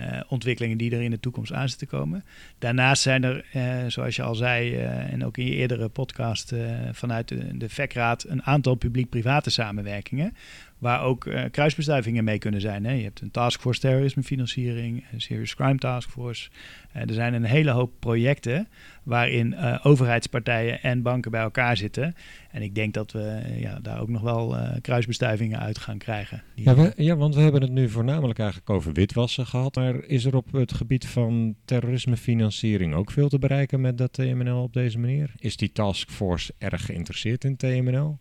uh, 0.00 0.20
ontwikkelingen 0.28 0.78
die 0.78 0.90
er 0.90 1.02
in 1.02 1.10
de 1.10 1.20
toekomst 1.20 1.52
aan 1.52 1.68
zitten 1.68 1.86
komen. 1.86 2.24
Daarnaast 2.58 3.02
zijn 3.02 3.24
er, 3.24 3.44
uh, 3.54 3.84
zoals 3.86 4.16
je 4.16 4.22
al 4.22 4.34
zei, 4.34 4.74
en 4.76 5.24
ook 5.24 5.38
in 5.38 5.46
je 5.46 5.54
eerdere 5.54 5.88
podcast 5.88 6.54
vanuit 6.92 7.28
de, 7.28 7.56
de 7.56 7.68
VEC-raad, 7.68 8.24
een 8.28 8.42
aantal 8.42 8.74
publiek-private 8.74 9.50
samenwerkingen 9.50 10.34
waar 10.84 11.02
ook 11.02 11.24
uh, 11.24 11.44
kruisbestuivingen 11.50 12.24
mee 12.24 12.38
kunnen 12.38 12.60
zijn. 12.60 12.84
Hè. 12.84 12.92
Je 12.92 13.02
hebt 13.02 13.20
een 13.20 13.30
taskforce 13.30 13.80
terrorismefinanciering, 13.80 15.04
een 15.12 15.20
serious 15.20 15.54
crime 15.54 15.78
taskforce. 15.78 16.50
Uh, 16.96 17.02
er 17.02 17.12
zijn 17.12 17.34
een 17.34 17.44
hele 17.44 17.70
hoop 17.70 17.92
projecten 17.98 18.68
waarin 19.02 19.52
uh, 19.52 19.80
overheidspartijen 19.82 20.82
en 20.82 21.02
banken 21.02 21.30
bij 21.30 21.40
elkaar 21.40 21.76
zitten. 21.76 22.14
En 22.50 22.62
ik 22.62 22.74
denk 22.74 22.94
dat 22.94 23.12
we 23.12 23.42
ja, 23.58 23.78
daar 23.82 24.00
ook 24.00 24.08
nog 24.08 24.22
wel 24.22 24.56
kruisbestuivingen 24.80 25.58
uit 25.58 25.78
gaan 25.78 25.98
krijgen. 25.98 26.42
Ja, 26.54 26.74
we, 26.74 26.92
ja, 26.96 27.16
want 27.16 27.34
we 27.34 27.40
hebben 27.40 27.62
het 27.62 27.72
nu 27.72 27.88
voornamelijk 27.88 28.38
eigenlijk 28.38 28.70
over 28.70 28.92
witwassen 28.92 29.46
gehad. 29.46 29.74
Maar 29.74 30.04
is 30.04 30.24
er 30.24 30.36
op 30.36 30.52
het 30.52 30.72
gebied 30.72 31.06
van 31.06 31.54
terrorismefinanciering 31.64 32.94
ook 32.94 33.10
veel 33.10 33.28
te 33.28 33.38
bereiken 33.38 33.80
met 33.80 33.98
dat 33.98 34.12
TMNL 34.12 34.62
op 34.62 34.72
deze 34.72 34.98
manier? 34.98 35.32
Is 35.38 35.56
die 35.56 35.72
taskforce 35.72 36.54
erg 36.58 36.86
geïnteresseerd 36.86 37.44
in 37.44 37.56
TMNL? 37.56 38.18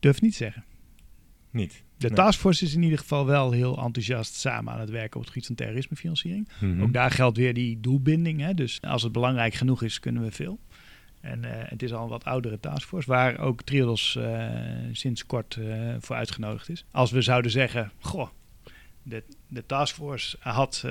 Durf 0.00 0.20
niet 0.20 0.34
zeggen. 0.34 0.64
Niet. 1.54 1.82
De 1.96 2.06
nee. 2.06 2.16
taskforce 2.16 2.64
is 2.64 2.74
in 2.74 2.82
ieder 2.82 2.98
geval 2.98 3.26
wel 3.26 3.50
heel 3.50 3.78
enthousiast 3.78 4.34
samen 4.34 4.72
aan 4.72 4.80
het 4.80 4.90
werken 4.90 5.16
op 5.16 5.20
het 5.20 5.30
gebied 5.30 5.46
van 5.46 5.54
terrorismefinanciering. 5.54 6.48
Mhm. 6.48 6.66
Mm 6.66 6.72
-hmm. 6.72 6.82
Ook 6.82 6.92
daar 6.92 7.10
geldt 7.10 7.36
weer 7.36 7.54
die 7.54 7.80
doelbinding. 7.80 8.40
Hè? 8.40 8.54
Dus 8.54 8.82
als 8.82 9.02
het 9.02 9.12
belangrijk 9.12 9.54
genoeg 9.54 9.82
is, 9.82 10.00
kunnen 10.00 10.22
we 10.22 10.30
veel. 10.30 10.58
En 11.20 11.42
uh, 11.44 11.50
het 11.52 11.82
is 11.82 11.92
al 11.92 12.02
een 12.02 12.08
wat 12.08 12.24
oudere 12.24 12.60
taskforce, 12.60 13.08
waar 13.08 13.38
ook 13.38 13.62
Triodos 13.62 14.16
uh, 14.18 14.50
sinds 14.92 15.26
kort 15.26 15.56
uh, 15.56 15.94
voor 15.98 16.16
uitgenodigd 16.16 16.68
is. 16.68 16.84
Als 16.90 17.10
we 17.10 17.22
zouden 17.22 17.50
zeggen, 17.50 17.90
goh, 18.00 18.28
de, 19.02 19.22
de 19.54 19.66
taskforce 19.66 20.36
had 20.40 20.84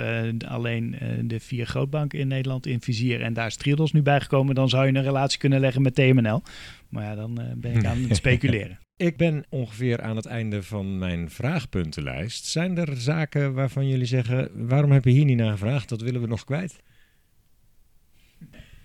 alleen 0.47 0.95
de 1.25 1.39
vier 1.39 1.65
grootbanken 1.65 2.19
in 2.19 2.27
Nederland 2.27 2.65
in 2.65 2.81
vizier 2.81 3.21
en 3.21 3.33
daar 3.33 3.47
is 3.47 3.55
Triodos 3.55 3.91
nu 3.91 4.01
bijgekomen, 4.01 4.55
dan 4.55 4.69
zou 4.69 4.85
je 4.85 4.93
een 4.93 5.03
relatie 5.03 5.39
kunnen 5.39 5.59
leggen 5.59 5.81
met 5.81 5.95
TMNL. 5.95 6.41
Maar 6.89 7.03
ja, 7.03 7.15
dan 7.15 7.41
eh, 7.41 7.45
ben 7.55 7.75
ik 7.75 7.85
aan 7.85 7.97
het 8.03 8.15
speculeren. 8.25 8.79
Ik 8.95 9.17
ben 9.17 9.45
ongeveer 9.49 10.01
aan 10.01 10.15
het 10.15 10.25
einde 10.25 10.63
van 10.63 10.97
mijn 10.97 11.29
vraagpuntenlijst. 11.29 12.45
Zijn 12.45 12.77
er 12.77 12.97
zaken 12.97 13.53
waarvan 13.53 13.87
jullie 13.87 14.05
zeggen: 14.05 14.67
waarom 14.67 14.91
heb 14.91 15.05
je 15.05 15.11
hier 15.11 15.25
niet 15.25 15.37
naar 15.37 15.51
gevraagd? 15.51 15.89
Dat 15.89 16.01
willen 16.01 16.21
we 16.21 16.27
nog 16.27 16.43
kwijt. 16.43 16.79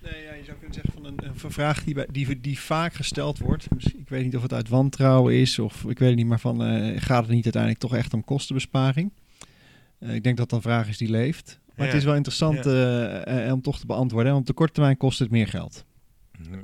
Nee, 0.01 0.23
ja, 0.23 0.33
je 0.33 0.43
zou 0.43 0.57
kunnen 0.57 0.73
zeggen 0.73 0.93
van 0.93 1.05
een, 1.05 1.19
een 1.43 1.51
vraag 1.51 1.83
die, 1.83 1.93
bij- 1.93 2.07
die, 2.11 2.39
die 2.41 2.59
vaak 2.59 2.93
gesteld 2.93 3.39
wordt. 3.39 3.71
Misschien- 3.73 3.99
Ik 3.99 4.09
weet 4.09 4.23
niet 4.23 4.35
of 4.35 4.41
het 4.41 4.53
uit 4.53 4.69
wantrouwen 4.69 5.33
is 5.33 5.59
of 5.59 5.83
ik 5.85 5.99
weet 5.99 6.09
het 6.09 6.17
niet, 6.17 6.27
maar 6.27 6.39
van 6.39 6.63
eh, 6.63 7.01
gaat 7.01 7.21
het 7.25 7.31
niet 7.35 7.43
uiteindelijk 7.43 7.81
toch 7.81 7.95
echt 7.95 8.13
om 8.13 8.23
kostenbesparing? 8.23 9.11
Eh, 9.99 10.15
ik 10.15 10.23
denk 10.23 10.37
dat 10.37 10.49
dat 10.49 10.57
een 10.57 10.69
vraag 10.69 10.87
is 10.89 10.97
die 10.97 11.09
leeft. 11.09 11.59
Maar 11.75 11.85
Ja. 11.85 11.91
het 11.91 12.01
is 12.01 12.03
wel 12.07 12.15
interessant 12.15 12.65
eh, 12.65 13.47
eh, 13.47 13.53
om 13.53 13.61
toch 13.61 13.79
te 13.79 13.85
beantwoorden. 13.85 14.27
hè, 14.27 14.33
Want 14.33 14.41
op 14.49 14.55
de 14.55 14.57
korte 14.57 14.73
termijn 14.73 14.97
kost 14.97 15.19
het 15.19 15.31
meer 15.31 15.47
geld. 15.47 15.85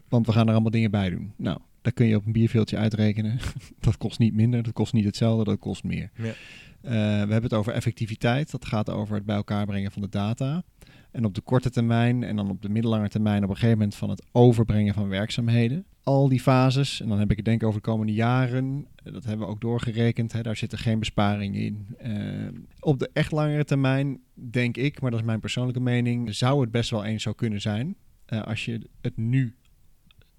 Want 0.09 0.25
we 0.25 0.31
gaan 0.31 0.47
er 0.47 0.53
allemaal 0.53 0.71
dingen 0.71 0.91
bij 0.91 1.09
doen. 1.09 1.33
Nou, 1.37 1.59
daar 1.81 1.93
kun 1.93 2.05
je 2.05 2.15
op 2.15 2.25
een 2.25 2.31
bierveeltje 2.31 2.77
uitrekenen. 2.77 3.39
dat 3.79 3.97
kost 3.97 4.19
niet 4.19 4.33
minder, 4.33 4.63
dat 4.63 4.73
kost 4.73 4.93
niet 4.93 5.05
hetzelfde, 5.05 5.43
dat 5.43 5.59
kost 5.59 5.83
meer. 5.83 6.09
Ja. 6.15 6.33
We 6.81 6.89
hebben 7.31 7.43
het 7.43 7.53
over 7.53 7.73
effectiviteit. 7.73 8.51
Dat 8.51 8.65
gaat 8.65 8.89
over 8.89 9.15
het 9.15 9.25
bij 9.25 9.35
elkaar 9.35 9.65
brengen 9.65 9.91
van 9.91 10.01
de 10.01 10.09
data. 10.09 10.63
En 11.11 11.25
op 11.25 11.33
de 11.33 11.41
korte 11.41 11.69
termijn 11.69 12.23
en 12.23 12.35
dan 12.35 12.49
op 12.49 12.61
de 12.61 12.69
middellange 12.69 13.09
termijn 13.09 13.43
op 13.43 13.49
een 13.49 13.55
gegeven 13.55 13.77
moment 13.77 13.95
van 13.95 14.09
het 14.09 14.23
overbrengen 14.31 14.93
van 14.93 15.07
werkzaamheden. 15.07 15.85
Al 16.03 16.27
die 16.29 16.39
fases, 16.41 17.01
en 17.01 17.07
dan 17.09 17.19
heb 17.19 17.31
ik 17.31 17.35
het 17.35 17.45
denk 17.45 17.61
ik 17.61 17.67
over 17.67 17.81
de 17.81 17.87
komende 17.89 18.13
jaren, 18.13 18.87
dat 19.11 19.23
hebben 19.23 19.45
we 19.45 19.51
ook 19.51 19.61
doorgerekend, 19.61 20.31
hè, 20.31 20.41
daar 20.41 20.55
zit 20.55 20.71
er 20.71 20.77
geen 20.77 20.99
besparing 20.99 21.55
in. 21.55 21.87
Eh, 21.97 22.47
op 22.79 22.99
de 22.99 23.09
echt 23.13 23.31
langere 23.31 23.65
termijn 23.65 24.19
denk 24.33 24.77
ik, 24.77 25.01
maar 25.01 25.11
dat 25.11 25.19
is 25.19 25.25
mijn 25.25 25.39
persoonlijke 25.39 25.79
mening, 25.79 26.35
zou 26.35 26.61
het 26.61 26.71
best 26.71 26.89
wel 26.89 27.03
eens 27.05 27.23
zo 27.23 27.33
kunnen 27.33 27.61
zijn. 27.61 27.95
eh, 28.25 28.41
als 28.41 28.65
je 28.65 28.81
het 29.01 29.17
nu 29.17 29.55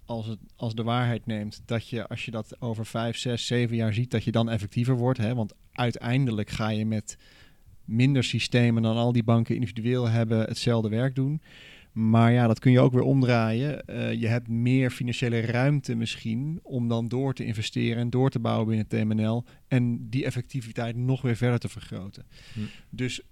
als, 0.04 0.26
het, 0.26 0.38
als 0.56 0.74
de 0.74 0.82
waarheid 0.82 1.26
neemt, 1.26 1.62
dat 1.64 1.88
je 1.88 2.06
als 2.08 2.24
je 2.24 2.30
dat 2.30 2.60
over 2.60 2.86
vijf, 2.86 3.16
zes, 3.16 3.46
zeven 3.46 3.76
jaar 3.76 3.94
ziet, 3.94 4.10
dat 4.10 4.24
je 4.24 4.32
dan 4.32 4.50
effectiever 4.50 4.96
wordt. 4.96 5.18
Hè? 5.18 5.34
Want 5.34 5.54
uiteindelijk 5.72 6.50
ga 6.50 6.68
je 6.68 6.86
met 6.86 7.18
minder 7.84 8.24
systemen 8.24 8.82
dan 8.82 8.96
al 8.96 9.12
die 9.12 9.24
banken 9.24 9.54
individueel 9.54 10.08
hebben 10.08 10.38
hetzelfde 10.38 10.88
werk 10.88 11.14
doen. 11.14 11.40
Maar 11.96 12.32
ja, 12.32 12.46
dat 12.46 12.58
kun 12.58 12.72
je 12.72 12.80
ook 12.80 12.92
weer 12.92 13.02
omdraaien. 13.02 13.86
Eh, 13.86 14.12
je 14.12 14.26
hebt 14.26 14.48
meer 14.48 14.90
financiële 14.90 15.40
ruimte 15.40 15.94
misschien 15.94 16.60
om 16.62 16.88
dan 16.88 17.08
door 17.08 17.34
te 17.34 17.44
investeren 17.44 17.96
en 17.96 18.10
door 18.10 18.30
te 18.30 18.38
bouwen 18.38 18.66
binnen 18.66 18.86
TMNL 18.86 19.44
en 19.68 20.08
die 20.10 20.24
effectiviteit 20.24 20.96
nog 20.96 21.22
weer 21.22 21.36
verder 21.36 21.58
te 21.58 21.68
vergroten. 21.68 22.26
Hm. 22.52 22.60
Dus 22.90 23.22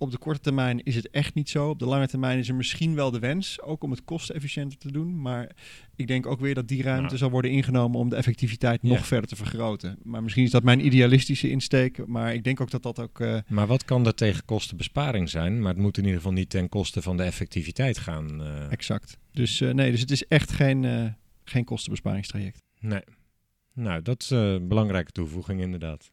op 0.00 0.10
de 0.10 0.18
korte 0.18 0.40
termijn 0.40 0.82
is 0.84 0.94
het 0.94 1.10
echt 1.10 1.34
niet 1.34 1.48
zo. 1.48 1.68
Op 1.68 1.78
de 1.78 1.84
lange 1.86 2.08
termijn 2.08 2.38
is 2.38 2.48
er 2.48 2.54
misschien 2.54 2.94
wel 2.94 3.10
de 3.10 3.18
wens, 3.18 3.60
ook 3.62 3.82
om 3.82 3.90
het 3.90 4.04
kostenefficiënter 4.04 4.78
te 4.78 4.92
doen. 4.92 5.20
Maar 5.22 5.50
ik 5.96 6.06
denk 6.06 6.26
ook 6.26 6.40
weer 6.40 6.54
dat 6.54 6.68
die 6.68 6.82
ruimte 6.82 7.04
Nou. 7.04 7.16
zal 7.16 7.30
worden 7.30 7.50
ingenomen 7.50 7.98
om 8.00 8.08
de 8.08 8.16
effectiviteit 8.16 8.82
nog 8.82 8.98
Ja. 8.98 9.04
verder 9.04 9.28
te 9.28 9.36
vergroten. 9.36 9.98
Maar 10.02 10.22
misschien 10.22 10.44
is 10.44 10.50
dat 10.50 10.62
mijn 10.62 10.86
idealistische 10.86 11.50
insteek. 11.50 12.06
Maar 12.06 12.34
ik 12.34 12.44
denk 12.44 12.60
ook 12.60 12.70
dat 12.70 12.82
dat 12.82 12.98
ook. 13.00 13.20
eh, 13.20 13.38
Maar 13.48 13.66
wat 13.66 13.84
kan 13.84 14.06
er 14.06 14.14
tegen 14.14 14.44
kostenbesparing 14.44 15.28
zijn? 15.30 15.60
Maar 15.60 15.72
het 15.72 15.82
moet 15.82 15.96
in 15.96 16.02
ieder 16.04 16.18
geval 16.18 16.32
niet 16.34 16.50
ten 16.50 16.68
koste 16.68 17.02
van 17.02 17.16
de 17.16 17.22
effectiviteit 17.22 17.98
gaan. 17.98 18.42
eh. 18.42 18.72
exact. 18.72 19.18
Dus 19.32 19.60
eh, 19.60 19.70
nee, 19.72 19.90
dus 19.90 20.00
het 20.00 20.10
is 20.10 20.26
echt 20.26 20.52
geen, 20.52 21.14
geen 21.44 21.64
kostenbesparingstraject. 21.64 22.62
nee. 22.80 23.02
Nou, 23.74 24.02
dat 24.02 24.22
is 24.22 24.30
een 24.30 24.68
belangrijke 24.68 25.10
toevoeging 25.12 25.60
inderdaad. 25.60 26.10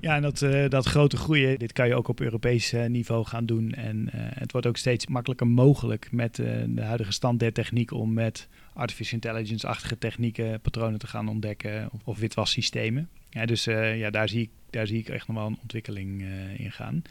Ja, 0.00 0.16
en 0.16 0.22
dat, 0.22 0.42
eh, 0.42 0.68
dat 0.68 0.86
grote 0.86 1.16
groeien, 1.16 1.58
dit 1.58 1.72
kan 1.72 1.88
je 1.88 1.94
ook 1.94 2.08
op 2.08 2.20
Europees 2.20 2.72
eh, 2.72 2.86
niveau 2.86 3.24
gaan 3.24 3.46
doen. 3.46 3.72
En 3.72 4.10
eh, 4.12 4.20
het 4.20 4.52
wordt 4.52 4.66
ook 4.66 4.76
steeds 4.76 5.06
makkelijker 5.06 5.46
mogelijk 5.46 6.12
met 6.12 6.36
de 6.36 6.82
huidige 6.82 7.12
stand 7.12 7.40
der 7.40 7.52
techniek 7.52 7.92
om 7.92 8.12
met 8.12 8.48
artificial 8.74 9.20
intelligence-achtige 9.22 9.98
technieken 9.98 10.60
patronen 10.60 10.98
te 10.98 11.06
gaan 11.06 11.28
ontdekken 11.28 11.88
of, 11.92 12.00
of 12.04 12.18
witwassystemen. 12.18 13.08
Dus 13.44 13.66
eh, 13.66 13.98
ja, 13.98 14.10
daar, 14.10 14.28
zie 14.28 14.40
ik, 14.40 14.50
daar 14.70 14.86
zie 14.86 14.98
ik 14.98 15.08
echt 15.08 15.26
nog 15.26 15.36
wel 15.36 15.46
een 15.46 15.58
ontwikkeling 15.60 16.22
eh, 16.22 16.60
in 16.60 16.72
gaan. 16.72 17.02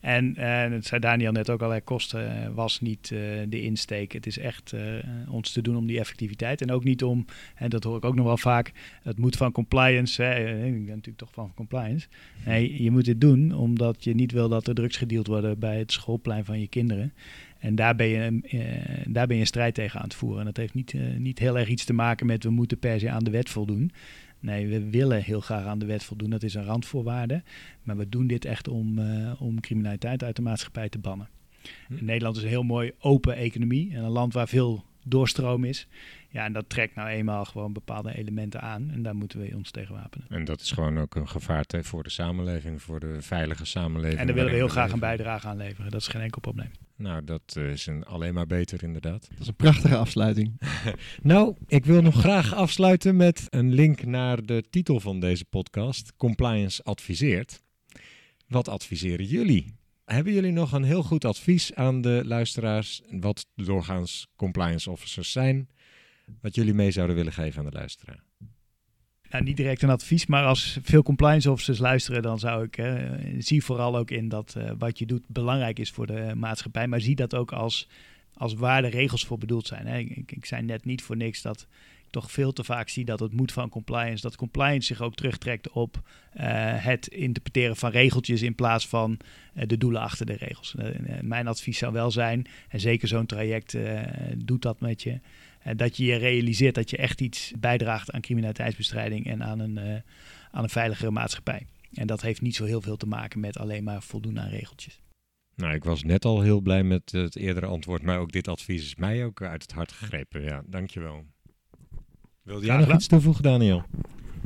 En 0.00 0.36
eh, 0.36 0.70
dat 0.70 0.84
zei 0.84 1.00
Daniel 1.00 1.32
net 1.32 1.50
ook 1.50 1.62
al, 1.62 1.80
kosten 1.80 2.54
was 2.54 2.80
niet 2.80 3.08
de 3.48 3.62
insteek. 3.62 4.12
Het 4.12 4.26
is 4.26 4.38
echt 4.38 4.74
ons 5.28 5.52
te 5.52 5.62
doen 5.62 5.76
om 5.76 5.86
die 5.86 5.98
effectiviteit. 5.98 6.60
En 6.60 6.70
ook 6.70 6.84
niet 6.84 7.04
om, 7.04 7.24
en 7.54 7.70
dat 7.70 7.84
hoor 7.84 7.96
ik 7.96 8.04
ook 8.04 8.14
nog 8.14 8.26
wel 8.26 8.36
vaak, 8.36 8.72
het 9.02 9.18
moet 9.18 9.36
van 9.36 9.52
compliance. 9.52 10.22
Hè, 10.22 10.64
ik 10.64 10.72
ben 10.72 10.86
natuurlijk 10.86 11.18
toch 11.18 11.32
van 11.32 11.52
compliance. 11.54 12.08
Nee, 12.44 12.82
je 12.82 12.90
moet 12.90 13.04
dit 13.04 13.20
doen 13.20 13.54
omdat 13.54 14.04
je 14.04 14.14
niet 14.14 14.32
wil 14.32 14.48
dat 14.48 14.66
er 14.66 14.74
drugs 14.74 14.96
gedeeld 14.96 15.26
worden 15.26 15.58
bij 15.58 15.78
het 15.78 15.92
schoolplein 15.92 16.44
van 16.44 16.60
je 16.60 16.68
kinderen. 16.68 17.12
En 17.62 17.74
daar 17.74 17.96
ben 17.96 18.06
je, 18.06 18.40
eh, 18.42 19.04
daar 19.12 19.26
ben 19.26 19.36
je 19.36 19.42
een 19.42 19.46
strijd 19.46 19.74
tegen 19.74 19.98
aan 19.98 20.04
het 20.04 20.14
voeren. 20.14 20.38
En 20.38 20.44
dat 20.44 20.56
heeft 20.56 20.74
niet, 20.74 20.94
eh, 20.94 21.00
niet 21.16 21.38
heel 21.38 21.58
erg 21.58 21.68
iets 21.68 21.84
te 21.84 21.92
maken 21.92 22.26
met 22.26 22.44
we 22.44 22.50
moeten 22.50 22.78
per 22.78 23.00
se 23.00 23.10
aan 23.10 23.24
de 23.24 23.30
wet 23.30 23.50
voldoen. 23.50 23.92
Nee, 24.40 24.66
we 24.66 24.90
willen 24.90 25.22
heel 25.22 25.40
graag 25.40 25.64
aan 25.64 25.78
de 25.78 25.86
wet 25.86 26.04
voldoen. 26.04 26.30
Dat 26.30 26.42
is 26.42 26.54
een 26.54 26.64
randvoorwaarde. 26.64 27.42
Maar 27.82 27.96
we 27.96 28.08
doen 28.08 28.26
dit 28.26 28.44
echt 28.44 28.68
om, 28.68 28.98
eh, 28.98 29.42
om 29.42 29.60
criminaliteit 29.60 30.24
uit 30.24 30.36
de 30.36 30.42
maatschappij 30.42 30.88
te 30.88 30.98
bannen. 30.98 31.28
Hm. 31.86 32.04
Nederland 32.04 32.36
is 32.36 32.42
een 32.42 32.48
heel 32.48 32.62
mooi 32.62 32.92
open 32.98 33.36
economie. 33.36 33.94
En 33.94 34.04
een 34.04 34.10
land 34.10 34.32
waar 34.32 34.48
veel 34.48 34.84
doorstroom 35.04 35.64
is. 35.64 35.86
Ja, 36.28 36.44
en 36.44 36.52
dat 36.52 36.68
trekt 36.68 36.94
nou 36.94 37.08
eenmaal 37.08 37.44
gewoon 37.44 37.72
bepaalde 37.72 38.16
elementen 38.16 38.60
aan. 38.60 38.90
En 38.90 39.02
daar 39.02 39.16
moeten 39.16 39.40
we 39.40 39.56
ons 39.56 39.70
tegen 39.70 39.94
wapenen. 39.94 40.26
En 40.28 40.44
dat 40.44 40.60
is 40.60 40.70
gewoon 40.70 40.98
ook 40.98 41.14
een 41.14 41.28
gevaar 41.28 41.64
voor 41.68 42.02
de 42.02 42.10
samenleving, 42.10 42.82
voor 42.82 43.00
de 43.00 43.16
veilige 43.20 43.64
samenleving. 43.64 44.20
En 44.20 44.26
daar 44.26 44.34
willen 44.34 44.50
we 44.50 44.56
heel 44.56 44.68
graag 44.68 44.92
een 44.92 44.98
bijdrage 44.98 45.46
aan 45.46 45.56
leveren. 45.56 45.90
Dat 45.90 46.00
is 46.00 46.08
geen 46.08 46.22
enkel 46.22 46.40
probleem. 46.40 46.70
Nou, 47.02 47.24
dat 47.24 47.42
eh, 47.56 47.70
is 47.70 47.86
een, 47.86 48.04
alleen 48.04 48.34
maar 48.34 48.46
beter 48.46 48.82
inderdaad. 48.82 49.28
Dat 49.30 49.40
is 49.40 49.46
een 49.46 49.56
prachtige 49.56 49.96
afsluiting. 49.96 50.60
Nou, 51.22 51.56
ik 51.66 51.84
wil 51.84 52.02
nog 52.02 52.14
graag 52.14 52.54
afsluiten 52.54 53.16
met 53.16 53.46
een 53.50 53.72
link 53.72 54.04
naar 54.04 54.42
de 54.42 54.64
titel 54.70 55.00
van 55.00 55.20
deze 55.20 55.44
podcast: 55.44 56.16
Compliance 56.16 56.82
adviseert. 56.82 57.62
Wat 58.46 58.68
adviseren 58.68 59.26
jullie? 59.26 59.74
Hebben 60.04 60.32
jullie 60.32 60.52
nog 60.52 60.72
een 60.72 60.82
heel 60.82 61.02
goed 61.02 61.24
advies 61.24 61.74
aan 61.74 62.00
de 62.00 62.22
luisteraars? 62.24 63.02
Wat 63.10 63.46
doorgaans 63.54 64.28
compliance 64.36 64.90
officers 64.90 65.32
zijn? 65.32 65.68
Wat 66.40 66.54
jullie 66.54 66.74
mee 66.74 66.90
zouden 66.90 67.16
willen 67.16 67.32
geven 67.32 67.58
aan 67.58 67.70
de 67.70 67.76
luisteraar? 67.76 68.22
Niet 69.40 69.56
direct 69.56 69.82
een 69.82 69.90
advies, 69.90 70.26
maar 70.26 70.44
als 70.44 70.78
veel 70.82 71.02
compliance 71.02 71.50
officers 71.50 71.78
luisteren, 71.78 72.22
dan 72.22 72.38
zou 72.38 72.64
ik 72.64 72.76
eh, 72.76 72.94
zie 73.38 73.64
vooral 73.64 73.96
ook 73.96 74.10
in 74.10 74.28
dat 74.28 74.54
eh, 74.56 74.70
wat 74.78 74.98
je 74.98 75.06
doet 75.06 75.22
belangrijk 75.26 75.78
is 75.78 75.90
voor 75.90 76.06
de 76.06 76.32
maatschappij, 76.34 76.86
maar 76.86 77.00
zie 77.00 77.14
dat 77.14 77.34
ook 77.34 77.52
als, 77.52 77.88
als 78.34 78.54
waar 78.54 78.82
de 78.82 78.88
regels 78.88 79.24
voor 79.24 79.38
bedoeld 79.38 79.66
zijn. 79.66 79.86
Ik, 79.86 80.32
ik 80.32 80.44
zei 80.44 80.62
net 80.62 80.84
niet 80.84 81.02
voor 81.02 81.16
niks 81.16 81.42
dat 81.42 81.66
ik 82.04 82.10
toch 82.10 82.30
veel 82.30 82.52
te 82.52 82.64
vaak 82.64 82.88
zie 82.88 83.04
dat 83.04 83.20
het 83.20 83.32
moet 83.32 83.52
van 83.52 83.68
compliance, 83.68 84.22
dat 84.22 84.36
compliance 84.36 84.86
zich 84.86 85.00
ook 85.00 85.14
terugtrekt 85.14 85.70
op 85.70 86.02
eh, 86.32 86.46
het 86.84 87.06
interpreteren 87.06 87.76
van 87.76 87.90
regeltjes 87.90 88.42
in 88.42 88.54
plaats 88.54 88.88
van 88.88 89.18
eh, 89.54 89.66
de 89.66 89.78
doelen 89.78 90.02
achter 90.02 90.26
de 90.26 90.36
regels. 90.36 90.74
Mijn 91.22 91.48
advies 91.48 91.78
zou 91.78 91.92
wel 91.92 92.10
zijn, 92.10 92.46
en 92.68 92.80
zeker 92.80 93.08
zo'n 93.08 93.26
traject 93.26 93.76
doet 94.36 94.62
dat 94.62 94.80
met 94.80 95.02
je, 95.02 95.20
dat 95.76 95.96
je 95.96 96.04
je 96.04 96.16
realiseert 96.16 96.74
dat 96.74 96.90
je 96.90 96.96
echt 96.96 97.20
iets 97.20 97.52
bijdraagt 97.58 98.10
aan 98.10 98.20
criminaliteitsbestrijding 98.20 99.26
en 99.26 99.42
aan 99.44 99.58
een, 99.58 99.78
eh, 99.78 100.00
aan 100.50 100.62
een 100.62 100.68
veiligere 100.68 101.10
maatschappij. 101.10 101.66
En 101.92 102.06
dat 102.06 102.22
heeft 102.22 102.40
niet 102.40 102.54
zo 102.54 102.64
heel 102.64 102.80
veel 102.80 102.96
te 102.96 103.06
maken 103.06 103.40
met 103.40 103.58
alleen 103.58 103.84
maar 103.84 104.02
voldoen 104.02 104.40
aan 104.40 104.48
regeltjes. 104.48 105.00
Nou, 105.54 105.74
ik 105.74 105.84
was 105.84 106.02
net 106.02 106.24
al 106.24 106.40
heel 106.40 106.60
blij 106.60 106.82
met 106.82 107.12
het 107.12 107.36
eerdere 107.36 107.66
antwoord, 107.66 108.02
maar 108.02 108.18
ook 108.18 108.32
dit 108.32 108.48
advies 108.48 108.82
is 108.82 108.94
mij 108.94 109.24
ook 109.24 109.42
uit 109.42 109.62
het 109.62 109.72
hart 109.72 109.92
gegrepen. 109.92 110.42
Ja, 110.42 110.62
dankjewel. 110.66 111.24
Wilde 112.42 112.66
jij 112.66 112.74
Graag 112.74 112.86
nog 112.86 112.96
iets 112.96 113.06
toevoegen, 113.06 113.42
Daniel? 113.42 113.84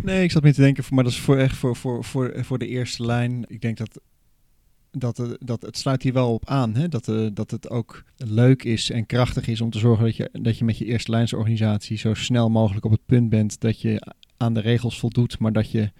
Nee, 0.02 0.22
ik 0.22 0.30
zat 0.30 0.42
meer 0.42 0.54
te 0.54 0.60
denken, 0.60 0.84
maar 0.90 1.04
dat 1.04 1.12
is 1.12 1.20
voor 1.20 1.36
echt 1.36 1.56
voor, 1.56 1.76
voor, 1.76 2.04
voor, 2.04 2.44
voor 2.44 2.58
de 2.58 2.66
eerste 2.66 3.04
lijn. 3.04 3.44
Ik 3.48 3.60
denk 3.60 3.76
dat, 3.76 4.00
dat, 4.98 5.18
eh, 5.18 5.30
dat 5.38 5.62
het 5.62 5.78
sluit 5.78 6.02
hier 6.02 6.12
wel 6.12 6.32
op 6.32 6.48
aan. 6.48 6.74
Hè? 6.74 6.88
Dat, 6.88 7.08
eh, 7.08 7.26
dat 7.32 7.50
het 7.50 7.70
ook 7.70 8.04
leuk 8.16 8.64
is 8.64 8.90
en 8.90 9.06
krachtig 9.06 9.46
is 9.46 9.60
om 9.60 9.70
te 9.70 9.78
zorgen 9.78 10.04
dat 10.04 10.16
je, 10.16 10.28
dat 10.32 10.58
je 10.58 10.64
met 10.64 10.78
je 10.78 10.84
eerste 10.84 11.10
lijnsorganisatie 11.10 11.96
zo 11.96 12.14
snel 12.14 12.50
mogelijk 12.50 12.84
op 12.84 12.90
het 12.90 13.06
punt 13.06 13.28
bent 13.28 13.60
dat 13.60 13.80
je 13.80 14.12
aan 14.36 14.54
de 14.54 14.60
regels 14.60 14.98
voldoet, 14.98 15.38
maar 15.38 15.52
dat 15.52 15.70
je 15.70 15.90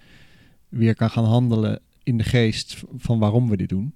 weer 0.68 0.94
kan 0.94 1.11
gaan 1.11 1.24
handelen 1.24 1.80
in 2.02 2.16
de 2.16 2.24
geest 2.24 2.82
van 2.96 3.18
waarom 3.18 3.48
we 3.48 3.56
dit 3.56 3.68
doen. 3.68 3.94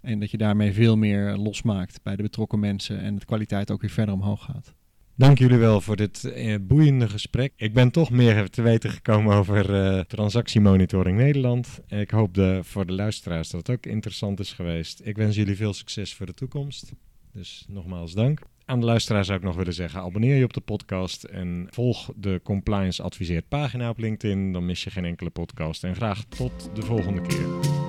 En 0.00 0.20
dat 0.20 0.30
je 0.30 0.36
daarmee 0.36 0.72
veel 0.72 0.96
meer 0.96 1.36
losmaakt 1.36 2.02
bij 2.02 2.16
de 2.16 2.22
betrokken 2.22 2.58
mensen 2.58 3.00
en 3.00 3.16
de 3.16 3.24
kwaliteit 3.24 3.70
ook 3.70 3.80
weer 3.80 3.90
verder 3.90 4.14
omhoog 4.14 4.44
gaat. 4.44 4.74
Dank 5.18 5.38
jullie 5.38 5.58
wel 5.58 5.80
voor 5.80 5.96
dit 5.96 6.24
eh, 6.24 6.54
boeiende 6.60 7.08
gesprek. 7.08 7.52
Ik 7.56 7.72
ben 7.72 7.90
toch 7.90 8.10
meer 8.10 8.50
te 8.50 8.62
weten 8.62 8.90
gekomen 8.90 9.36
over 9.36 9.74
eh, 9.74 10.00
transactiemonitoring 10.00 11.18
Nederland. 11.18 11.80
Ik 11.88 12.10
hoop 12.10 12.34
de, 12.34 12.60
voor 12.62 12.86
de 12.86 12.92
luisteraars 12.92 13.50
dat 13.50 13.66
het 13.66 13.76
ook 13.76 13.86
interessant 13.86 14.40
is 14.40 14.52
geweest. 14.52 15.00
Ik 15.04 15.16
wens 15.16 15.36
jullie 15.36 15.56
veel 15.56 15.72
succes 15.72 16.14
voor 16.14 16.26
de 16.26 16.34
toekomst. 16.34 16.92
Dus 17.32 17.64
nogmaals 17.68 18.12
dank. 18.12 18.40
Aan 18.64 18.80
de 18.80 18.86
luisteraars 18.86 19.26
zou 19.26 19.38
ik 19.38 19.44
nog 19.44 19.56
willen 19.56 19.74
zeggen, 19.74 20.00
abonneer 20.00 20.36
je 20.36 20.44
op 20.44 20.52
de 20.52 20.60
podcast 20.60 21.24
en 21.24 21.66
volg 21.70 22.10
de 22.16 22.40
Compliance 22.44 23.02
Adviseert 23.02 23.48
pagina 23.48 23.88
op 23.88 23.98
LinkedIn. 23.98 24.52
Dan 24.52 24.66
mis 24.66 24.84
je 24.84 24.90
geen 24.90 25.04
enkele 25.04 25.30
podcast. 25.30 25.84
En 25.84 25.94
graag 25.94 26.24
tot 26.24 26.70
de 26.74 26.82
volgende 26.82 27.20
keer. 27.20 27.85